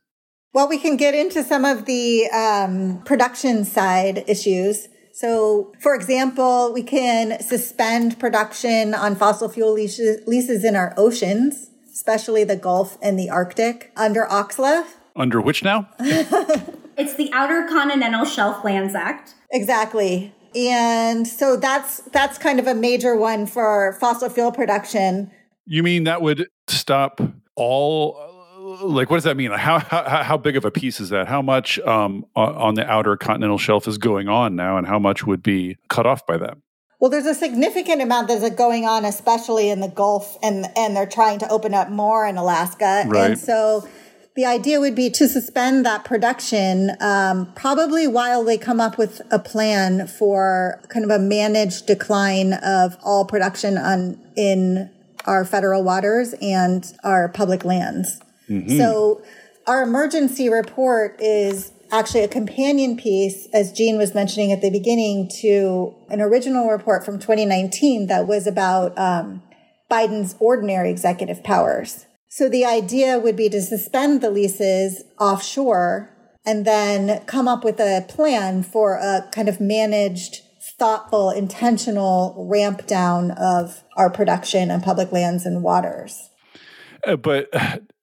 Well, 0.53 0.69
we 0.69 0.77
can 0.77 0.97
get 0.97 1.15
into 1.15 1.43
some 1.43 1.65
of 1.65 1.85
the 1.85 2.29
um, 2.29 3.01
production 3.03 3.65
side 3.65 4.23
issues. 4.27 4.87
So, 5.13 5.73
for 5.81 5.95
example, 5.95 6.71
we 6.73 6.83
can 6.83 7.41
suspend 7.41 8.19
production 8.19 8.93
on 8.93 9.15
fossil 9.15 9.49
fuel 9.49 9.73
leases, 9.73 10.25
leases 10.27 10.63
in 10.63 10.75
our 10.75 10.93
oceans, 10.97 11.69
especially 11.91 12.43
the 12.43 12.55
Gulf 12.55 12.97
and 13.01 13.17
the 13.17 13.29
Arctic, 13.29 13.91
under 13.95 14.25
OCSLA. 14.25 14.85
Under 15.15 15.41
which 15.41 15.63
now? 15.63 15.89
It's 16.97 17.15
the 17.15 17.31
Outer 17.33 17.65
Continental 17.67 18.25
Shelf 18.25 18.63
Lands 18.63 18.93
Act. 18.93 19.33
Exactly. 19.51 20.35
And 20.55 21.27
so 21.27 21.55
that's 21.55 21.99
that's 22.11 22.37
kind 22.37 22.59
of 22.59 22.67
a 22.67 22.75
major 22.75 23.15
one 23.15 23.45
for 23.45 23.97
fossil 23.99 24.29
fuel 24.29 24.51
production. 24.51 25.31
You 25.65 25.83
mean 25.83 26.03
that 26.05 26.21
would 26.21 26.47
stop 26.67 27.21
all 27.55 28.31
like 28.81 29.09
what 29.09 29.17
does 29.17 29.23
that 29.23 29.37
mean? 29.37 29.51
How 29.51 29.79
how 29.79 30.23
how 30.23 30.37
big 30.37 30.55
of 30.55 30.65
a 30.65 30.71
piece 30.71 30.99
is 30.99 31.09
that? 31.09 31.27
How 31.27 31.41
much 31.41 31.79
um, 31.79 32.25
on 32.35 32.75
the 32.75 32.89
outer 32.89 33.17
continental 33.17 33.57
shelf 33.57 33.87
is 33.87 33.97
going 33.97 34.27
on 34.27 34.55
now, 34.55 34.77
and 34.77 34.87
how 34.87 34.99
much 34.99 35.25
would 35.25 35.43
be 35.43 35.77
cut 35.89 36.05
off 36.05 36.25
by 36.25 36.37
that? 36.37 36.57
Well, 36.99 37.09
there's 37.09 37.25
a 37.25 37.33
significant 37.33 38.01
amount 38.01 38.27
that's 38.27 38.47
going 38.55 38.85
on, 38.85 39.05
especially 39.05 39.69
in 39.69 39.79
the 39.79 39.87
Gulf, 39.87 40.37
and 40.43 40.67
and 40.75 40.95
they're 40.95 41.07
trying 41.07 41.39
to 41.39 41.49
open 41.49 41.73
up 41.73 41.89
more 41.89 42.27
in 42.27 42.37
Alaska, 42.37 43.05
right. 43.07 43.31
and 43.31 43.39
so 43.39 43.87
the 44.35 44.45
idea 44.45 44.79
would 44.79 44.95
be 44.95 45.09
to 45.09 45.27
suspend 45.27 45.85
that 45.85 46.05
production, 46.05 46.91
um, 47.01 47.51
probably 47.53 48.07
while 48.07 48.43
they 48.43 48.57
come 48.57 48.79
up 48.79 48.97
with 48.97 49.21
a 49.29 49.39
plan 49.39 50.07
for 50.07 50.81
kind 50.87 51.03
of 51.03 51.11
a 51.11 51.19
managed 51.19 51.85
decline 51.85 52.53
of 52.53 52.97
all 53.03 53.25
production 53.25 53.77
on 53.77 54.19
in 54.37 54.89
our 55.25 55.43
federal 55.43 55.83
waters 55.83 56.33
and 56.41 56.93
our 57.03 57.27
public 57.29 57.65
lands. 57.65 58.21
Mm-hmm. 58.49 58.77
So 58.77 59.21
our 59.67 59.83
emergency 59.83 60.49
report 60.49 61.19
is 61.19 61.71
actually 61.91 62.23
a 62.23 62.27
companion 62.27 62.95
piece, 62.95 63.47
as 63.53 63.73
Jean 63.73 63.97
was 63.97 64.15
mentioning 64.15 64.51
at 64.51 64.61
the 64.61 64.71
beginning, 64.71 65.29
to 65.41 65.93
an 66.09 66.21
original 66.21 66.69
report 66.69 67.05
from 67.05 67.19
2019 67.19 68.07
that 68.07 68.27
was 68.27 68.47
about 68.47 68.97
um, 68.97 69.43
Biden's 69.89 70.35
ordinary 70.39 70.89
executive 70.89 71.43
powers. 71.43 72.05
So 72.33 72.47
the 72.47 72.63
idea 72.63 73.19
would 73.19 73.35
be 73.35 73.49
to 73.49 73.61
suspend 73.61 74.21
the 74.21 74.31
leases 74.31 75.03
offshore 75.19 76.15
and 76.45 76.63
then 76.63 77.25
come 77.25 77.45
up 77.45 77.65
with 77.65 77.77
a 77.81 78.05
plan 78.07 78.63
for 78.63 78.93
a 78.95 79.27
kind 79.33 79.49
of 79.49 79.59
managed, 79.59 80.39
thoughtful, 80.79 81.29
intentional 81.29 82.47
ramp 82.49 82.87
down 82.87 83.31
of 83.31 83.83
our 83.97 84.09
production 84.09 84.71
on 84.71 84.79
public 84.79 85.11
lands 85.11 85.45
and 85.45 85.61
waters. 85.61 86.29
Uh, 87.05 87.17
but 87.17 87.49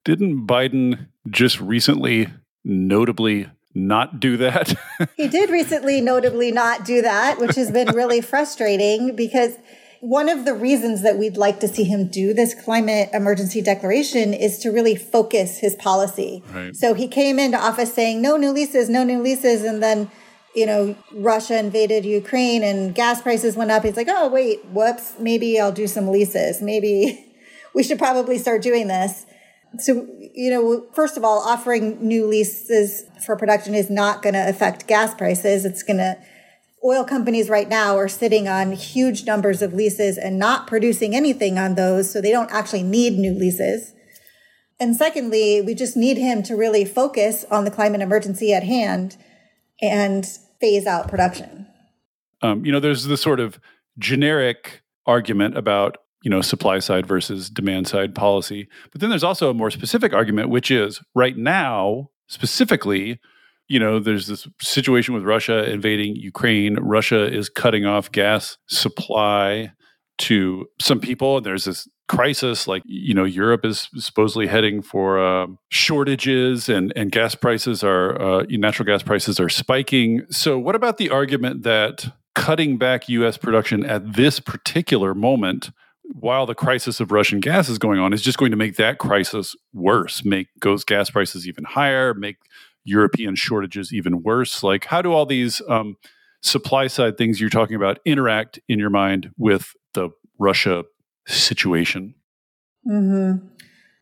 didn't 0.05 0.45
Biden 0.45 1.07
just 1.27 1.59
recently 1.59 2.27
notably 2.63 3.49
not 3.73 4.19
do 4.19 4.37
that? 4.37 4.75
he 5.17 5.27
did 5.27 5.49
recently 5.49 6.01
notably 6.01 6.51
not 6.51 6.85
do 6.85 7.01
that, 7.01 7.39
which 7.39 7.55
has 7.55 7.71
been 7.71 7.95
really 7.95 8.21
frustrating 8.35 9.15
because 9.15 9.55
one 10.01 10.29
of 10.29 10.45
the 10.45 10.53
reasons 10.53 11.01
that 11.01 11.17
we'd 11.17 11.35
like 11.35 11.59
to 11.59 11.67
see 11.67 11.83
him 11.83 12.07
do 12.07 12.33
this 12.33 12.53
climate 12.53 13.09
emergency 13.13 13.61
declaration 13.61 14.33
is 14.33 14.59
to 14.59 14.69
really 14.69 14.95
focus 14.95 15.57
his 15.57 15.75
policy. 15.75 16.41
Right. 16.53 16.75
So 16.75 16.93
he 16.93 17.07
came 17.07 17.37
into 17.37 17.57
office 17.57 17.93
saying 17.93 18.21
no 18.21 18.37
new 18.37 18.51
leases, 18.51 18.89
no 18.89 19.03
new 19.03 19.21
leases, 19.21 19.63
and 19.63 19.83
then 19.83 20.09
you 20.55 20.65
know 20.65 20.95
Russia 21.13 21.59
invaded 21.59 22.05
Ukraine 22.05 22.63
and 22.63 22.95
gas 22.95 23.21
prices 23.21 23.55
went 23.55 23.71
up. 23.71 23.83
He's 23.83 23.97
like, 23.97 24.07
oh 24.09 24.29
wait, 24.29 24.63
whoops, 24.65 25.15
maybe 25.19 25.59
I'll 25.59 25.71
do 25.71 25.87
some 25.87 26.07
leases. 26.07 26.61
Maybe 26.61 27.25
we 27.73 27.83
should 27.83 27.99
probably 27.99 28.37
start 28.37 28.61
doing 28.61 28.87
this. 28.87 29.25
So, 29.77 30.07
you 30.33 30.49
know, 30.49 30.87
first 30.93 31.15
of 31.15 31.23
all, 31.23 31.39
offering 31.39 32.05
new 32.05 32.25
leases 32.25 33.03
for 33.23 33.35
production 33.35 33.75
is 33.75 33.89
not 33.89 34.23
going 34.23 34.33
to 34.33 34.49
affect 34.49 34.87
gas 34.87 35.13
prices. 35.13 35.63
It's 35.63 35.83
going 35.83 35.97
to 35.97 36.17
oil 36.83 37.03
companies 37.03 37.49
right 37.49 37.67
now 37.67 37.97
are 37.97 38.07
sitting 38.07 38.47
on 38.47 38.71
huge 38.71 39.25
numbers 39.25 39.61
of 39.61 39.73
leases 39.73 40.17
and 40.17 40.39
not 40.39 40.67
producing 40.67 41.15
anything 41.15 41.57
on 41.57 41.75
those. 41.75 42.11
So 42.11 42.21
they 42.21 42.31
don't 42.31 42.51
actually 42.51 42.83
need 42.83 43.17
new 43.17 43.33
leases. 43.33 43.93
And 44.79 44.95
secondly, 44.95 45.61
we 45.61 45.75
just 45.75 45.97
need 45.97 46.17
him 46.17 46.41
to 46.43 46.55
really 46.55 46.85
focus 46.85 47.43
on 47.51 47.65
the 47.65 47.71
climate 47.71 48.01
emergency 48.01 48.53
at 48.53 48.63
hand 48.63 49.17
and 49.81 50.25
phase 50.61 50.85
out 50.85 51.09
production. 51.09 51.67
Um, 52.41 52.65
you 52.65 52.71
know, 52.71 52.79
there's 52.79 53.03
the 53.05 53.17
sort 53.17 53.39
of 53.39 53.59
generic 53.97 54.81
argument 55.05 55.57
about 55.57 55.97
you 56.23 56.29
know 56.29 56.41
supply 56.41 56.79
side 56.79 57.05
versus 57.05 57.49
demand 57.49 57.87
side 57.87 58.13
policy 58.13 58.67
but 58.91 59.01
then 59.01 59.09
there's 59.09 59.23
also 59.23 59.49
a 59.49 59.53
more 59.53 59.71
specific 59.71 60.13
argument 60.13 60.49
which 60.49 60.69
is 60.69 61.01
right 61.15 61.37
now 61.37 62.09
specifically 62.27 63.19
you 63.69 63.79
know, 63.79 63.99
there's 63.99 64.27
this 64.27 64.47
situation 64.59 65.13
with 65.13 65.23
Russia 65.23 65.69
invading 65.69 66.15
Ukraine. 66.15 66.75
Russia 66.75 67.31
is 67.31 67.49
cutting 67.49 67.85
off 67.85 68.11
gas 68.11 68.57
supply 68.67 69.71
to 70.17 70.65
some 70.81 70.99
people. 70.99 71.39
There's 71.39 71.65
this 71.65 71.87
crisis 72.09 72.67
like 72.67 72.81
you 72.85 73.13
know 73.13 73.23
europe 73.23 73.63
is 73.63 73.87
supposedly 73.95 74.47
heading 74.47 74.81
for 74.81 75.19
uh, 75.19 75.45
shortages 75.69 76.67
and 76.67 76.91
and 76.95 77.11
gas 77.11 77.35
prices 77.35 77.83
are 77.83 78.19
uh, 78.19 78.43
natural 78.49 78.85
gas 78.85 79.03
prices 79.03 79.39
are 79.39 79.47
spiking 79.47 80.25
so 80.31 80.57
what 80.57 80.75
about 80.75 80.97
the 80.97 81.09
argument 81.11 81.61
that 81.61 82.11
cutting 82.33 82.79
back 82.79 83.07
us 83.09 83.37
production 83.37 83.85
at 83.85 84.13
this 84.13 84.39
particular 84.39 85.13
moment 85.13 85.69
while 86.03 86.47
the 86.47 86.55
crisis 86.55 86.99
of 86.99 87.11
russian 87.11 87.39
gas 87.39 87.69
is 87.69 87.77
going 87.77 87.99
on 87.99 88.11
is 88.11 88.23
just 88.23 88.39
going 88.39 88.49
to 88.49 88.57
make 88.57 88.75
that 88.75 88.97
crisis 88.97 89.55
worse 89.71 90.25
make 90.25 90.47
those 90.63 90.83
gas 90.83 91.11
prices 91.11 91.47
even 91.47 91.63
higher 91.63 92.15
make 92.15 92.37
European 92.83 93.35
shortages 93.35 93.93
even 93.93 94.23
worse? 94.23 94.63
Like, 94.63 94.85
how 94.85 95.01
do 95.01 95.13
all 95.13 95.25
these 95.25 95.61
um, 95.67 95.95
supply 96.41 96.87
side 96.87 97.17
things 97.17 97.39
you're 97.39 97.49
talking 97.49 97.75
about 97.75 97.99
interact 98.05 98.59
in 98.67 98.79
your 98.79 98.89
mind 98.89 99.31
with 99.37 99.73
the 99.93 100.09
Russia 100.39 100.83
situation? 101.27 102.15
Mm-hmm. 102.89 103.47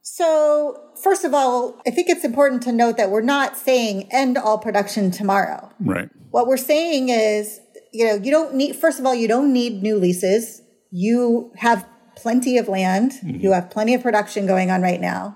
So, 0.02 0.92
first 1.04 1.26
of 1.26 1.34
all, 1.34 1.82
I 1.86 1.92
think 1.92 2.08
it's 2.08 2.24
important 2.24 2.64
to 2.64 2.72
note 2.72 2.96
that 2.98 3.10
we're 3.10 3.22
not 3.22 3.58
saying 3.58 4.08
end 4.12 4.38
all 4.38 4.58
production 4.58 5.12
tomorrow. 5.12 5.70
Right. 5.82 6.10
What 6.32 6.48
we're 6.48 6.56
saying 6.56 7.10
is, 7.10 7.60
you 7.92 8.06
know, 8.06 8.16
you 8.16 8.32
don't 8.32 8.56
need, 8.56 8.76
first 8.78 9.00
of 9.00 9.06
all, 9.06 9.14
you 9.14 9.28
don't 9.28 9.52
need 9.52 9.84
new 9.84 9.98
leases. 9.98 10.62
You 10.92 11.52
have 11.58 11.86
plenty 12.16 12.58
of 12.58 12.70
land. 12.70 13.12
Mm-hmm. 13.12 13.42
You 13.42 13.52
have 13.52 13.70
plenty 13.70 13.94
of 13.94 14.02
production 14.02 14.48
going 14.48 14.72
on 14.72 14.82
right 14.82 15.02
now. 15.02 15.36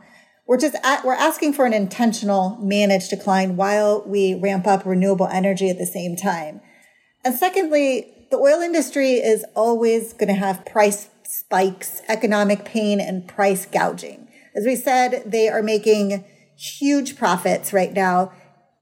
We're 0.52 0.58
just 0.58 0.76
at, 0.84 1.06
we're 1.06 1.14
asking 1.14 1.54
for 1.54 1.66
an 1.66 1.72
intentional 1.72 2.58
managed 2.62 3.10
decline 3.10 3.56
while 3.56 4.04
we 4.06 4.34
ramp 4.34 4.68
up 4.68 4.86
renewable 4.86 5.28
energy 5.28 5.70
at 5.70 5.78
the 5.78 5.86
same 5.86 6.18
time. 6.18 6.60
And 7.24 7.34
secondly, 7.34 8.28
the 8.32 8.36
oil 8.36 8.60
industry 8.60 9.14
is 9.14 9.46
always 9.56 10.12
going 10.12 10.28
to 10.28 10.34
have 10.34 10.66
price 10.66 11.08
spikes, 11.24 12.02
economic 12.10 12.66
pain, 12.66 13.00
and 13.00 13.26
price 13.30 13.66
gouging. 13.66 14.28
As 14.54 14.66
we 14.66 14.76
said, 14.76 15.24
they 15.26 15.48
are 15.48 15.64
making 15.64 16.26
huge 16.58 17.16
profits 17.16 17.72
right 17.72 17.94
now, 17.94 18.34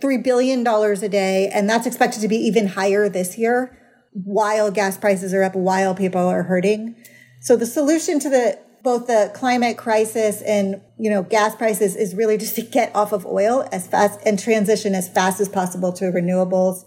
$3 0.01 0.23
billion 0.23 0.65
a 0.65 1.07
day, 1.07 1.51
and 1.53 1.69
that's 1.69 1.85
expected 1.85 2.21
to 2.21 2.27
be 2.27 2.37
even 2.37 2.69
higher 2.69 3.07
this 3.09 3.37
year 3.37 3.77
while 4.13 4.71
gas 4.71 4.97
prices 4.97 5.35
are 5.35 5.43
up, 5.43 5.53
while 5.53 5.93
people 5.93 6.25
are 6.25 6.41
hurting. 6.41 6.95
So 7.41 7.55
the 7.55 7.67
solution 7.67 8.19
to 8.21 8.29
the 8.31 8.59
both 8.83 9.07
the 9.07 9.31
climate 9.33 9.77
crisis 9.77 10.41
and 10.41 10.81
you 10.97 11.09
know 11.09 11.23
gas 11.23 11.55
prices 11.55 11.95
is 11.95 12.15
really 12.15 12.37
just 12.43 12.55
to 12.55 12.61
get 12.61 12.95
off 12.95 13.11
of 13.11 13.25
oil 13.25 13.67
as 13.71 13.87
fast 13.87 14.19
and 14.25 14.39
transition 14.39 14.95
as 14.95 15.09
fast 15.09 15.39
as 15.39 15.49
possible 15.49 15.91
to 15.93 16.05
renewables 16.05 16.83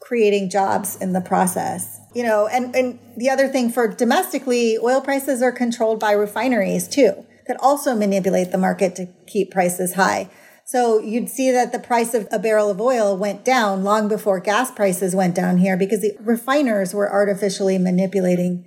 creating 0.00 0.50
jobs 0.50 0.96
in 0.96 1.12
the 1.12 1.20
process. 1.20 2.00
You 2.14 2.24
know 2.24 2.46
and 2.46 2.74
and 2.74 2.98
the 3.16 3.30
other 3.30 3.48
thing 3.48 3.70
for 3.70 3.88
domestically 3.88 4.78
oil 4.78 5.00
prices 5.00 5.42
are 5.42 5.52
controlled 5.52 6.00
by 6.00 6.12
refineries 6.12 6.88
too 6.88 7.26
that 7.46 7.58
also 7.60 7.94
manipulate 7.94 8.50
the 8.52 8.58
market 8.58 8.96
to 8.96 9.06
keep 9.26 9.50
prices 9.50 9.94
high. 9.94 10.30
So 10.66 10.98
you'd 10.98 11.28
see 11.28 11.50
that 11.50 11.72
the 11.72 11.78
price 11.78 12.14
of 12.14 12.26
a 12.32 12.38
barrel 12.38 12.70
of 12.70 12.80
oil 12.80 13.16
went 13.16 13.44
down 13.44 13.84
long 13.84 14.08
before 14.08 14.40
gas 14.40 14.70
prices 14.70 15.14
went 15.14 15.34
down 15.34 15.58
here 15.58 15.76
because 15.76 16.00
the 16.00 16.16
refiners 16.20 16.94
were 16.94 17.12
artificially 17.12 17.76
manipulating 17.76 18.64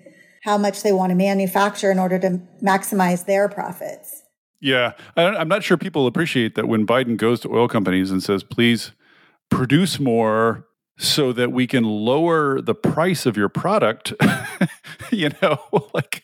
how 0.47 0.57
much 0.57 0.81
they 0.81 0.93
want 0.93 1.09
to 1.09 1.15
manufacture 1.15 1.91
in 1.91 1.99
order 1.99 2.17
to 2.17 2.39
maximize 2.63 3.25
their 3.25 3.49
profits. 3.49 4.23
Yeah, 4.61 4.93
I'm 5.17 5.49
not 5.49 5.61
sure 5.61 5.75
people 5.75 6.07
appreciate 6.07 6.55
that 6.55 6.69
when 6.69 6.87
Biden 6.87 7.17
goes 7.17 7.41
to 7.41 7.53
oil 7.53 7.67
companies 7.67 8.11
and 8.11 8.23
says, 8.23 8.43
please 8.43 8.93
produce 9.51 9.99
more 9.99 10.65
so 10.97 11.33
that 11.33 11.51
we 11.51 11.67
can 11.67 11.83
lower 11.83 12.61
the 12.61 12.73
price 12.73 13.25
of 13.25 13.35
your 13.35 13.49
product. 13.49 14.13
you 15.11 15.31
know, 15.41 15.59
like 15.93 16.23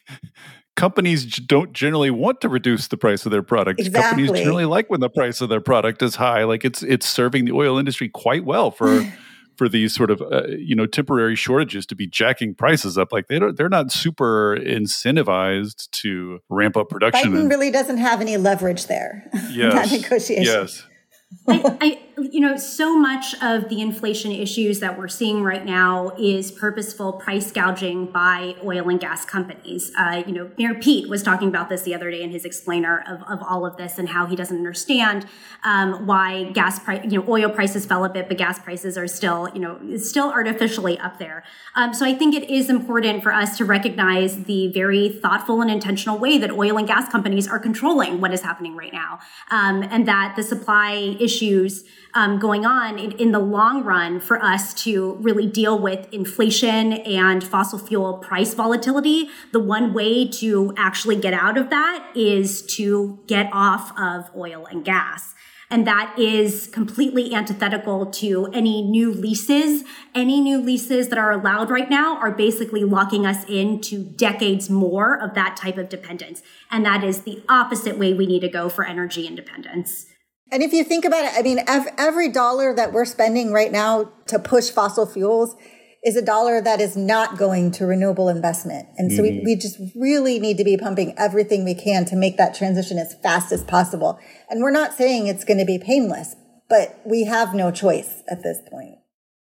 companies 0.77 1.25
don't 1.25 1.73
generally 1.73 2.09
want 2.09 2.39
to 2.41 2.49
reduce 2.49 2.87
the 2.87 2.97
price 2.97 3.25
of 3.25 3.31
their 3.33 3.43
product. 3.43 3.81
Exactly. 3.81 4.23
Companies 4.23 4.41
generally 4.41 4.65
like 4.65 4.89
when 4.89 5.01
the 5.01 5.09
price 5.09 5.41
of 5.41 5.49
their 5.49 5.61
product 5.61 6.01
is 6.01 6.15
high. 6.15 6.45
Like 6.45 6.63
it's 6.63 6.81
it's 6.81 7.05
serving 7.05 7.43
the 7.43 7.51
oil 7.51 7.77
industry 7.77 8.07
quite 8.07 8.45
well 8.45 8.71
for 8.71 9.05
for 9.57 9.69
these 9.69 9.93
sort 9.93 10.11
of 10.11 10.21
uh, 10.21 10.47
you 10.47 10.75
know 10.75 10.85
temporary 10.85 11.35
shortages 11.35 11.85
to 11.85 11.95
be 11.95 12.07
jacking 12.07 12.53
prices 12.55 12.97
up 12.97 13.11
like 13.11 13.27
they 13.27 13.39
don't 13.39 13.57
they're 13.57 13.69
not 13.69 13.91
super 13.91 14.57
incentivized 14.57 15.89
to 15.91 16.39
ramp 16.49 16.77
up 16.77 16.89
production 16.89 17.31
Biden 17.31 17.41
and, 17.41 17.49
really 17.49 17.71
doesn't 17.71 17.97
have 17.97 18.21
any 18.21 18.37
leverage 18.37 18.87
there. 18.87 19.29
Yes, 19.53 19.91
that 19.91 20.01
negotiation. 20.01 20.45
Yes. 20.45 20.83
I, 21.47 21.77
I, 21.81 22.02
you 22.17 22.39
know, 22.39 22.57
so 22.57 22.97
much 22.97 23.33
of 23.41 23.69
the 23.69 23.81
inflation 23.81 24.31
issues 24.31 24.79
that 24.79 24.97
we're 24.97 25.07
seeing 25.07 25.43
right 25.43 25.65
now 25.65 26.11
is 26.17 26.51
purposeful 26.51 27.13
price 27.13 27.51
gouging 27.51 28.05
by 28.05 28.55
oil 28.63 28.89
and 28.89 28.99
gas 28.99 29.25
companies. 29.25 29.91
Uh, 29.97 30.23
you 30.25 30.33
know, 30.33 30.51
Mayor 30.57 30.75
Pete 30.75 31.09
was 31.09 31.23
talking 31.23 31.47
about 31.47 31.69
this 31.69 31.81
the 31.83 31.95
other 31.95 32.11
day 32.11 32.21
in 32.21 32.31
his 32.31 32.45
explainer 32.45 33.03
of, 33.07 33.23
of 33.23 33.45
all 33.47 33.65
of 33.65 33.77
this 33.77 33.97
and 33.97 34.09
how 34.09 34.25
he 34.25 34.35
doesn't 34.35 34.57
understand 34.57 35.25
um, 35.63 36.05
why 36.05 36.51
gas 36.51 36.79
price, 36.79 37.01
you 37.03 37.19
know, 37.19 37.25
oil 37.27 37.49
prices 37.49 37.85
fell 37.85 38.05
a 38.05 38.09
bit, 38.09 38.27
but 38.27 38.37
gas 38.37 38.59
prices 38.59 38.97
are 38.97 39.07
still, 39.07 39.49
you 39.53 39.59
know, 39.59 39.79
still 39.97 40.31
artificially 40.31 40.99
up 40.99 41.17
there. 41.19 41.43
Um, 41.75 41.93
so 41.93 42.05
I 42.05 42.13
think 42.13 42.35
it 42.35 42.49
is 42.49 42.69
important 42.69 43.23
for 43.23 43.33
us 43.33 43.57
to 43.57 43.65
recognize 43.65 44.43
the 44.43 44.67
very 44.71 45.09
thoughtful 45.09 45.61
and 45.61 45.71
intentional 45.71 46.17
way 46.17 46.37
that 46.37 46.51
oil 46.51 46.77
and 46.77 46.87
gas 46.87 47.09
companies 47.11 47.47
are 47.47 47.59
controlling 47.59 48.21
what 48.21 48.33
is 48.33 48.41
happening 48.41 48.75
right 48.75 48.93
now, 48.93 49.19
um, 49.49 49.83
and 49.83 50.07
that 50.07 50.35
the 50.35 50.43
supply 50.43 51.15
issues 51.19 51.83
um, 52.15 52.39
going 52.39 52.65
on 52.65 52.99
in, 52.99 53.11
in 53.13 53.31
the 53.31 53.39
long 53.39 53.83
run 53.83 54.19
for 54.19 54.43
us 54.43 54.73
to 54.83 55.13
really 55.15 55.47
deal 55.47 55.77
with 55.79 56.11
inflation 56.13 56.93
and 56.93 57.43
fossil 57.43 57.79
fuel 57.79 58.17
price 58.19 58.53
volatility. 58.53 59.29
The 59.51 59.59
one 59.59 59.93
way 59.93 60.27
to 60.27 60.73
actually 60.77 61.15
get 61.15 61.33
out 61.33 61.57
of 61.57 61.69
that 61.69 62.11
is 62.15 62.61
to 62.77 63.19
get 63.27 63.49
off 63.51 63.97
of 63.97 64.29
oil 64.35 64.65
and 64.65 64.85
gas. 64.85 65.33
And 65.69 65.87
that 65.87 66.13
is 66.19 66.67
completely 66.67 67.33
antithetical 67.33 68.05
to 68.05 68.45
any 68.53 68.83
new 68.83 69.11
leases. 69.11 69.83
Any 70.13 70.39
new 70.39 70.59
leases 70.59 71.09
that 71.09 71.17
are 71.17 71.31
allowed 71.31 71.71
right 71.71 71.89
now 71.89 72.17
are 72.17 72.29
basically 72.29 72.83
locking 72.83 73.25
us 73.25 73.43
into 73.45 74.03
decades 74.03 74.69
more 74.69 75.19
of 75.19 75.33
that 75.33 75.57
type 75.57 75.77
of 75.77 75.89
dependence. 75.89 76.43
And 76.69 76.85
that 76.85 77.03
is 77.03 77.23
the 77.23 77.41
opposite 77.49 77.97
way 77.97 78.13
we 78.13 78.27
need 78.27 78.41
to 78.41 78.49
go 78.49 78.69
for 78.69 78.85
energy 78.85 79.25
independence. 79.25 80.12
And 80.53 80.61
if 80.61 80.71
you 80.71 80.83
think 80.83 81.03
about 81.03 81.25
it, 81.25 81.31
I 81.35 81.41
mean, 81.41 81.61
every 81.97 82.29
dollar 82.29 82.75
that 82.75 82.93
we're 82.93 83.05
spending 83.05 83.51
right 83.51 83.71
now 83.71 84.11
to 84.27 84.37
push 84.37 84.69
fossil 84.69 85.07
fuels 85.07 85.55
is 86.03 86.15
a 86.15 86.21
dollar 86.21 86.61
that 86.61 86.79
is 86.79 86.95
not 86.95 87.39
going 87.39 87.71
to 87.71 87.87
renewable 87.87 88.29
investment. 88.29 88.87
And 88.97 89.11
so 89.11 89.23
mm-hmm. 89.23 89.45
we, 89.45 89.55
we 89.55 89.55
just 89.55 89.79
really 89.95 90.37
need 90.37 90.57
to 90.57 90.63
be 90.63 90.77
pumping 90.77 91.15
everything 91.17 91.65
we 91.65 91.73
can 91.73 92.05
to 92.05 92.15
make 92.15 92.37
that 92.37 92.53
transition 92.53 92.99
as 92.99 93.15
fast 93.23 93.51
as 93.51 93.63
possible. 93.63 94.19
And 94.47 94.61
we're 94.61 94.69
not 94.69 94.93
saying 94.93 95.25
it's 95.25 95.43
going 95.43 95.57
to 95.57 95.65
be 95.65 95.79
painless, 95.79 96.35
but 96.69 97.01
we 97.03 97.23
have 97.23 97.55
no 97.55 97.71
choice 97.71 98.21
at 98.29 98.43
this 98.43 98.59
point. 98.69 98.97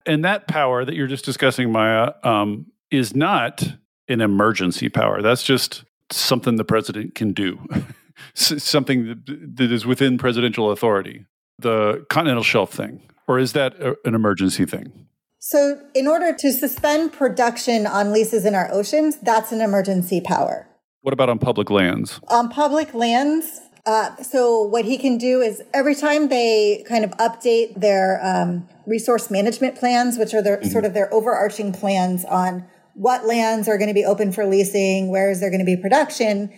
And 0.05 0.25
that 0.25 0.49
power 0.49 0.85
that 0.85 0.97
you're 0.97 1.07
just 1.07 1.25
discussing, 1.25 1.71
Maya, 1.71 2.15
um, 2.25 2.67
is 2.91 3.15
not 3.15 3.75
an 4.09 4.21
emergency 4.21 4.89
power. 4.89 5.23
That's 5.23 5.45
just 5.45 5.85
something 6.11 6.57
the 6.57 6.65
president 6.65 7.15
can 7.15 7.35
do. 7.35 7.61
s- 8.37 8.63
something 8.63 9.07
that, 9.07 9.57
that 9.57 9.73
is 9.73 9.87
within 9.87 10.19
presidential 10.19 10.71
authority, 10.71 11.27
the 11.59 12.07
continental 12.09 12.45
shelf 12.45 12.73
thing, 12.73 13.03
or 13.27 13.39
is 13.39 13.53
that 13.53 13.75
a, 13.81 13.97
an 14.05 14.15
emergency 14.15 14.65
thing? 14.65 15.07
So, 15.41 15.81
in 15.95 16.07
order 16.07 16.35
to 16.35 16.53
suspend 16.53 17.13
production 17.13 17.87
on 17.87 18.13
leases 18.13 18.45
in 18.45 18.55
our 18.55 18.73
oceans, 18.73 19.17
that's 19.23 19.53
an 19.53 19.61
emergency 19.61 20.21
power. 20.21 20.67
What 21.03 21.15
about 21.15 21.29
on 21.29 21.39
public 21.39 21.71
lands? 21.71 22.21
On 22.29 22.49
public 22.49 22.93
lands, 22.93 23.61
uh, 23.87 24.15
so 24.23 24.61
what 24.63 24.85
he 24.85 24.99
can 24.99 25.17
do 25.17 25.41
is 25.41 25.63
every 25.73 25.95
time 25.95 26.29
they 26.29 26.85
kind 26.87 27.05
of 27.05 27.13
update 27.13 27.81
their 27.81 28.21
um, 28.23 28.69
resource 28.87 29.31
management 29.31 29.77
plans, 29.77 30.19
which 30.19 30.35
are 30.35 30.43
their 30.43 30.59
mm-hmm. 30.59 30.69
sort 30.69 30.85
of 30.85 30.93
their 30.93 31.13
overarching 31.15 31.73
plans 31.73 32.25
on 32.27 32.67
what 32.93 33.25
lands 33.25 33.69
are 33.69 33.79
going 33.79 33.89
to 33.89 33.95
be 33.95 34.05
open 34.05 34.33
for 34.33 34.45
leasing, 34.45 35.09
where 35.09 35.31
is 35.31 35.41
there 35.41 35.49
going 35.49 35.61
to 35.61 35.65
be 35.65 35.77
production, 35.77 36.53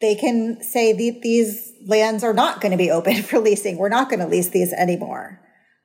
they 0.00 0.14
can 0.14 0.62
say 0.62 0.92
these 0.92 1.72
lands 1.86 2.24
are 2.24 2.32
not 2.32 2.60
going 2.60 2.72
to 2.72 2.78
be 2.78 2.90
open 2.90 3.22
for 3.22 3.38
leasing. 3.38 3.76
We're 3.76 3.88
not 3.88 4.08
going 4.08 4.20
to 4.20 4.26
lease 4.26 4.48
these 4.48 4.72
anymore, 4.72 5.40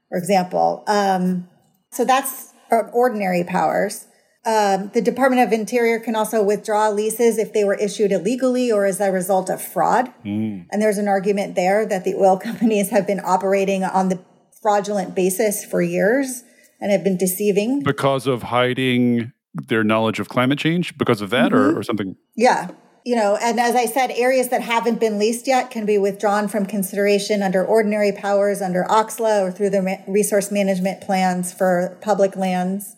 for 0.09 0.17
example. 0.17 0.83
Um, 0.87 1.47
so 1.91 2.05
that's 2.05 2.53
ordinary 2.71 3.43
powers. 3.43 4.07
Um, 4.45 4.91
the 4.93 5.01
Department 5.01 5.41
of 5.41 5.51
Interior 5.51 5.99
can 5.99 6.15
also 6.15 6.43
withdraw 6.43 6.89
leases 6.89 7.39
if 7.39 7.51
they 7.51 7.63
were 7.63 7.73
issued 7.73 8.11
illegally 8.11 8.71
or 8.71 8.85
as 8.85 8.99
a 8.99 9.11
result 9.11 9.49
of 9.49 9.59
fraud. 9.59 10.13
Mm. 10.23 10.67
And 10.71 10.81
there's 10.81 10.99
an 10.99 11.07
argument 11.07 11.55
there 11.55 11.85
that 11.85 12.03
the 12.03 12.13
oil 12.13 12.37
companies 12.43 12.91
have 12.91 13.07
been 13.07 13.21
operating 13.23 13.83
on 13.83 14.09
the 14.09 14.23
fraudulent 14.61 15.15
basis 15.15 15.65
for 15.65 15.81
years 15.81 16.43
and 16.79 16.91
have 16.91 17.03
been 17.03 17.17
deceiving. 17.17 17.81
Because 17.81 18.27
of 18.27 18.43
hiding 18.43 19.31
their 19.55 19.83
knowledge 19.83 20.19
of 20.19 20.29
climate 20.29 20.59
change, 20.59 20.95
because 20.97 21.21
of 21.21 21.31
that 21.31 21.51
mm-hmm. 21.51 21.77
or, 21.77 21.79
or 21.79 21.83
something? 21.83 22.15
Yeah. 22.35 22.69
You 23.05 23.15
know, 23.15 23.37
and 23.39 23.59
as 23.59 23.75
I 23.75 23.85
said, 23.85 24.09
areas 24.09 24.49
that 24.49 24.61
haven't 24.61 24.99
been 24.99 25.19
leased 25.19 25.45
yet 25.45 25.69
can 25.69 25.85
be 25.85 25.99
withdrawn 25.99 26.47
from 26.47 26.65
consideration 26.65 27.43
under 27.43 27.63
ordinary 27.63 28.11
powers 28.11 28.63
under 28.63 28.83
OCSLA 28.85 29.43
or 29.43 29.51
through 29.51 29.69
the 29.69 30.03
resource 30.07 30.51
management 30.51 31.01
plans 31.01 31.53
for 31.53 31.99
public 32.01 32.35
lands. 32.35 32.95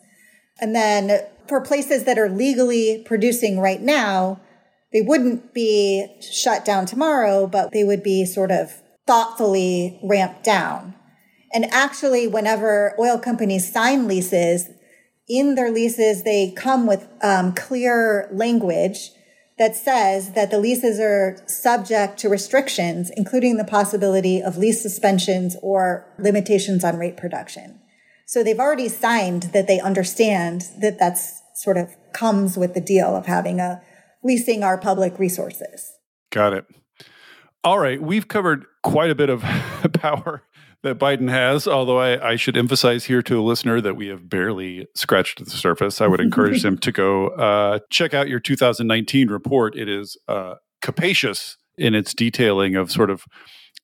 And 0.62 0.74
then 0.74 1.26
for 1.46 1.60
places 1.60 2.04
that 2.04 2.18
are 2.18 2.30
legally 2.30 3.02
producing 3.04 3.60
right 3.60 3.82
now, 3.82 4.40
they 4.94 5.02
wouldn't 5.02 5.52
be 5.52 6.06
shut 6.22 6.64
down 6.64 6.86
tomorrow, 6.86 7.46
but 7.46 7.72
they 7.72 7.84
would 7.84 8.02
be 8.02 8.24
sort 8.24 8.50
of 8.50 8.80
thoughtfully 9.06 10.00
ramped 10.02 10.42
down. 10.42 10.94
And 11.52 11.66
actually, 11.66 12.26
whenever 12.26 12.94
oil 12.98 13.18
companies 13.18 13.70
sign 13.70 14.08
leases, 14.08 14.70
in 15.28 15.54
their 15.54 15.70
leases, 15.70 16.22
they 16.22 16.50
come 16.56 16.86
with 16.86 17.06
um, 17.22 17.54
clear 17.54 18.30
language 18.32 19.10
that 19.58 19.74
says 19.74 20.32
that 20.32 20.50
the 20.50 20.58
leases 20.58 21.00
are 21.00 21.36
subject 21.46 22.18
to 22.20 22.28
restrictions, 22.28 23.10
including 23.16 23.56
the 23.56 23.64
possibility 23.64 24.40
of 24.40 24.56
lease 24.56 24.80
suspensions 24.80 25.56
or 25.62 26.06
limitations 26.18 26.84
on 26.84 26.96
rate 26.96 27.16
production. 27.16 27.80
So 28.26 28.44
they've 28.44 28.58
already 28.58 28.88
signed 28.88 29.44
that 29.54 29.66
they 29.66 29.80
understand 29.80 30.68
that 30.80 30.98
that's 30.98 31.42
sort 31.54 31.76
of 31.76 31.96
comes 32.12 32.56
with 32.56 32.74
the 32.74 32.80
deal 32.80 33.16
of 33.16 33.26
having 33.26 33.58
a 33.58 33.82
leasing 34.22 34.62
our 34.62 34.78
public 34.78 35.18
resources. 35.18 35.92
Got 36.30 36.52
it. 36.52 36.66
All 37.64 37.78
right, 37.78 38.00
we've 38.00 38.28
covered 38.28 38.66
quite 38.82 39.10
a 39.10 39.14
bit 39.14 39.30
of 39.30 39.42
power 39.94 40.44
that 40.82 40.98
Biden 40.98 41.28
has, 41.28 41.66
although 41.66 41.98
I, 41.98 42.30
I, 42.30 42.36
should 42.36 42.56
emphasize 42.56 43.04
here 43.06 43.22
to 43.22 43.40
a 43.40 43.42
listener 43.42 43.80
that 43.80 43.96
we 43.96 44.08
have 44.08 44.28
barely 44.28 44.86
scratched 44.94 45.44
the 45.44 45.50
surface. 45.50 46.00
I 46.00 46.06
would 46.06 46.20
encourage 46.20 46.62
them 46.62 46.78
to 46.78 46.92
go 46.92 47.28
uh, 47.28 47.80
check 47.90 48.14
out 48.14 48.28
your 48.28 48.38
2019 48.38 49.28
report. 49.28 49.76
It 49.76 49.88
is 49.88 50.16
uh, 50.28 50.54
capacious 50.80 51.56
in 51.76 51.94
its 51.94 52.14
detailing 52.14 52.76
of 52.76 52.92
sort 52.92 53.10
of 53.10 53.24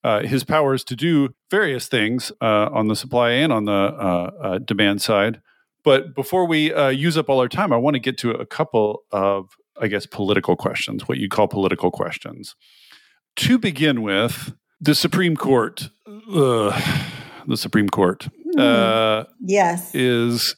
uh, 0.03 0.21
his 0.21 0.43
powers 0.43 0.83
to 0.85 0.95
do 0.95 1.29
various 1.51 1.87
things 1.87 2.31
uh, 2.41 2.69
on 2.71 2.87
the 2.87 2.95
supply 2.95 3.31
and 3.31 3.51
on 3.51 3.65
the 3.65 3.71
uh, 3.71 4.31
uh 4.41 4.57
demand 4.59 5.01
side. 5.01 5.41
But 5.83 6.15
before 6.15 6.45
we 6.47 6.73
use 6.91 7.17
up 7.17 7.29
all 7.29 7.39
our 7.39 7.47
time, 7.47 7.71
I 7.71 7.77
want 7.77 7.95
to 7.95 7.99
get 7.99 8.17
to 8.19 8.31
a 8.31 8.45
couple 8.45 9.03
of, 9.11 9.49
I 9.79 9.87
guess, 9.87 10.07
political 10.07 10.55
questions, 10.55 11.07
what 11.07 11.19
you 11.19 11.29
call 11.29 11.47
political 11.47 11.91
questions. 11.91 12.55
To 13.35 13.59
begin 13.59 14.01
with, 14.01 14.53
the 14.81 14.95
Supreme 14.95 15.35
Court, 15.35 15.89
the 16.05 17.55
Supreme 17.55 17.89
Court, 17.89 18.27
mm. 18.55 19.27
yes, 19.41 19.93
is 19.93 20.55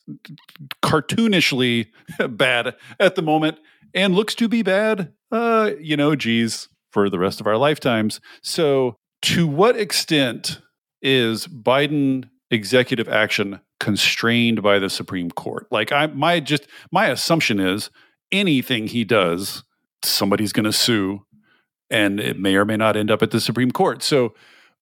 cartoonishly 0.84 1.88
bad 2.30 2.76
at 2.99 3.15
the 3.15 3.22
moment 3.22 3.59
and 3.93 4.15
looks 4.15 4.36
to 4.36 4.47
be 4.47 4.61
bad. 4.63 5.13
you 5.32 5.97
know, 5.97 6.15
geez, 6.15 6.70
for 6.91 7.09
the 7.09 7.20
rest 7.20 7.39
of 7.39 7.47
our 7.47 7.57
lifetimes. 7.57 8.20
So 8.41 8.95
to 9.24 9.47
what 9.47 9.78
extent 9.78 10.61
is 11.01 11.47
Biden 11.47 12.30
executive 12.49 13.09
action 13.09 13.59
constrained 13.80 14.63
by 14.63 14.80
the 14.80 14.89
Supreme 14.89 15.32
Court? 15.32 15.68
Like 15.72 15.91
I 15.91 16.07
my 16.07 16.39
just 16.39 16.68
my 16.91 17.07
assumption 17.07 17.59
is 17.59 17.89
anything 18.32 18.88
he 18.88 19.03
does 19.03 19.63
somebody's 20.03 20.53
going 20.53 20.65
to 20.65 20.74
sue 20.74 21.26
and 21.89 22.19
it 22.19 22.39
may 22.39 22.55
or 22.55 22.65
may 22.65 22.77
not 22.77 22.95
end 22.95 23.11
up 23.11 23.21
at 23.21 23.31
the 23.31 23.41
Supreme 23.41 23.71
Court. 23.71 24.03
So 24.03 24.33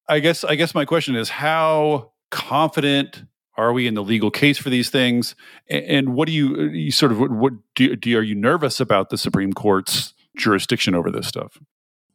I 0.07 0.19
guess 0.19 0.43
I 0.43 0.55
guess 0.55 0.73
my 0.73 0.85
question 0.85 1.15
is 1.15 1.29
how 1.29 2.11
confident 2.31 3.23
are 3.57 3.71
we 3.71 3.87
in 3.87 3.93
the 3.93 4.03
legal 4.03 4.31
case 4.31 4.57
for 4.57 4.69
these 4.69 4.89
things 4.89 5.33
and, 5.69 6.13
what 6.13 6.27
do 6.27 6.33
you, 6.33 6.55
uh, 6.55 6.63
you 6.73 6.91
sort 6.91 7.13
of 7.13 7.19
what 7.19 7.53
do, 7.73 7.95
do 7.95 8.17
are 8.17 8.21
you 8.21 8.35
nervous 8.35 8.81
about 8.81 9.09
the 9.09 9.17
Supreme 9.17 9.53
Court's 9.53 10.13
jurisdiction 10.35 10.93
over 10.93 11.09
this 11.09 11.27
stuff? 11.27 11.57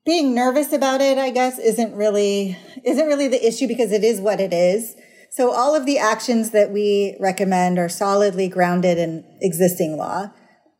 being 0.05 0.34
nervous 0.34 0.72
about 0.72 1.01
it, 1.01 1.18
I 1.18 1.30
guess, 1.30 1.59
isn't 1.59 1.95
really 1.95 2.59
isn't 2.84 3.07
really 3.07 3.28
the 3.28 3.47
issue 3.47 3.68
because 3.68 3.93
it 3.93 4.05
is 4.05 4.20
what 4.20 4.41
it 4.41 4.53
is. 4.53 4.97
So 5.30 5.53
all 5.53 5.76
of 5.76 5.86
the 5.86 5.99
actions 5.99 6.51
that 6.51 6.72
we 6.72 7.16
recommend 7.20 7.78
are 7.78 7.88
solidly 7.88 8.49
grounded 8.49 8.99
in 8.99 9.24
existing 9.41 9.97
law. 9.97 10.32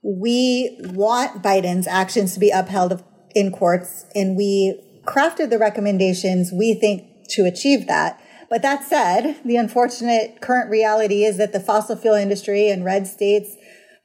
We 0.03 0.81
want 0.83 1.43
Biden's 1.43 1.87
actions 1.87 2.35
to 2.35 2.41
be 2.41 2.51
upheld 2.51 3.05
in 3.35 3.53
courts, 3.53 4.07
and 4.15 4.37
we 4.37 4.81
crafted 5.05 5.51
the 5.51 5.59
recommendations 5.59 6.53
we 6.53 6.75
think 6.75 7.29
to 7.31 7.45
achieve 7.45 7.87
that. 7.87 8.21
But 8.49 8.63
that 8.63 8.85
said, 8.85 9.37
the 9.45 9.57
unfortunate 9.57 10.41
current 10.41 10.71
reality 10.71 11.25
is 11.25 11.37
that 11.37 11.53
the 11.53 11.61
fossil 11.61 11.97
fuel 11.97 12.17
industry 12.17 12.69
and 12.69 12.85
red 12.85 13.07
states 13.07 13.57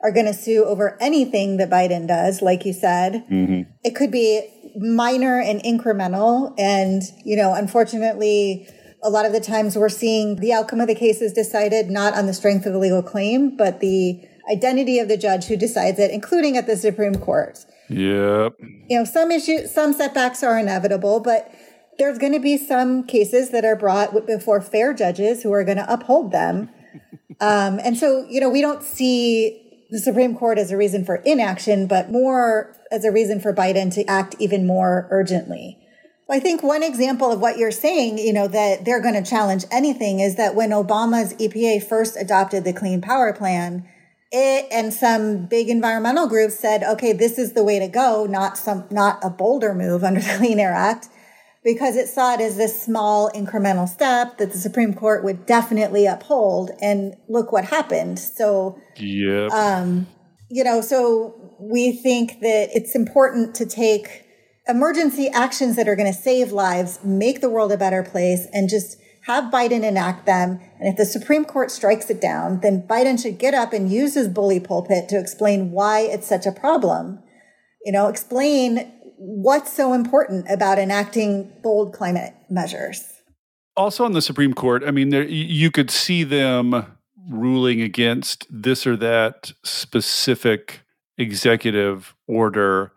are 0.01 0.11
going 0.11 0.27
to 0.27 0.33
sue 0.33 0.63
over 0.65 0.97
anything 1.01 1.57
that 1.57 1.69
Biden 1.69 2.07
does, 2.07 2.41
like 2.41 2.63
you 2.65 2.73
said. 2.73 3.25
Mm-hmm. 3.29 3.71
It 3.83 3.95
could 3.95 4.11
be 4.11 4.47
minor 4.75 5.39
and 5.39 5.61
incremental. 5.63 6.53
And, 6.59 7.01
you 7.23 7.35
know, 7.35 7.55
unfortunately, 7.55 8.67
a 9.01 9.09
lot 9.09 9.25
of 9.25 9.31
the 9.31 9.39
times 9.39 9.75
we're 9.75 9.89
seeing 9.89 10.35
the 10.35 10.53
outcome 10.53 10.79
of 10.79 10.87
the 10.87 10.95
case 10.95 11.21
is 11.21 11.33
decided 11.33 11.89
not 11.89 12.13
on 12.13 12.27
the 12.27 12.33
strength 12.33 12.65
of 12.65 12.73
the 12.73 12.79
legal 12.79 13.01
claim, 13.01 13.57
but 13.57 13.79
the 13.79 14.23
identity 14.51 14.99
of 14.99 15.07
the 15.07 15.17
judge 15.17 15.45
who 15.45 15.57
decides 15.57 15.97
it, 15.97 16.11
including 16.11 16.55
at 16.55 16.67
the 16.67 16.77
Supreme 16.77 17.15
Court. 17.15 17.65
Yep. 17.89 18.55
You 18.89 18.99
know, 18.99 19.05
some 19.05 19.31
issues, 19.31 19.73
some 19.73 19.93
setbacks 19.93 20.43
are 20.43 20.57
inevitable, 20.57 21.19
but 21.19 21.53
there's 21.97 22.17
going 22.17 22.33
to 22.33 22.39
be 22.39 22.57
some 22.57 23.05
cases 23.05 23.51
that 23.51 23.63
are 23.63 23.75
brought 23.75 24.25
before 24.25 24.61
fair 24.61 24.93
judges 24.93 25.43
who 25.43 25.51
are 25.53 25.63
going 25.63 25.77
to 25.77 25.91
uphold 25.91 26.31
them. 26.31 26.69
Um, 27.41 27.81
and 27.83 27.97
so, 27.97 28.25
you 28.29 28.39
know, 28.39 28.49
we 28.49 28.61
don't 28.61 28.81
see 28.81 29.61
the 29.89 29.99
Supreme 29.99 30.37
Court 30.37 30.57
as 30.57 30.71
a 30.71 30.77
reason 30.77 31.03
for 31.03 31.17
inaction, 31.17 31.85
but 31.85 32.09
more 32.09 32.73
as 32.91 33.03
a 33.03 33.11
reason 33.11 33.41
for 33.41 33.53
Biden 33.53 33.93
to 33.95 34.05
act 34.05 34.35
even 34.39 34.65
more 34.65 35.05
urgently. 35.11 35.77
I 36.29 36.39
think 36.39 36.63
one 36.63 36.81
example 36.81 37.31
of 37.31 37.39
what 37.39 37.57
you're 37.57 37.71
saying, 37.71 38.17
you 38.17 38.33
know, 38.33 38.47
that 38.47 38.83
they're 38.83 39.01
going 39.01 39.21
to 39.21 39.29
challenge 39.29 39.65
anything 39.69 40.19
is 40.19 40.35
that 40.37 40.55
when 40.55 40.71
Obama's 40.71 41.33
EPA 41.33 41.83
first 41.83 42.17
adopted 42.17 42.63
the 42.63 42.73
Clean 42.73 42.99
Power 42.99 43.31
Plan, 43.31 43.87
it 44.31 44.67
and 44.71 44.93
some 44.93 45.45
big 45.45 45.69
environmental 45.69 46.27
groups 46.27 46.59
said, 46.59 46.83
okay, 46.83 47.13
this 47.13 47.37
is 47.37 47.53
the 47.53 47.63
way 47.63 47.79
to 47.79 47.87
go, 47.87 48.25
not 48.25 48.57
some, 48.57 48.85
not 48.89 49.19
a 49.23 49.29
bolder 49.29 49.73
move 49.73 50.03
under 50.03 50.19
the 50.19 50.33
Clean 50.37 50.59
Air 50.59 50.73
Act 50.73 51.09
because 51.63 51.95
it 51.95 52.07
saw 52.07 52.35
it 52.35 52.41
as 52.41 52.57
this 52.57 52.81
small 52.81 53.31
incremental 53.31 53.89
step 53.89 54.37
that 54.37 54.51
the 54.51 54.57
Supreme 54.57 54.93
Court 54.93 55.23
would 55.23 55.45
definitely 55.45 56.05
uphold. 56.05 56.71
And 56.79 57.15
look 57.27 57.51
what 57.51 57.65
happened. 57.65 58.19
So, 58.19 58.79
yeah, 58.97 59.47
um, 59.47 60.07
you 60.49 60.63
know, 60.63 60.81
so 60.81 61.55
we 61.59 61.91
think 61.91 62.41
that 62.41 62.69
it's 62.73 62.95
important 62.95 63.55
to 63.55 63.65
take 63.65 64.25
emergency 64.67 65.27
actions 65.29 65.75
that 65.75 65.87
are 65.87 65.95
going 65.95 66.11
to 66.11 66.17
save 66.17 66.51
lives, 66.51 66.99
make 67.03 67.41
the 67.41 67.49
world 67.49 67.71
a 67.71 67.77
better 67.77 68.03
place, 68.03 68.47
and 68.53 68.69
just 68.69 68.97
have 69.25 69.51
Biden 69.51 69.83
enact 69.83 70.25
them. 70.25 70.59
And 70.79 70.87
if 70.87 70.97
the 70.97 71.05
Supreme 71.05 71.45
Court 71.45 71.71
strikes 71.71 72.09
it 72.09 72.21
down, 72.21 72.59
then 72.61 72.87
Biden 72.87 73.21
should 73.21 73.39
get 73.39 73.53
up 73.53 73.73
and 73.73 73.91
use 73.91 74.13
his 74.13 74.27
bully 74.27 74.59
pulpit 74.59 75.09
to 75.09 75.19
explain 75.19 75.71
why 75.71 76.01
it's 76.01 76.27
such 76.27 76.45
a 76.45 76.51
problem. 76.51 77.23
You 77.83 77.91
know, 77.91 78.07
explain 78.07 78.91
what's 79.17 79.73
so 79.73 79.93
important 79.93 80.45
about 80.49 80.77
enacting 80.77 81.51
bold 81.63 81.93
climate 81.93 82.33
measures? 82.49 83.03
Also, 83.75 84.05
on 84.05 84.13
the 84.13 84.21
Supreme 84.21 84.53
Court, 84.53 84.83
I 84.85 84.91
mean, 84.91 85.09
there, 85.09 85.23
you 85.23 85.71
could 85.71 85.91
see 85.91 86.23
them 86.23 86.85
ruling 87.29 87.81
against 87.81 88.45
this 88.49 88.85
or 88.85 88.95
that 88.97 89.53
specific 89.63 90.81
executive 91.17 92.13
order 92.27 92.91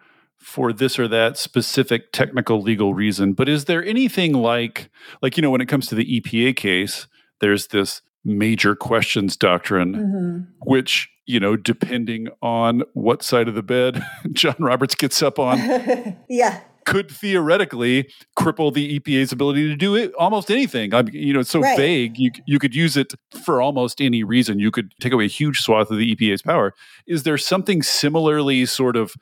for 0.49 0.73
this 0.73 0.99
or 0.99 1.07
that 1.07 1.37
specific 1.37 2.11
technical 2.11 2.63
legal 2.63 2.95
reason. 2.95 3.35
But 3.35 3.51
is 3.51 3.67
there 3.67 3.85
anything 3.85 4.33
like, 4.33 4.89
like, 5.21 5.37
you 5.37 5.43
know, 5.43 5.51
when 5.51 5.61
it 5.61 5.67
comes 5.67 5.89
to 5.89 5.95
the 5.95 6.21
EPA 6.21 6.57
case, 6.57 7.07
there's 7.41 7.67
this 7.67 8.01
major 8.25 8.75
questions 8.75 9.37
doctrine, 9.37 9.95
mm-hmm. 9.95 10.69
which, 10.69 11.11
you 11.27 11.39
know, 11.39 11.55
depending 11.55 12.29
on 12.41 12.83
what 12.95 13.23
side 13.23 13.47
of 13.47 13.55
the 13.55 13.63
bed 13.63 14.03
John 14.33 14.57
Roberts 14.59 14.95
gets 14.95 15.23
up 15.23 15.39
on. 15.39 15.59
yeah 16.31 16.61
could 16.87 17.11
theoretically 17.11 18.09
cripple 18.35 18.73
the 18.73 18.99
EPA's 18.99 19.31
ability 19.31 19.69
to 19.69 19.77
do 19.77 19.95
it, 19.95 20.11
almost 20.15 20.51
anything. 20.51 20.95
I 20.95 21.03
mean, 21.03 21.13
you 21.13 21.35
know, 21.35 21.41
it's 21.41 21.51
so 21.51 21.61
right. 21.61 21.77
vague. 21.77 22.19
You 22.19 22.31
you 22.47 22.59
could 22.59 22.75
use 22.75 22.97
it 22.97 23.13
for 23.45 23.61
almost 23.61 24.01
any 24.01 24.25
reason. 24.25 24.59
You 24.59 24.71
could 24.71 24.95
take 24.99 25.13
away 25.13 25.27
a 25.27 25.29
huge 25.29 25.61
swath 25.61 25.91
of 25.91 25.99
the 25.99 26.17
EPA's 26.17 26.41
power. 26.41 26.73
Is 27.07 27.25
there 27.25 27.37
something 27.37 27.83
similarly 27.83 28.65
sort 28.65 28.97
of 28.97 29.13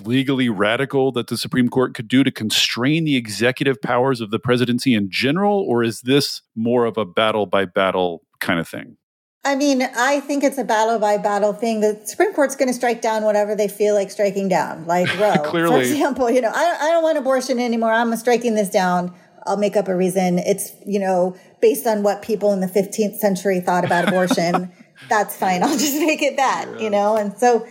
legally 0.00 0.48
radical 0.48 1.12
that 1.12 1.28
the 1.28 1.36
Supreme 1.36 1.68
Court 1.68 1.94
could 1.94 2.08
do 2.08 2.24
to 2.24 2.30
constrain 2.30 3.04
the 3.04 3.16
executive 3.16 3.80
powers 3.80 4.20
of 4.20 4.30
the 4.30 4.38
presidency 4.38 4.94
in 4.94 5.10
general, 5.10 5.60
or 5.60 5.82
is 5.82 6.02
this 6.02 6.42
more 6.54 6.84
of 6.84 6.96
a 6.96 7.04
battle 7.04 7.46
by 7.46 7.64
battle 7.64 8.22
kind 8.40 8.60
of 8.60 8.68
thing? 8.68 8.96
I 9.44 9.54
mean, 9.54 9.82
I 9.82 10.20
think 10.20 10.44
it's 10.44 10.58
a 10.58 10.64
battle 10.64 10.98
by 10.98 11.16
battle 11.16 11.52
thing. 11.52 11.80
The 11.80 12.00
Supreme 12.04 12.34
Court's 12.34 12.56
going 12.56 12.68
to 12.68 12.74
strike 12.74 13.00
down 13.00 13.22
whatever 13.22 13.54
they 13.54 13.68
feel 13.68 13.94
like 13.94 14.10
striking 14.10 14.48
down, 14.48 14.86
like 14.86 15.08
Roe. 15.18 15.36
Clearly. 15.44 15.84
For 15.84 15.90
example, 15.90 16.30
you 16.30 16.40
know, 16.40 16.52
I, 16.52 16.76
I 16.80 16.90
don't 16.90 17.02
want 17.02 17.18
abortion 17.18 17.58
anymore. 17.58 17.92
I'm 17.92 18.14
striking 18.16 18.54
this 18.54 18.68
down. 18.68 19.14
I'll 19.46 19.56
make 19.56 19.76
up 19.76 19.88
a 19.88 19.96
reason. 19.96 20.38
It's, 20.38 20.72
you 20.86 20.98
know, 20.98 21.36
based 21.62 21.86
on 21.86 22.02
what 22.02 22.20
people 22.20 22.52
in 22.52 22.60
the 22.60 22.66
15th 22.66 23.16
century 23.16 23.60
thought 23.60 23.84
about 23.84 24.08
abortion. 24.08 24.70
That's 25.08 25.34
fine. 25.36 25.62
I'll 25.62 25.78
just 25.78 25.98
make 25.98 26.20
it 26.20 26.36
that, 26.36 26.66
yeah. 26.74 26.80
you 26.80 26.90
know? 26.90 27.16
And 27.16 27.36
so, 27.38 27.66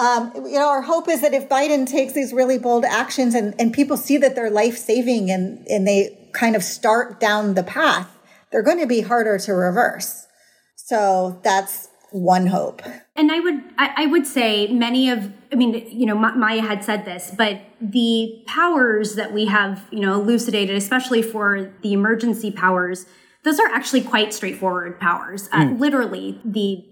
um, 0.00 0.32
you 0.34 0.58
know, 0.58 0.68
our 0.68 0.80
hope 0.80 1.08
is 1.08 1.20
that 1.20 1.34
if 1.34 1.46
Biden 1.46 1.86
takes 1.86 2.14
these 2.14 2.32
really 2.32 2.58
bold 2.58 2.86
actions 2.86 3.34
and, 3.34 3.54
and 3.60 3.70
people 3.70 3.98
see 3.98 4.16
that 4.16 4.34
they're 4.34 4.50
life 4.50 4.78
saving 4.78 5.30
and, 5.30 5.66
and 5.68 5.86
they 5.86 6.30
kind 6.32 6.56
of 6.56 6.62
start 6.62 7.20
down 7.20 7.52
the 7.52 7.62
path, 7.62 8.08
they're 8.50 8.62
going 8.62 8.80
to 8.80 8.86
be 8.86 9.02
harder 9.02 9.38
to 9.38 9.52
reverse. 9.52 10.26
So 10.74 11.38
that's 11.44 11.88
one 12.12 12.46
hope. 12.46 12.80
And 13.14 13.30
I 13.30 13.40
would 13.40 13.62
I, 13.76 13.92
I 13.96 14.06
would 14.06 14.26
say 14.26 14.68
many 14.68 15.10
of 15.10 15.30
I 15.52 15.56
mean 15.56 15.86
you 15.90 16.06
know 16.06 16.14
Maya 16.16 16.62
had 16.62 16.82
said 16.82 17.04
this, 17.04 17.32
but 17.36 17.60
the 17.80 18.42
powers 18.46 19.16
that 19.16 19.32
we 19.32 19.46
have 19.46 19.86
you 19.92 20.00
know 20.00 20.14
elucidated, 20.14 20.76
especially 20.76 21.22
for 21.22 21.72
the 21.82 21.92
emergency 21.92 22.50
powers, 22.50 23.04
those 23.44 23.60
are 23.60 23.68
actually 23.68 24.00
quite 24.00 24.32
straightforward 24.32 24.98
powers. 24.98 25.48
Uh, 25.52 25.64
mm. 25.64 25.78
Literally, 25.78 26.40
the 26.44 26.84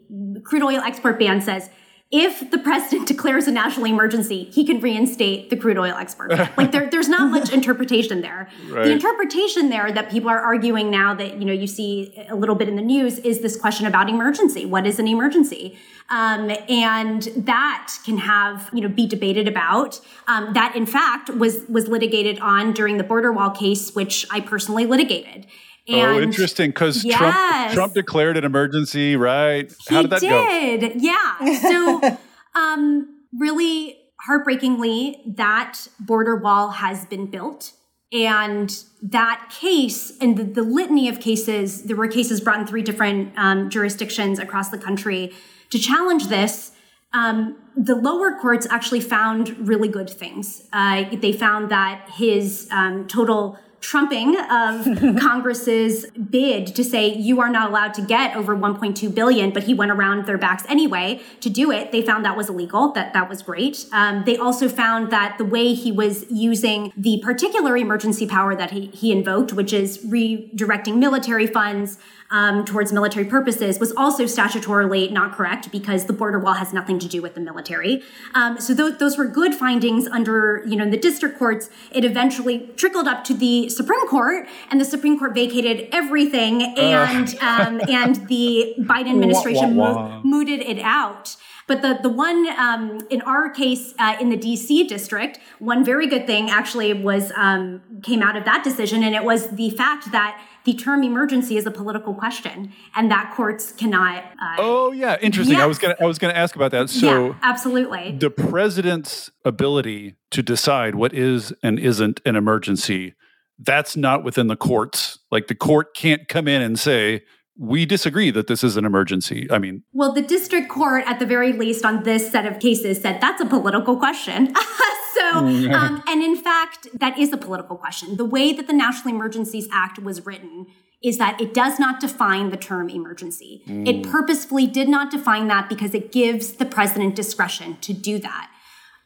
crude 0.45 0.63
oil 0.63 0.81
export 0.81 1.19
ban 1.19 1.41
says 1.41 1.71
if 2.11 2.51
the 2.51 2.57
president 2.57 3.07
declares 3.07 3.47
a 3.47 3.53
national 3.53 3.85
emergency, 3.85 4.45
he 4.45 4.65
can 4.65 4.81
reinstate 4.81 5.51
the 5.51 5.57
crude 5.57 5.77
oil 5.77 5.95
export. 5.95 6.31
like 6.57 6.73
there, 6.73 6.89
there's 6.89 7.09
not 7.09 7.31
much 7.31 7.53
interpretation 7.53 8.23
there. 8.23 8.49
Right. 8.71 8.85
The 8.85 8.93
interpretation 8.93 9.69
there 9.69 9.93
that 9.93 10.11
people 10.11 10.31
are 10.31 10.39
arguing 10.39 10.91
now 10.91 11.15
that 11.15 11.39
you 11.39 11.45
know 11.45 11.53
you 11.53 11.67
see 11.67 12.27
a 12.31 12.35
little 12.35 12.55
bit 12.55 12.67
in 12.67 12.77
the 12.77 12.83
news 12.83 13.19
is 13.19 13.41
this 13.41 13.57
question 13.57 13.87
about 13.87 14.09
emergency. 14.09 14.65
What 14.65 14.87
is 14.87 14.99
an 14.99 15.07
emergency? 15.07 15.79
Um, 16.09 16.51
and 16.71 17.25
that 17.37 17.95
can 18.07 18.17
have 18.17 18.71
you 18.73 18.81
know 18.81 18.89
be 18.89 19.07
debated 19.07 19.47
about. 19.47 20.01
Um, 20.29 20.55
that 20.55 20.75
in 20.75 20.87
fact 20.87 21.29
was 21.29 21.67
was 21.69 21.89
litigated 21.89 22.39
on 22.41 22.73
during 22.73 22.97
the 22.97 23.05
border 23.05 23.33
wall 23.33 23.51
case, 23.51 23.95
which 23.95 24.27
I 24.31 24.41
personally 24.41 24.87
litigated. 24.87 25.47
Oh, 25.89 25.95
and 25.95 26.19
oh, 26.19 26.21
interesting. 26.21 26.71
Because 26.71 27.05
yes. 27.05 27.19
Trump, 27.19 27.75
Trump 27.75 27.95
declared 27.95 28.37
an 28.37 28.45
emergency, 28.45 29.17
right? 29.17 29.73
How 29.89 30.03
did 30.03 30.11
that 30.11 30.21
did. 30.21 30.93
go? 30.93 30.99
Yeah. 30.99 31.61
So, 31.61 32.19
um, 32.55 33.23
really 33.39 33.99
heartbreakingly, 34.21 35.23
that 35.27 35.89
border 36.01 36.37
wall 36.37 36.71
has 36.71 37.07
been 37.07 37.27
built. 37.27 37.73
And 38.13 38.75
that 39.03 39.53
case 39.61 40.17
and 40.21 40.37
the, 40.37 40.45
the 40.45 40.63
litany 40.63 41.09
of 41.09 41.21
cases, 41.21 41.85
there 41.85 41.97
were 41.97 42.09
cases 42.09 42.41
brought 42.41 42.61
in 42.61 42.67
three 42.67 42.83
different 42.83 43.33
um, 43.37 43.69
jurisdictions 43.69 44.39
across 44.39 44.71
the 44.71 44.79
country 44.79 45.33
to 45.71 45.79
challenge 45.79 46.29
this. 46.29 46.73
Um, 47.13 47.57
the 47.77 47.95
lower 47.95 48.39
courts 48.39 48.67
actually 48.71 49.01
found 49.01 49.69
really 49.69 49.89
good 49.89 50.09
things. 50.11 50.67
Uh, 50.73 51.05
they 51.17 51.33
found 51.33 51.71
that 51.71 52.11
his 52.15 52.69
um, 52.71 53.07
total 53.07 53.59
trumping 53.81 54.37
of 54.39 54.85
Congress's 55.21 56.07
bid 56.11 56.67
to 56.69 56.85
say 56.85 57.15
you 57.15 57.41
are 57.41 57.49
not 57.49 57.71
allowed 57.71 57.95
to 57.95 58.03
get 58.03 58.37
over 58.37 58.57
1.2 58.57 59.15
billion, 59.15 59.51
but 59.51 59.65
he 59.65 59.75
went 59.75 59.91
around 59.91 60.27
their 60.27 60.39
backs 60.39 60.65
anyway 60.69 61.21
to 61.41 61.51
do 61.51 61.71
it. 61.71 61.93
They 61.93 62.03
found 62.03 62.25
that 62.25 62.37
was 62.37 62.49
illegal. 62.49 62.93
That 62.93 63.13
that 63.13 63.29
was 63.29 63.43
great. 63.43 63.87
Um, 63.93 64.25
they 64.25 64.37
also 64.37 64.69
found 64.69 65.11
that 65.11 65.39
the 65.39 65.45
way 65.45 65.75
he 65.75 65.93
was 65.93 66.25
using 66.31 66.93
the 66.97 67.21
particular 67.25 67.77
emergency 67.77 68.27
power 68.27 68.55
that 68.55 68.71
he, 68.71 68.87
he 68.87 69.13
invoked, 69.13 69.53
which 69.53 69.73
is 69.73 69.99
redirecting 69.99 70.97
military 70.97 71.47
funds 71.47 71.99
um, 72.31 72.65
towards 72.65 72.93
military 72.93 73.25
purposes 73.25 73.79
was 73.79 73.93
also 73.93 74.25
statutorily 74.25 75.11
not 75.11 75.33
correct 75.33 75.73
because 75.73 76.05
the 76.07 76.13
border 76.13 76.39
wall 76.39 76.55
has 76.55 76.73
nothing 76.73 76.99
to 76.99 77.09
do 77.09 77.23
with 77.23 77.35
the 77.35 77.41
military. 77.41 78.03
Um, 78.35 78.61
so 78.61 78.75
those, 78.75 78.99
those 78.99 79.17
were 79.17 79.27
good 79.27 79.55
findings 79.55 80.07
under, 80.07 80.63
you 80.67 80.77
know, 80.77 80.85
in 80.85 80.91
the 80.91 80.99
district 80.99 81.39
courts. 81.39 81.71
It 81.91 82.05
eventually 82.05 82.69
trickled 82.77 83.09
up 83.09 83.25
to 83.25 83.35
the 83.35 83.69
Supreme 83.69 84.07
Court, 84.09 84.47
and 84.71 84.81
the 84.81 84.85
Supreme 84.85 85.19
Court 85.19 85.35
vacated 85.35 85.89
everything, 85.93 86.63
and 86.63 87.35
uh. 87.41 87.67
um, 87.67 87.81
and 87.89 88.27
the 88.29 88.75
Biden 88.81 89.11
administration 89.11 89.77
wah, 89.77 89.95
wah, 89.95 90.09
wah. 90.09 90.21
mooted 90.23 90.61
it 90.61 90.79
out. 90.81 91.37
But 91.69 91.83
the 91.83 91.99
the 92.03 92.09
one 92.09 92.49
um, 92.59 93.07
in 93.11 93.21
our 93.23 93.51
case 93.51 93.95
uh, 93.99 94.17
in 94.21 94.31
the 94.31 94.37
D.C. 94.37 94.89
district, 94.89 95.39
one 95.61 95.85
very 95.85 96.09
good 96.09 96.27
thing 96.27 96.51
actually 96.51 96.93
was 96.95 97.31
um, 97.37 97.83
came 98.03 98.23
out 98.23 98.37
of 98.37 98.45
that 98.47 98.65
decision, 98.65 99.05
and 99.05 99.15
it 99.15 99.23
was 99.23 99.51
the 99.51 99.71
fact 99.71 100.11
that 100.11 100.41
the 100.65 100.75
term 100.75 101.03
emergency 101.03 101.57
is 101.57 101.65
a 101.65 101.71
political 101.71 102.13
question 102.13 102.73
and 102.95 103.11
that 103.11 103.33
courts 103.35 103.73
cannot 103.73 104.23
uh, 104.43 104.57
oh 104.59 104.93
yeah 104.93 105.17
interesting 105.23 105.57
yes. 105.57 105.63
i 105.63 105.67
was 105.67 105.79
gonna 105.79 105.97
i 105.99 106.05
was 106.05 106.19
gonna 106.19 106.35
ask 106.35 106.55
about 106.57 106.73
that 106.73 106.91
so 106.91 107.29
yeah, 107.29 107.35
absolutely 107.43 108.15
the 108.19 108.29
president's 108.29 109.31
ability 109.47 110.17
to 110.31 110.43
decide 110.43 110.95
what 110.95 111.15
is 111.15 111.55
and 111.63 111.79
isn't 111.79 112.21
an 112.27 112.37
emergency 112.37 113.15
that's 113.59 113.97
not 113.97 114.23
within 114.23 114.49
the 114.49 114.57
courts 114.57 115.21
like 115.31 115.47
the 115.47 115.55
court 115.55 115.95
can't 115.95 116.29
come 116.29 116.47
in 116.47 116.61
and 116.61 116.79
say 116.79 117.23
we 117.59 117.85
disagree 117.85 118.31
that 118.31 118.47
this 118.47 118.63
is 118.63 118.77
an 118.77 118.85
emergency. 118.85 119.49
I 119.51 119.59
mean, 119.59 119.83
well, 119.93 120.13
the 120.13 120.23
district 120.23 120.69
court, 120.69 121.03
at 121.07 121.19
the 121.19 121.27
very 121.27 121.53
least, 121.53 121.85
on 121.85 122.05
this 122.05 122.31
set 122.31 122.47
of 122.47 122.61
cases, 122.61 123.03
said 123.03 123.21
that's 123.21 123.43
a 123.43 123.47
political 123.47 123.97
question. 123.97 124.55
so, 125.15 125.31
um, 125.31 126.03
and 126.07 126.23
in 126.23 126.37
fact, 126.37 126.87
that 126.95 127.19
is 127.19 127.33
a 127.33 127.37
political 127.37 127.77
question. 127.77 128.17
The 128.17 128.25
way 128.25 128.53
that 128.53 128.69
the 128.69 128.73
National 128.73 129.15
Emergencies 129.15 129.69
Act 129.73 129.99
was 129.99 130.25
written 130.25 130.67
is 131.03 131.19
that 131.19 131.41
it 131.41 131.53
does 131.53 131.79
not 131.79 132.01
define 132.01 132.51
the 132.51 132.57
term 132.57 132.89
emergency. 132.89 133.63
Mm. 133.67 133.89
It 133.89 134.09
purposefully 134.09 134.67
did 134.67 134.89
not 134.89 135.11
define 135.11 135.49
that 135.49 135.69
because 135.69 135.95
it 135.95 136.13
gives 136.13 136.53
the 136.55 136.65
president 136.65 137.15
discretion 137.15 137.77
to 137.81 137.93
do 137.93 138.19
that 138.19 138.51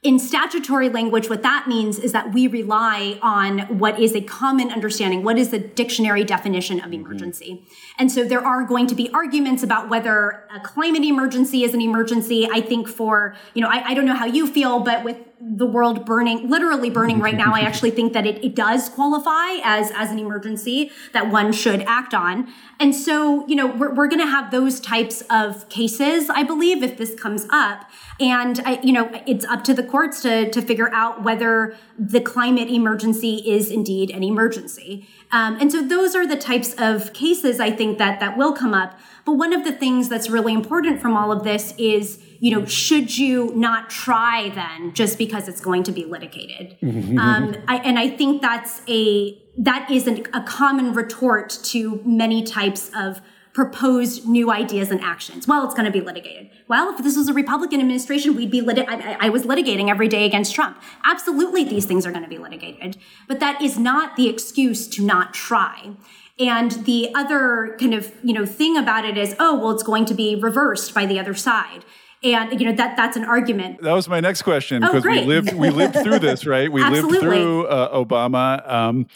in 0.03 0.19
statutory 0.19 0.89
language, 0.89 1.31
what 1.31 1.45
that 1.45 1.69
means 1.69 2.01
is 2.01 2.11
that 2.11 2.33
we 2.33 2.49
rely 2.49 3.21
on 3.23 3.61
what 3.79 4.01
is 4.01 4.17
a 4.17 4.21
common 4.21 4.73
understanding, 4.73 5.23
what 5.23 5.39
is 5.39 5.51
the 5.51 5.61
dictionary 5.61 6.25
definition 6.25 6.79
of 6.79 6.87
mm-hmm. 6.87 6.95
emergency. 6.95 7.53
Mm-hmm. 7.53 7.95
And 7.99 8.11
so 8.11 8.25
there 8.25 8.45
are 8.45 8.65
going 8.65 8.89
to 8.89 8.97
be 8.97 9.11
arguments 9.15 9.63
about 9.63 9.89
whether 9.89 10.49
a 10.53 10.59
climate 10.59 11.05
emergency 11.05 11.63
is 11.63 11.73
an 11.73 11.81
emergency. 11.81 12.49
I 12.51 12.61
think 12.61 12.89
for, 12.89 13.37
you 13.55 13.63
know, 13.63 13.69
I, 13.69 13.91
I 13.91 13.95
don't 13.95 14.05
know 14.05 14.17
how 14.17 14.27
you 14.27 14.49
feel, 14.49 14.81
but 14.81 15.05
with 15.05 15.19
the 15.41 15.67
world 15.67 16.05
burning, 16.05 16.51
literally 16.51 16.91
burning 16.91 17.21
right 17.21 17.37
now, 17.37 17.55
I 17.55 17.61
actually 17.61 17.91
think 17.99 18.13
that 18.13 18.27
it, 18.27 18.45
it 18.45 18.57
does 18.57 18.89
qualify 18.89 19.61
as, 19.63 19.93
as 19.95 20.11
an 20.11 20.19
emergency 20.19 20.91
that 21.13 21.31
one 21.31 21.53
should 21.53 21.83
act 21.83 22.13
on. 22.13 22.53
And 22.81 22.93
so, 22.93 23.47
you 23.47 23.55
know, 23.55 23.69
we're, 23.69 23.95
we're 23.95 24.09
going 24.09 24.21
to 24.21 24.27
have 24.27 24.51
those 24.51 24.81
types 24.81 25.23
of 25.31 25.69
cases, 25.69 26.29
I 26.29 26.43
believe, 26.43 26.83
if 26.83 26.99
this 26.99 27.15
comes 27.15 27.47
up. 27.51 27.89
And, 28.23 28.61
I, 28.65 28.79
you 28.85 28.93
know, 28.93 29.11
it's 29.27 29.45
up 29.45 29.65
to 29.65 29.75
the 29.75 29.83
courts 29.83 30.23
to, 30.23 30.49
to 30.49 30.63
figure 30.63 30.89
out 30.95 31.25
whether 31.25 31.77
the 31.99 32.21
climate 32.21 32.69
emergency 32.69 33.43
is 33.45 33.69
indeed 33.69 34.11
an 34.11 34.23
emergency. 34.23 35.09
Um, 35.33 35.59
and 35.61 35.73
so 35.73 35.83
those 35.83 36.15
are 36.15 36.25
the 36.25 36.37
types 36.37 36.73
of 36.79 37.13
cases 37.13 37.59
I 37.59 37.73
think 37.73 37.99
that, 37.99 38.21
that 38.21 38.39
will 38.39 38.53
come 38.53 38.75
up. 38.75 38.97
But 39.25 39.33
one 39.33 39.53
of 39.53 39.65
the 39.65 39.73
things 39.73 40.09
that's 40.09 40.31
really 40.31 40.55
important 40.55 41.03
from 41.03 41.17
all 41.17 41.33
of 41.33 41.43
this 41.43 41.75
is, 41.79 42.23
you 42.39 42.53
know, 42.53 42.65
should 42.65 43.19
you 43.19 43.53
not 43.57 43.91
try 43.91 44.51
then 44.55 44.95
just 44.95 45.19
because 45.19 45.49
it's 45.49 45.61
going 45.61 45.83
to 45.83 45.93
be 45.93 46.05
litigated? 46.05 46.79
Mm-hmm. 46.81 47.19
Um, 47.19 47.57
I, 47.67 47.79
and 47.79 47.99
I 47.99 48.09
think 48.09 48.41
that's 48.41 48.83
a 48.89 49.37
that 49.59 49.91
is 49.91 50.07
an, 50.07 50.25
a 50.33 50.43
common 50.43 50.95
retort 50.95 51.51
to 51.65 52.01
many 52.05 52.43
types 52.43 52.91
of 52.97 53.21
proposed 53.53 54.27
new 54.27 54.51
ideas 54.51 54.91
and 54.91 55.01
actions. 55.03 55.47
Well, 55.47 55.65
it's 55.65 55.75
going 55.75 55.85
to 55.85 55.91
be 55.91 56.01
litigated. 56.01 56.51
Well, 56.69 56.95
if 56.95 57.05
this 57.05 57.17
was 57.17 57.29
a 57.29 57.35
Republican 57.35 57.81
administration, 57.81 58.35
we'd 58.35 58.51
be 58.51 58.63
lit- 58.63 58.89
I, 58.89 59.17
I, 59.21 59.29
was 59.29 59.43
litigating 59.43 59.91
every 59.91 60.09
day 60.09 60.25
against 60.25 60.55
Trump. 60.55 60.81
Absolutely, 61.05 61.65
these 61.65 61.85
things 61.85 62.07
are 62.07 62.13
going 62.13 62.25
to 62.25 62.31
be 62.31 62.39
litigated, 62.39 62.97
but 63.29 63.41
that 63.41 63.61
is 63.61 63.79
not 63.79 64.17
the 64.17 64.29
excuse 64.29 64.89
to 64.89 65.05
not 65.05 65.35
try. 65.35 65.91
And 66.39 66.73
the 66.87 67.15
other 67.15 67.77
kind 67.79 67.93
of 67.93 68.13
you 68.23 68.33
know 68.33 68.47
thing 68.47 68.77
about 68.77 69.05
it 69.05 69.19
is, 69.19 69.37
oh, 69.39 69.59
well, 69.59 69.71
it's 69.73 69.83
going 69.83 70.07
to 70.07 70.15
be 70.15 70.35
reversed 70.35 70.95
by 70.95 71.05
the 71.05 71.19
other 71.19 71.35
side. 71.35 71.85
And 72.25 72.59
you 72.59 72.67
know 72.67 72.75
that 72.77 72.97
that's 72.97 73.17
an 73.17 73.25
argument. 73.25 73.83
That 73.83 73.93
was 73.93 74.09
my 74.09 74.21
next 74.21 74.43
question 74.43 74.81
because 74.81 75.05
oh, 75.05 75.11
we 75.11 75.25
lived 75.25 75.53
we 75.53 75.69
lived 75.71 75.97
through 76.03 76.21
this, 76.21 76.47
right? 76.47 76.73
We 76.73 76.83
lived 76.83 77.21
through 77.21 77.67
uh, 77.67 78.05
Obama. 78.05 78.67
Um, 78.71 79.09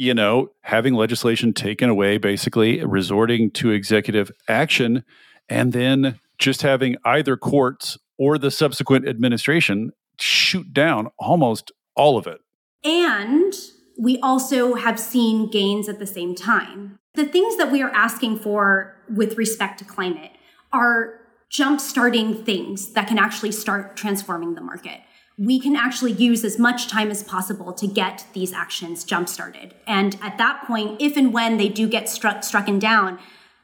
you 0.00 0.14
know, 0.14 0.50
having 0.62 0.94
legislation 0.94 1.52
taken 1.52 1.90
away, 1.90 2.16
basically 2.16 2.82
resorting 2.82 3.50
to 3.50 3.70
executive 3.70 4.32
action, 4.48 5.04
and 5.46 5.74
then 5.74 6.18
just 6.38 6.62
having 6.62 6.96
either 7.04 7.36
courts 7.36 7.98
or 8.16 8.38
the 8.38 8.50
subsequent 8.50 9.06
administration 9.06 9.92
shoot 10.18 10.72
down 10.72 11.10
almost 11.18 11.70
all 11.96 12.16
of 12.16 12.26
it. 12.26 12.40
And 12.82 13.52
we 13.98 14.18
also 14.20 14.72
have 14.72 14.98
seen 14.98 15.50
gains 15.50 15.86
at 15.86 15.98
the 15.98 16.06
same 16.06 16.34
time. 16.34 16.98
The 17.12 17.26
things 17.26 17.58
that 17.58 17.70
we 17.70 17.82
are 17.82 17.90
asking 17.90 18.38
for 18.38 18.96
with 19.14 19.36
respect 19.36 19.80
to 19.80 19.84
climate 19.84 20.30
are 20.72 21.20
jump 21.50 21.78
starting 21.78 22.42
things 22.42 22.94
that 22.94 23.06
can 23.06 23.18
actually 23.18 23.52
start 23.52 23.98
transforming 23.98 24.54
the 24.54 24.62
market. 24.62 25.02
We 25.40 25.58
can 25.58 25.74
actually 25.74 26.12
use 26.12 26.44
as 26.44 26.58
much 26.58 26.86
time 26.86 27.10
as 27.10 27.22
possible 27.24 27.72
to 27.72 27.86
get 27.86 28.26
these 28.34 28.52
actions 28.52 29.04
jump 29.04 29.26
started. 29.26 29.74
And 29.86 30.18
at 30.22 30.36
that 30.36 30.64
point, 30.66 31.00
if 31.00 31.16
and 31.16 31.32
when 31.32 31.56
they 31.56 31.70
do 31.70 31.88
get 31.88 32.10
struck, 32.10 32.44
struck 32.44 32.66
down, 32.78 33.18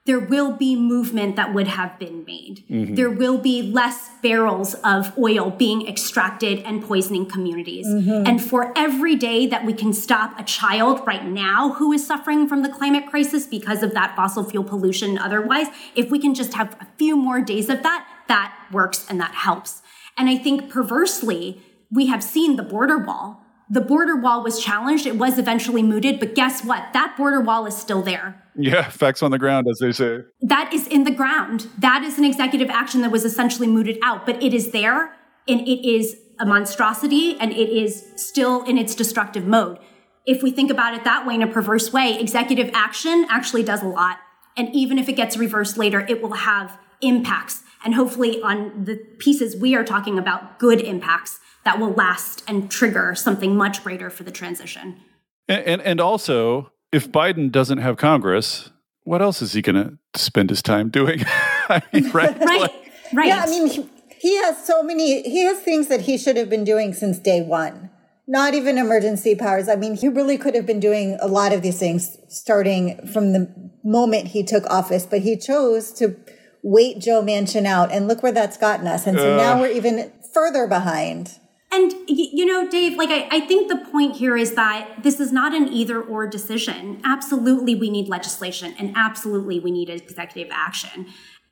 there 0.06 0.20
will 0.20 0.52
be 0.52 0.74
movement 0.74 1.36
that 1.36 1.52
would 1.52 1.66
have 1.66 1.98
been 1.98 2.24
made. 2.24 2.64
Mm-hmm. 2.70 2.94
There 2.94 3.10
will 3.10 3.38
be 3.38 3.60
less 3.60 4.08
barrels 4.22 4.74
of 4.84 5.16
oil 5.18 5.50
being 5.50 5.86
extracted 5.86 6.60
and 6.60 6.82
poisoning 6.82 7.26
communities. 7.26 7.86
Mm-hmm. 7.86 8.26
And 8.26 8.42
for 8.42 8.72
every 8.76 9.16
day 9.16 9.46
that 9.48 9.66
we 9.66 9.74
can 9.74 9.92
stop 9.92 10.38
a 10.38 10.44
child 10.44 11.06
right 11.06 11.26
now 11.26 11.72
who 11.74 11.92
is 11.92 12.06
suffering 12.06 12.48
from 12.48 12.62
the 12.62 12.68
climate 12.68 13.06
crisis 13.10 13.46
because 13.46 13.82
of 13.82 13.92
that 13.94 14.16
fossil 14.16 14.44
fuel 14.44 14.64
pollution 14.64 15.18
otherwise, 15.18 15.66
if 15.94 16.10
we 16.10 16.18
can 16.20 16.34
just 16.34 16.54
have 16.54 16.74
a 16.80 16.86
few 16.96 17.16
more 17.16 17.40
days 17.40 17.68
of 17.68 17.82
that, 17.82 18.08
that 18.28 18.56
works 18.72 19.06
and 19.10 19.20
that 19.20 19.34
helps. 19.34 19.82
And 20.16 20.28
I 20.28 20.38
think 20.38 20.70
perversely, 20.70 21.60
we 21.90 22.06
have 22.06 22.22
seen 22.22 22.56
the 22.56 22.62
border 22.62 22.98
wall 22.98 23.46
the 23.68 23.80
border 23.80 24.16
wall 24.16 24.42
was 24.42 24.62
challenged. 24.62 25.06
It 25.06 25.16
was 25.16 25.38
eventually 25.38 25.82
mooted, 25.82 26.20
but 26.20 26.34
guess 26.34 26.64
what? 26.64 26.92
That 26.92 27.16
border 27.16 27.40
wall 27.40 27.66
is 27.66 27.76
still 27.76 28.02
there. 28.02 28.42
Yeah, 28.56 28.88
facts 28.88 29.22
on 29.22 29.32
the 29.32 29.38
ground, 29.38 29.66
as 29.68 29.78
they 29.80 29.92
say. 29.92 30.20
That 30.40 30.72
is 30.72 30.86
in 30.86 31.04
the 31.04 31.10
ground. 31.10 31.66
That 31.78 32.04
is 32.04 32.16
an 32.16 32.24
executive 32.24 32.70
action 32.70 33.00
that 33.02 33.10
was 33.10 33.24
essentially 33.24 33.66
mooted 33.66 33.98
out, 34.04 34.24
but 34.24 34.40
it 34.42 34.54
is 34.54 34.70
there 34.70 35.16
and 35.48 35.60
it 35.62 35.88
is 35.88 36.16
a 36.38 36.46
monstrosity 36.46 37.38
and 37.40 37.52
it 37.52 37.68
is 37.68 38.04
still 38.16 38.62
in 38.64 38.78
its 38.78 38.94
destructive 38.94 39.46
mode. 39.46 39.78
If 40.26 40.42
we 40.42 40.50
think 40.50 40.70
about 40.70 40.94
it 40.94 41.04
that 41.04 41.26
way 41.26 41.34
in 41.34 41.42
a 41.42 41.46
perverse 41.46 41.92
way, 41.92 42.18
executive 42.18 42.70
action 42.72 43.26
actually 43.28 43.62
does 43.62 43.82
a 43.82 43.88
lot. 43.88 44.18
And 44.56 44.74
even 44.74 44.98
if 44.98 45.08
it 45.08 45.14
gets 45.14 45.36
reversed 45.36 45.76
later, 45.76 46.00
it 46.00 46.22
will 46.22 46.34
have 46.34 46.78
impacts. 47.00 47.62
And 47.84 47.94
hopefully, 47.94 48.40
on 48.42 48.84
the 48.84 48.96
pieces 49.18 49.54
we 49.54 49.74
are 49.76 49.84
talking 49.84 50.18
about, 50.18 50.58
good 50.58 50.80
impacts 50.80 51.40
that 51.66 51.80
will 51.80 51.92
last 51.92 52.44
and 52.46 52.70
trigger 52.70 53.14
something 53.16 53.56
much 53.56 53.82
greater 53.82 54.08
for 54.08 54.22
the 54.22 54.30
transition. 54.30 55.00
And, 55.48 55.64
and, 55.64 55.82
and 55.82 56.00
also, 56.00 56.70
if 56.92 57.10
Biden 57.10 57.50
doesn't 57.50 57.78
have 57.78 57.96
Congress, 57.96 58.70
what 59.02 59.20
else 59.20 59.42
is 59.42 59.52
he 59.52 59.62
going 59.62 59.74
to 59.74 60.18
spend 60.18 60.48
his 60.48 60.62
time 60.62 60.90
doing? 60.90 61.24
I 61.68 61.82
mean, 61.92 62.10
right? 62.12 62.38
right. 62.40 62.70
Right. 63.12 63.28
Yeah, 63.28 63.44
I 63.46 63.50
mean, 63.50 63.68
he, 63.68 63.88
he 64.18 64.36
has 64.42 64.64
so 64.64 64.82
many, 64.82 65.22
he 65.22 65.44
has 65.44 65.58
things 65.58 65.88
that 65.88 66.02
he 66.02 66.16
should 66.16 66.36
have 66.36 66.48
been 66.48 66.64
doing 66.64 66.94
since 66.94 67.18
day 67.18 67.42
one. 67.42 67.90
Not 68.28 68.54
even 68.54 68.78
emergency 68.78 69.34
powers. 69.34 69.68
I 69.68 69.76
mean, 69.76 69.96
he 69.96 70.08
really 70.08 70.38
could 70.38 70.54
have 70.54 70.66
been 70.66 70.80
doing 70.80 71.16
a 71.20 71.28
lot 71.28 71.52
of 71.52 71.62
these 71.62 71.78
things 71.78 72.16
starting 72.28 73.06
from 73.08 73.32
the 73.32 73.70
moment 73.84 74.28
he 74.28 74.42
took 74.42 74.64
office, 74.66 75.06
but 75.06 75.20
he 75.20 75.36
chose 75.36 75.92
to 75.94 76.16
wait 76.62 77.00
Joe 77.00 77.22
Manchin 77.22 77.66
out. 77.66 77.92
And 77.92 78.08
look 78.08 78.22
where 78.22 78.32
that's 78.32 78.56
gotten 78.56 78.86
us. 78.86 79.06
And 79.06 79.16
so 79.18 79.34
uh. 79.34 79.36
now 79.36 79.60
we're 79.60 79.70
even 79.70 80.12
further 80.34 80.66
behind. 80.66 81.38
And, 81.76 81.92
you 82.08 82.46
know, 82.46 82.66
Dave, 82.70 82.96
like, 82.96 83.10
I, 83.10 83.28
I 83.30 83.40
think 83.40 83.68
the 83.68 83.76
point 83.76 84.16
here 84.16 84.34
is 84.34 84.54
that 84.54 85.02
this 85.02 85.20
is 85.20 85.30
not 85.30 85.54
an 85.54 85.68
either 85.68 86.00
or 86.00 86.26
decision. 86.26 87.02
Absolutely, 87.04 87.74
we 87.74 87.90
need 87.90 88.08
legislation, 88.08 88.74
and 88.78 88.94
absolutely, 88.96 89.60
we 89.60 89.70
need 89.70 89.90
executive 89.90 90.50
action. 90.50 91.06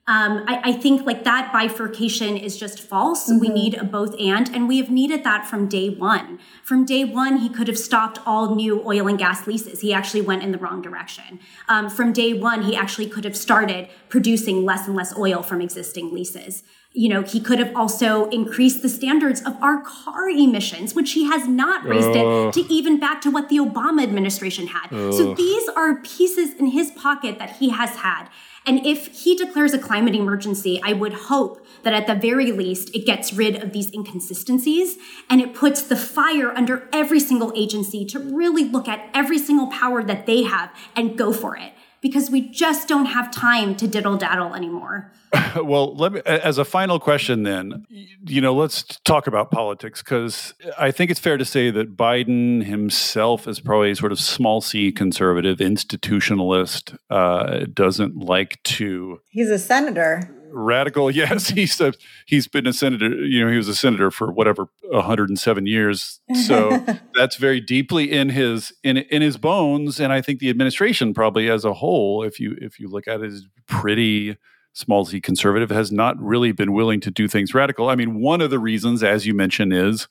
Um, 0.06 0.44
I, 0.46 0.60
I, 0.64 0.72
think 0.72 1.06
like 1.06 1.24
that 1.24 1.50
bifurcation 1.50 2.36
is 2.36 2.58
just 2.58 2.78
false. 2.78 3.30
Mm-hmm. 3.30 3.38
We 3.38 3.48
need 3.48 3.74
a 3.74 3.84
both 3.84 4.14
and, 4.20 4.54
and 4.54 4.68
we 4.68 4.76
have 4.76 4.90
needed 4.90 5.24
that 5.24 5.46
from 5.46 5.66
day 5.66 5.88
one. 5.88 6.40
From 6.62 6.84
day 6.84 7.04
one, 7.06 7.38
he 7.38 7.48
could 7.48 7.68
have 7.68 7.78
stopped 7.78 8.18
all 8.26 8.54
new 8.54 8.86
oil 8.86 9.08
and 9.08 9.18
gas 9.18 9.46
leases. 9.46 9.80
He 9.80 9.94
actually 9.94 10.20
went 10.20 10.42
in 10.42 10.52
the 10.52 10.58
wrong 10.58 10.82
direction. 10.82 11.40
Um, 11.68 11.88
from 11.88 12.12
day 12.12 12.34
one, 12.34 12.64
he 12.64 12.76
actually 12.76 13.06
could 13.08 13.24
have 13.24 13.36
started 13.36 13.88
producing 14.10 14.66
less 14.66 14.86
and 14.86 14.94
less 14.94 15.16
oil 15.16 15.42
from 15.42 15.62
existing 15.62 16.12
leases 16.12 16.64
you 16.96 17.08
know, 17.08 17.22
he 17.22 17.40
could 17.40 17.58
have 17.58 17.74
also 17.74 18.28
increased 18.30 18.80
the 18.80 18.88
standards 18.88 19.42
of 19.42 19.60
our 19.60 19.82
car 19.82 20.28
emissions, 20.28 20.94
which 20.94 21.12
he 21.12 21.24
has 21.24 21.48
not 21.48 21.84
raised 21.84 22.16
uh, 22.16 22.48
it 22.48 22.52
to 22.54 22.60
even 22.72 23.00
back 23.00 23.20
to 23.22 23.32
what 23.32 23.48
the 23.48 23.56
Obama 23.56 24.04
administration 24.04 24.68
had. 24.68 24.92
Uh, 24.92 25.10
so 25.10 25.34
these 25.34 25.68
are 25.70 25.96
pieces 25.96 26.54
in 26.54 26.66
his 26.66 26.92
pocket 26.92 27.40
that 27.40 27.56
he 27.56 27.70
has 27.70 27.96
had. 27.96 28.28
And 28.66 28.86
if 28.86 29.08
he 29.08 29.36
declares 29.36 29.74
a 29.74 29.78
climate 29.78 30.14
emergency, 30.14 30.80
I 30.82 30.94
would 30.94 31.12
hope 31.12 31.64
that 31.82 31.92
at 31.92 32.06
the 32.06 32.14
very 32.14 32.50
least 32.50 32.94
it 32.94 33.04
gets 33.04 33.32
rid 33.32 33.62
of 33.62 33.72
these 33.72 33.92
inconsistencies 33.92 34.96
and 35.28 35.40
it 35.40 35.54
puts 35.54 35.82
the 35.82 35.96
fire 35.96 36.50
under 36.50 36.88
every 36.92 37.20
single 37.20 37.52
agency 37.54 38.06
to 38.06 38.18
really 38.18 38.64
look 38.64 38.88
at 38.88 39.10
every 39.12 39.38
single 39.38 39.66
power 39.66 40.02
that 40.02 40.26
they 40.26 40.44
have 40.44 40.70
and 40.96 41.18
go 41.18 41.32
for 41.32 41.56
it 41.56 41.72
because 42.04 42.30
we 42.30 42.42
just 42.42 42.86
don't 42.86 43.06
have 43.06 43.30
time 43.30 43.74
to 43.74 43.88
diddle 43.88 44.18
daddle 44.18 44.54
anymore. 44.54 45.10
well, 45.56 45.96
let 45.96 46.12
me, 46.12 46.20
as 46.26 46.58
a 46.58 46.64
final 46.64 47.00
question, 47.00 47.44
then, 47.44 47.86
you 47.88 48.42
know, 48.42 48.54
let's 48.54 48.82
talk 49.06 49.26
about 49.26 49.50
politics 49.50 50.02
because 50.02 50.52
I 50.78 50.90
think 50.90 51.10
it's 51.10 51.18
fair 51.18 51.38
to 51.38 51.46
say 51.46 51.70
that 51.70 51.96
Biden 51.96 52.62
himself 52.62 53.48
is 53.48 53.58
probably 53.58 53.90
a 53.90 53.96
sort 53.96 54.12
of 54.12 54.20
small 54.20 54.60
c 54.60 54.92
conservative, 54.92 55.60
institutionalist, 55.60 56.94
uh, 57.08 57.64
doesn't 57.72 58.18
like 58.18 58.62
to. 58.64 59.22
He's 59.30 59.48
a 59.48 59.58
senator 59.58 60.28
radical. 60.54 61.10
Yes, 61.14 61.48
he's 61.48 61.80
a, 61.80 61.92
he's 62.26 62.48
been 62.48 62.66
a 62.66 62.72
senator. 62.72 63.08
You 63.08 63.44
know, 63.44 63.50
he 63.50 63.56
was 63.56 63.68
a 63.68 63.74
senator 63.74 64.10
for 64.10 64.32
whatever 64.32 64.68
107 64.82 65.66
years. 65.66 66.20
So 66.46 66.84
that's 67.14 67.36
very 67.36 67.60
deeply 67.60 68.10
in 68.10 68.30
his 68.30 68.72
in 68.82 68.98
in 68.98 69.22
his 69.22 69.36
bones. 69.36 70.00
And 70.00 70.12
I 70.12 70.20
think 70.20 70.40
the 70.40 70.50
administration 70.50 71.14
probably 71.14 71.50
as 71.50 71.64
a 71.64 71.74
whole, 71.74 72.22
if 72.22 72.40
you 72.40 72.56
if 72.60 72.78
you 72.78 72.88
look 72.88 73.06
at 73.06 73.20
it, 73.20 73.26
is 73.26 73.46
pretty 73.66 74.36
small 74.72 75.04
z 75.04 75.20
conservative. 75.20 75.70
Has 75.70 75.92
not 75.92 76.20
really 76.20 76.52
been 76.52 76.72
willing 76.72 77.00
to 77.00 77.10
do 77.10 77.28
things 77.28 77.54
radical. 77.54 77.88
I 77.88 77.94
mean, 77.94 78.20
one 78.20 78.40
of 78.40 78.50
the 78.50 78.58
reasons, 78.58 79.02
as 79.02 79.26
you 79.26 79.34
mentioned, 79.34 79.72
is 79.72 80.08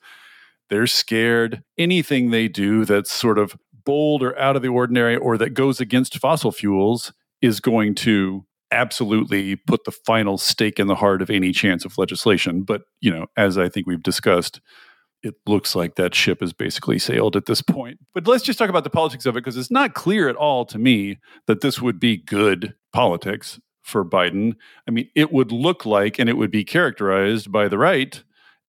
they're 0.70 0.86
scared 0.86 1.62
anything 1.76 2.30
they 2.30 2.48
do 2.48 2.84
that's 2.84 3.12
sort 3.12 3.38
of 3.38 3.56
bold 3.84 4.22
or 4.22 4.38
out 4.38 4.56
of 4.56 4.62
the 4.62 4.68
ordinary 4.68 5.16
or 5.16 5.36
that 5.38 5.50
goes 5.50 5.80
against 5.80 6.18
fossil 6.18 6.50
fuels 6.50 7.12
is 7.42 7.60
going 7.60 7.94
to 7.94 8.46
absolutely 8.74 9.56
put 9.56 9.84
the 9.84 9.92
final 9.92 10.36
stake 10.36 10.78
in 10.78 10.86
the 10.86 10.94
heart 10.94 11.22
of 11.22 11.30
any 11.30 11.52
chance 11.52 11.84
of 11.84 11.96
legislation. 11.96 12.62
But, 12.62 12.82
you 13.00 13.10
know, 13.10 13.26
as 13.36 13.56
I 13.56 13.68
think 13.68 13.86
we've 13.86 14.02
discussed, 14.02 14.60
it 15.22 15.34
looks 15.46 15.74
like 15.74 15.94
that 15.94 16.14
ship 16.14 16.40
has 16.40 16.52
basically 16.52 16.98
sailed 16.98 17.36
at 17.36 17.46
this 17.46 17.62
point. 17.62 17.98
But 18.12 18.26
let's 18.26 18.44
just 18.44 18.58
talk 18.58 18.68
about 18.68 18.84
the 18.84 18.90
politics 18.90 19.24
of 19.24 19.36
it 19.36 19.40
because 19.40 19.56
it's 19.56 19.70
not 19.70 19.94
clear 19.94 20.28
at 20.28 20.36
all 20.36 20.66
to 20.66 20.78
me 20.78 21.18
that 21.46 21.62
this 21.62 21.80
would 21.80 21.98
be 21.98 22.18
good 22.18 22.74
politics 22.92 23.58
for 23.82 24.04
Biden. 24.04 24.54
I 24.86 24.90
mean, 24.90 25.08
it 25.14 25.32
would 25.32 25.52
look 25.52 25.86
like 25.86 26.18
and 26.18 26.28
it 26.28 26.36
would 26.36 26.50
be 26.50 26.64
characterized 26.64 27.50
by 27.50 27.68
the 27.68 27.78
right 27.78 28.22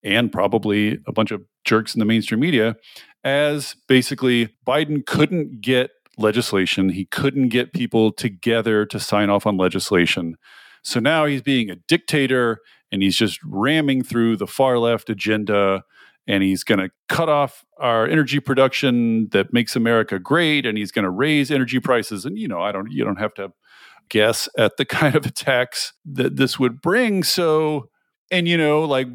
and 0.04 0.32
probably 0.32 1.00
a 1.08 1.12
bunch 1.12 1.32
of 1.32 1.42
jerks 1.66 1.96
in 1.96 2.00
the 2.00 2.06
mainstream 2.06 2.40
media 2.40 2.76
as 3.24 3.76
basically 3.88 4.50
Biden 4.66 5.06
couldn't 5.06 5.62
get 5.62 5.90
legislation. 6.18 6.90
He 6.90 7.06
couldn't 7.06 7.50
get 7.50 7.74
people 7.74 8.12
together 8.12 8.86
to 8.86 9.00
sign 9.00 9.30
off 9.30 9.46
on 9.46 9.58
legislation. 9.58 10.36
So 10.84 11.00
now 11.00 11.26
he's 11.26 11.42
being 11.42 11.70
a 11.70 11.76
dictator 11.76 12.60
and 12.92 13.02
he's 13.02 13.18
just 13.18 13.40
ramming 13.44 14.04
through 14.04 14.38
the 14.38 14.48
far 14.48 14.78
left 14.78 15.10
agenda 15.10 15.84
and 16.28 16.44
he's 16.44 16.64
going 16.64 16.80
to 16.80 16.90
cut 17.10 17.30
off 17.30 17.66
our 17.80 18.08
energy 18.08 18.40
production 18.40 19.30
that 19.30 19.54
makes 19.54 19.76
America 19.76 20.20
great 20.20 20.66
and 20.66 20.78
he's 20.78 20.92
going 20.92 21.04
to 21.04 21.10
raise 21.10 21.52
energy 21.52 21.80
prices 21.80 22.26
and 22.26 22.38
you 22.38 22.48
know 22.48 22.62
I 22.62 22.72
don't 22.72 22.92
you 22.92 23.04
don't 23.04 23.20
have 23.20 23.34
to 23.36 23.52
guess 24.10 24.48
at 24.58 24.78
the 24.78 24.86
kind 24.86 25.16
of 25.16 25.26
attacks 25.26 25.94
that 26.06 26.36
this 26.38 26.60
would 26.60 26.82
bring 26.82 27.24
so 27.24 27.90
and 28.32 28.48
you 28.48 28.58
know 28.58 28.84
like 28.84 29.08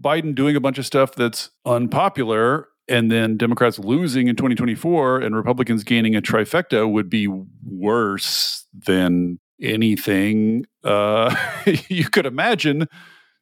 Biden 0.00 0.34
doing 0.34 0.56
a 0.56 0.60
bunch 0.60 0.78
of 0.78 0.86
stuff 0.86 1.14
that's 1.14 1.50
unpopular 1.64 2.68
and 2.88 3.10
then 3.10 3.36
Democrats 3.36 3.78
losing 3.78 4.28
in 4.28 4.36
2024 4.36 5.20
and 5.20 5.36
Republicans 5.36 5.84
gaining 5.84 6.16
a 6.16 6.22
trifecta 6.22 6.90
would 6.90 7.10
be 7.10 7.28
worse 7.64 8.66
than 8.72 9.38
anything 9.60 10.64
uh, 10.84 11.34
you 11.88 12.08
could 12.08 12.26
imagine. 12.26 12.86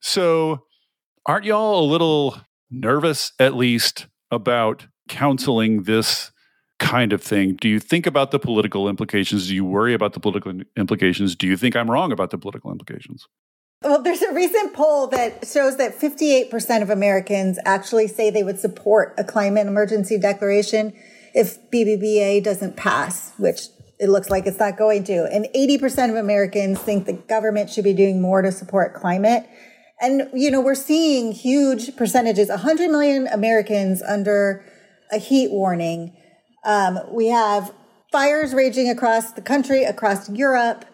So, 0.01 0.65
aren't 1.27 1.45
y'all 1.45 1.85
a 1.85 1.87
little 1.89 2.41
nervous, 2.71 3.33
at 3.39 3.55
least, 3.55 4.07
about 4.31 4.87
counseling 5.09 5.85
this 5.85 6.33
kind 6.79 7.13
of 7.13 7.23
thing? 7.23 7.57
Do 7.61 7.69
you 7.69 7.81
think 7.81 8.07
about 8.07 8.31
the 8.31 8.39
political 8.39 8.89
implications? 8.89 9.49
Do 9.49 9.55
you 9.55 9.65
worry 9.65 9.95
about 9.95 10.13
the 10.13 10.21
political 10.21 10.53
implications? 10.77 11.35
Do 11.35 11.47
you 11.47 11.57
think 11.57 11.77
I'm 11.77 11.91
wrong 11.91 12.13
about 12.13 12.31
the 12.31 12.39
political 12.39 12.71
implications? 12.71 13.27
Well, 13.83 14.03
there's 14.03 14.23
a 14.23 14.33
recent 14.33 14.73
poll 14.73 15.07
that 15.09 15.47
shows 15.47 15.77
that 15.77 15.99
58% 15.99 16.83
of 16.83 16.91
Americans 16.91 17.59
actually 17.65 18.09
say 18.09 18.31
they 18.31 18.43
would 18.43 18.59
support 18.59 19.15
a 19.19 19.25
climate 19.25 19.67
emergency 19.67 20.19
declaration 20.19 20.95
if 21.35 21.59
BBBA 21.71 22.43
doesn't 22.43 22.77
pass, 22.77 23.33
which 23.37 23.69
it 23.99 24.09
looks 24.09 24.31
like 24.31 24.47
it's 24.47 24.59
not 24.59 24.77
going 24.77 25.05
to. 25.05 25.27
And 25.31 25.47
80% 25.55 26.11
of 26.11 26.17
Americans 26.17 26.79
think 26.79 27.05
the 27.05 27.13
government 27.13 27.71
should 27.71 27.85
be 27.85 27.93
doing 27.93 28.21
more 28.21 28.43
to 28.43 28.51
support 28.51 28.95
climate. 28.95 29.47
And, 30.01 30.29
you 30.33 30.51
know, 30.51 30.61
we're 30.61 30.75
seeing 30.75 31.33
huge 31.33 31.97
percentages, 31.97 32.49
100 32.49 32.91
million 32.91 33.27
Americans 33.29 34.03
under 34.03 34.65
a 35.13 35.19
heat 35.19 35.51
warning. 35.51 36.17
Um, 36.65 36.99
we 37.11 37.29
have 37.29 37.73
fires 38.11 38.55
raging 38.55 38.89
across 38.89 39.33
the 39.33 39.43
country, 39.43 39.85
across 39.85 40.29
Europe. 40.31 40.85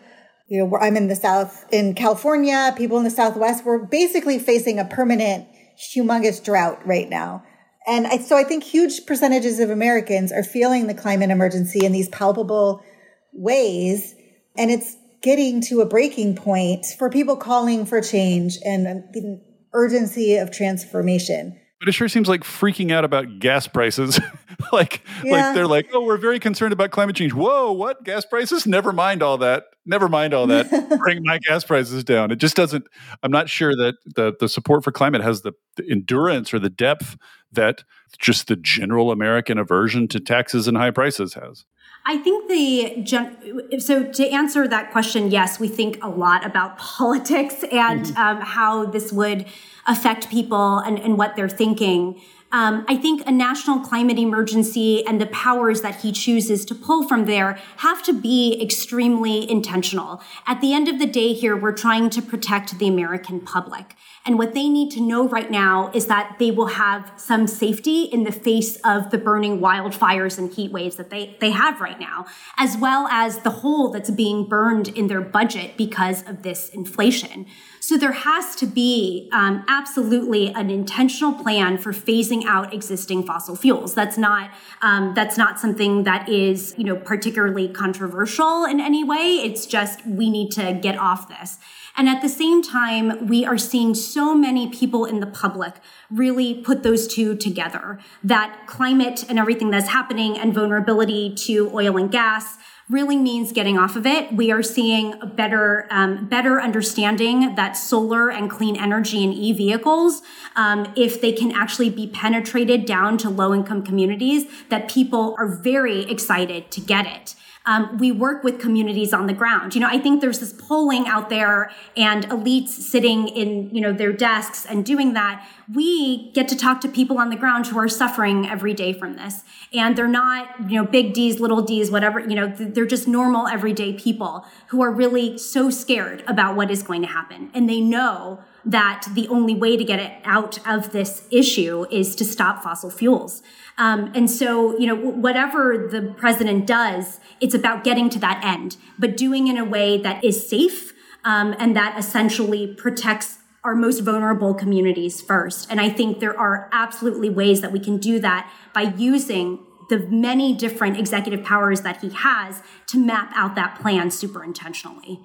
You 0.53 0.67
know, 0.67 0.77
I'm 0.77 0.99
in 0.99 1.09
the 1.09 1.17
South, 1.17 1.65
in 1.73 1.95
California, 1.95 2.75
people 2.77 2.99
in 2.99 3.05
the 3.05 3.11
Southwest, 3.11 3.65
we're 3.65 3.87
basically 3.87 4.39
facing 4.39 4.79
a 4.79 4.85
permanent, 4.85 5.49
humongous 5.79 6.45
drought 6.45 6.87
right 6.87 7.09
now. 7.09 7.43
And 7.87 8.07
I, 8.07 8.19
so 8.19 8.37
I 8.37 8.45
think 8.45 8.63
huge 8.63 9.07
percentages 9.07 9.61
of 9.61 9.71
Americans 9.71 10.31
are 10.31 10.43
feeling 10.43 10.89
the 10.89 10.95
climate 10.95 11.31
emergency 11.31 11.87
in 11.87 11.93
these 11.93 12.11
palpable 12.11 12.85
ways. 13.33 14.15
And 14.55 14.71
it's 14.71 14.95
getting 15.23 15.63
to 15.63 15.81
a 15.81 15.87
breaking 15.87 16.37
point 16.37 16.85
for 16.99 17.09
people 17.09 17.37
calling 17.37 17.87
for 17.87 18.03
change 18.03 18.59
and 18.63 18.85
the 18.85 19.41
urgency 19.73 20.37
of 20.37 20.51
transformation. 20.51 21.59
But 21.83 21.89
it 21.89 21.93
sure 21.95 22.09
seems 22.09 22.28
like 22.28 22.45
freaking 22.45 22.93
out 22.93 23.05
about 23.05 23.41
gas 23.41 23.66
prices. 23.66 24.20
like, 24.72 25.03
yeah. 25.24 25.33
like 25.33 25.55
they're 25.57 25.66
like, 25.66 25.89
oh, 25.93 26.05
we're 26.05 26.16
very 26.16 26.39
concerned 26.39 26.72
about 26.72 26.93
climate 26.93 27.16
change. 27.16 27.35
Whoa, 27.35 27.72
what 27.72 28.05
gas 28.05 28.24
prices? 28.24 28.68
Never 28.68 28.93
mind 28.93 29.20
all 29.20 29.37
that. 29.39 29.64
Never 29.85 30.09
mind 30.09 30.33
all 30.33 30.47
that. 30.47 30.70
Bring 31.03 31.24
my 31.24 31.41
gas 31.41 31.64
prices 31.64 32.05
down. 32.05 32.30
It 32.30 32.37
just 32.37 32.55
doesn't. 32.55 32.87
I'm 33.24 33.33
not 33.33 33.49
sure 33.49 33.74
that 33.74 33.97
the 34.07 34.33
the 34.39 34.49
support 34.49 34.85
for 34.85 34.93
climate 34.93 35.22
has 35.22 35.43
the, 35.43 35.55
the 35.76 35.85
endurance 35.91 36.55
or 36.55 36.61
the 36.61 36.70
depth 36.70 37.16
that 37.51 37.83
just 38.16 38.47
the 38.47 38.55
general 38.55 39.11
American 39.11 39.59
aversion 39.59 40.07
to 40.07 40.20
taxes 40.20 40.68
and 40.68 40.76
high 40.76 40.93
prices 40.93 41.35
has. 41.35 41.64
I 42.05 42.19
think 42.19 42.49
the 42.49 43.79
so 43.79 44.05
to 44.05 44.29
answer 44.29 44.67
that 44.67 44.91
question, 44.91 45.31
yes, 45.31 45.61
we 45.61 45.69
think 45.69 46.03
a 46.03 46.09
lot 46.09 46.45
about 46.45 46.79
politics 46.97 47.65
and 47.71 48.07
mm-hmm. 48.07 48.17
um, 48.17 48.41
how 48.41 48.87
this 48.87 49.13
would 49.13 49.47
affect 49.87 50.31
people 50.31 50.79
and, 50.79 50.99
and 50.99 51.19
what 51.19 51.37
they're 51.37 51.49
thinking. 51.49 52.21
Um, 52.53 52.85
I 52.87 52.97
think 52.97 53.27
a 53.27 53.33
national 53.33 53.81
climate 53.81 54.19
emergency 54.19 55.07
and 55.07 55.19
the 55.19 55.27
powers 55.27 55.81
that 55.81 56.03
he 56.03 56.13
chooses 56.13 56.67
to 56.67 56.75
pull 56.75 57.09
from 57.09 57.25
there 57.25 57.59
have 57.79 58.03
to 58.03 58.13
be 58.13 58.61
extremely 58.63 59.51
intentional. 59.51 60.21
At 60.47 60.61
the 60.61 60.75
end 60.75 60.87
of 60.87 60.99
the 60.99 61.07
day, 61.07 61.33
here, 61.33 61.57
we're 61.57 61.73
trying 61.73 62.11
to 62.11 62.21
protect 62.21 62.79
the 62.79 62.87
American 62.87 63.41
public. 63.41 63.97
And 64.25 64.39
what 64.39 64.55
they 64.55 64.68
need 64.68 64.93
to 64.93 65.01
know 65.01 65.29
right 65.29 65.51
now 65.51 65.91
is 65.93 66.07
that 66.07 66.37
they 66.39 66.53
will 66.53 66.66
have 66.66 67.12
some 67.16 67.49
safety 67.49 68.05
in 68.05 68.23
the 68.23 68.31
face 68.31 68.77
of 68.85 69.11
the 69.11 69.18
burning 69.18 69.59
wildfires 69.59 70.39
and 70.39 70.53
heat 70.53 70.70
waves 70.70 70.95
that 70.97 71.11
they, 71.11 71.37
they 71.41 71.51
have 71.51 71.81
right 71.81 71.99
now, 71.99 72.27
as 72.57 72.77
well 72.77 73.09
as 73.09 73.39
the 73.41 73.51
hole 73.51 73.91
that's 73.91 74.11
being 74.11 74.49
burned 74.49 74.89
in 74.89 75.09
their 75.09 75.20
budget 75.20 75.77
because 75.77 76.27
of 76.29 76.43
this 76.43 76.68
inflation. 76.68 77.47
So 77.81 77.97
there 77.97 78.12
has 78.12 78.55
to 78.57 78.66
be 78.66 79.29
um, 79.33 79.64
absolutely 79.66 80.55
an 80.55 80.70
intentional 80.70 81.33
plan 81.33 81.77
for 81.77 81.93
phasing 81.93 82.45
out 82.45 82.73
existing 82.73 83.27
fossil 83.27 83.57
fuels. 83.57 83.93
That's 83.93 84.16
not 84.16 84.53
um, 84.83 85.14
that's 85.14 85.37
not 85.37 85.59
something 85.59 86.05
that 86.05 86.29
is 86.29 86.75
you 86.79 86.85
know 86.85 86.95
particularly 86.95 87.68
controversial 87.68 88.64
in 88.66 88.81
any 88.81 89.03
way. 89.03 89.41
It's 89.43 89.66
just 89.66 90.07
we 90.07 90.31
need 90.31 90.53
to 90.53 90.75
get 90.75 90.97
off 90.97 91.29
this. 91.29 91.59
And 91.97 92.09
at 92.09 92.22
the 92.22 92.28
same 92.28 92.62
time, 92.62 93.26
we 93.26 93.45
are 93.45 93.59
seeing 93.59 93.95
so 93.95 94.34
many 94.34 94.68
people 94.68 95.05
in 95.05 95.20
the 95.20 95.26
public 95.26 95.74
really 96.11 96.55
put 96.55 96.82
those 96.82 97.07
two 97.07 97.36
together 97.36 97.99
that 98.24 98.66
climate 98.66 99.24
and 99.28 99.38
everything 99.38 99.70
that's 99.70 99.88
happening 99.88 100.38
and 100.38 100.55
vulnerability 100.55 101.34
to 101.34 101.70
oil 101.74 101.97
and 101.97 102.11
gas 102.11 102.57
really 102.90 103.16
means 103.16 103.53
getting 103.53 103.78
off 103.78 103.97
of 103.97 104.07
it. 104.07 104.32
We 104.34 104.51
are 104.51 104.62
seeing 104.62 105.14
a 105.22 105.26
better, 105.26 105.86
um, 105.90 106.28
better 106.28 106.61
understanding 106.61 107.55
that 107.55 107.72
solar 107.72 108.28
and 108.30 108.51
clean 108.51 108.76
energy 108.76 109.24
and 109.24 109.32
e 109.32 109.53
vehicles, 109.53 110.22
um, 110.57 110.93
if 110.97 111.20
they 111.20 111.32
can 111.32 111.53
actually 111.53 111.90
be 111.90 112.07
penetrated 112.09 112.84
down 112.84 113.18
to 113.18 113.30
low 113.30 113.55
income 113.55 113.82
communities, 113.82 114.45
that 114.68 114.88
people 114.90 115.34
are 115.38 115.47
very 115.47 116.03
excited 116.11 116.70
to 116.72 116.80
get 116.80 117.07
it 117.07 117.34
um, 117.67 117.99
we 117.99 118.11
work 118.11 118.43
with 118.43 118.59
communities 118.59 119.13
on 119.13 119.27
the 119.27 119.33
ground. 119.33 119.75
You 119.75 119.81
know, 119.81 119.89
I 119.89 119.99
think 119.99 120.21
there's 120.21 120.41
this 120.41 120.53
polling 120.53 121.07
out 121.07 121.29
there 121.29 121.71
and 121.97 122.29
elites 122.29 122.69
sitting 122.69 123.29
in, 123.29 123.75
you 123.75 123.81
know, 123.81 123.93
their 123.93 124.13
desks 124.13 124.67
and 124.67 124.85
doing 124.85 125.13
that. 125.15 125.47
We 125.73 126.33
get 126.33 126.49
to 126.49 126.57
talk 126.57 126.81
to 126.83 126.89
people 126.89 127.19
on 127.19 127.31
the 127.31 127.37
ground 127.37 127.67
who 127.67 127.79
are 127.79 127.89
suffering 127.89 128.49
every 128.49 128.75
day 128.75 128.93
from 128.93 129.17
this. 129.17 129.43
And 129.73 129.97
they're 129.97 130.09
not, 130.09 130.71
you 130.71 130.83
know, 130.83 130.89
big 130.89 131.15
D's, 131.15 131.41
little 131.41 131.63
D's, 131.63 131.91
whatever, 131.91 132.21
you 132.21 132.35
know, 132.35 132.49
they're 132.49 132.87
just 132.87 133.07
normal 133.07 133.47
everyday 133.47 133.93
people 133.93 134.47
who 134.69 134.83
are 134.83 134.91
really 134.91 135.39
so 135.39 135.71
scared 135.71 136.25
about 136.27 136.57
what 136.57 136.71
is 136.71 136.83
going 136.83 137.03
to 137.03 137.09
happen. 137.09 137.51
And 137.55 137.69
they 137.69 137.81
know 137.81 138.43
that 138.65 139.07
the 139.15 139.29
only 139.29 139.55
way 139.55 139.77
to 139.77 139.85
get 139.85 139.99
it 139.99 140.13
out 140.25 140.59
of 140.67 140.93
this 140.93 141.27
issue 141.31 141.87
is 141.91 142.15
to 142.17 142.25
stop 142.25 142.63
fossil 142.63 142.91
fuels. 142.91 143.43
Um, 143.79 144.13
and 144.15 144.31
so, 144.31 144.79
you 144.79 144.87
know, 144.87 144.95
whatever 144.95 145.89
the 145.91 146.15
president 146.17 146.67
does, 146.67 147.19
it's 147.41 147.55
about 147.55 147.85
getting 147.85 148.09
to 148.11 148.19
that 148.21 148.45
end, 148.45 148.77
but 148.99 149.17
doing 149.17 149.49
in 149.49 149.59
a 149.59 149.65
way 149.65 149.99
that 149.99 150.23
is 150.23 150.49
safe 150.49 150.93
um, 151.25 151.55
and 151.59 151.75
that 151.77 151.99
essentially 151.99 152.75
protects 152.75 153.39
our 153.65 153.75
most 153.75 154.01
vulnerable 154.01 154.55
communities 154.55 155.21
first. 155.21 155.71
And 155.71 155.81
I 155.81 155.89
think 155.89 156.21
there 156.21 156.39
are 156.39 156.69
absolutely 156.73 157.31
ways 157.31 157.61
that 157.61 157.73
we 157.73 157.79
can 157.79 157.99
do 157.99 158.19
that 158.21 158.51
by 158.75 158.83
using 158.83 159.65
the 159.89 159.99
many 159.99 160.55
different 160.55 160.99
executive 160.99 161.45
powers 161.45 161.83
that 161.83 162.01
he 162.01 162.11
has 162.11 162.63
to 162.89 162.99
map 162.99 163.31
out 163.35 163.55
that 163.55 163.79
plan 163.81 164.11
super 164.11 164.43
intentionally. 164.43 165.21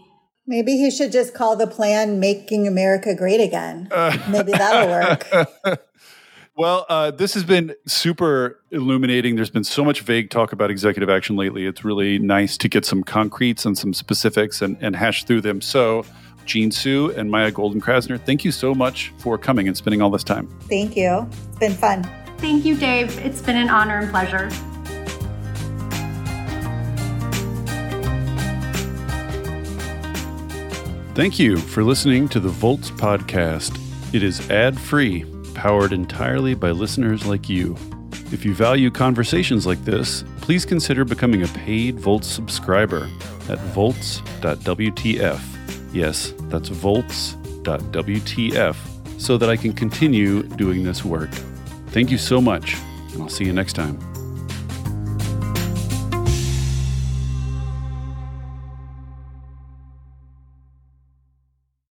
Maybe 0.48 0.78
he 0.78 0.90
should 0.90 1.12
just 1.12 1.34
call 1.34 1.58
the 1.58 1.68
plan 1.68 2.20
Making 2.20 2.68
America 2.68 3.14
Great 3.14 3.42
Again. 3.42 3.90
Uh, 3.92 4.18
Maybe 4.30 4.54
that'll 4.54 4.90
work. 4.90 5.84
Well, 6.58 6.88
uh, 6.90 7.12
this 7.12 7.36
has 7.36 7.44
been 7.44 7.76
super 7.86 8.60
illuminating. 8.72 9.36
There's 9.36 9.52
been 9.52 9.64
so 9.64 9.86
much 9.86 10.02
vague 10.02 10.32
talk 10.32 10.54
about 10.54 10.72
executive 10.72 11.08
action 11.08 11.36
lately. 11.36 11.68
It's 11.68 11.86
really 11.86 12.18
nice 12.18 12.58
to 12.58 12.68
get 12.68 12.84
some 12.84 13.04
concretes 13.04 13.64
and 13.64 13.78
some 13.78 13.94
specifics 13.94 14.64
and, 14.64 14.76
and 14.82 14.96
hash 14.96 15.26
through 15.26 15.42
them. 15.42 15.62
So, 15.62 16.04
Jean 16.46 16.72
Su 16.72 17.14
and 17.16 17.30
Maya 17.30 17.52
Golden 17.52 17.80
Krasner, 17.80 18.20
thank 18.20 18.44
you 18.44 18.52
so 18.52 18.74
much 18.74 19.14
for 19.20 19.38
coming 19.38 19.68
and 19.68 19.78
spending 19.78 20.02
all 20.02 20.10
this 20.10 20.24
time. 20.24 20.48
Thank 20.62 20.98
you. 20.98 21.30
It's 21.50 21.60
been 21.60 21.74
fun. 21.74 22.10
Thank 22.40 22.66
you, 22.66 22.76
Dave. 22.76 23.16
It's 23.20 23.42
been 23.42 23.58
an 23.58 23.70
honor 23.70 24.00
and 24.00 24.10
pleasure. 24.10 24.50
Thank 31.18 31.40
you 31.40 31.58
for 31.58 31.84
listening 31.84 32.30
to 32.30 32.40
the 32.40 32.50
Volts 32.50 32.92
podcast. 32.92 33.76
It 34.14 34.22
is 34.22 34.48
ad 34.52 34.80
free 34.80 35.26
powered 35.56 35.92
entirely 35.92 36.54
by 36.54 36.70
listeners 36.70 37.26
like 37.26 37.50
you. 37.50 37.76
If 38.32 38.46
you 38.46 38.54
value 38.54 38.92
conversations 38.92 39.66
like 39.66 39.84
this, 39.84 40.24
please 40.42 40.64
consider 40.64 41.04
becoming 41.04 41.42
a 41.42 41.48
paid 41.48 42.00
Volts 42.00 42.28
subscriber 42.28 43.10
at 43.50 43.58
volts.wtf. 43.74 45.40
Yes, 45.92 46.36
that's 46.50 46.70
volts.wtf, 46.70 48.76
so 49.20 49.38
that 49.40 49.50
I 49.50 49.58
can 49.58 49.74
continue 49.74 50.44
doing 50.44 50.84
this 50.84 51.04
work. 51.04 51.32
Thank 51.88 52.12
you 52.12 52.20
so 52.20 52.40
much, 52.40 52.78
and 53.14 53.24
I'll 53.24 53.30
see 53.30 53.46
you 53.46 53.54
next 53.54 53.74
time. 53.74 53.98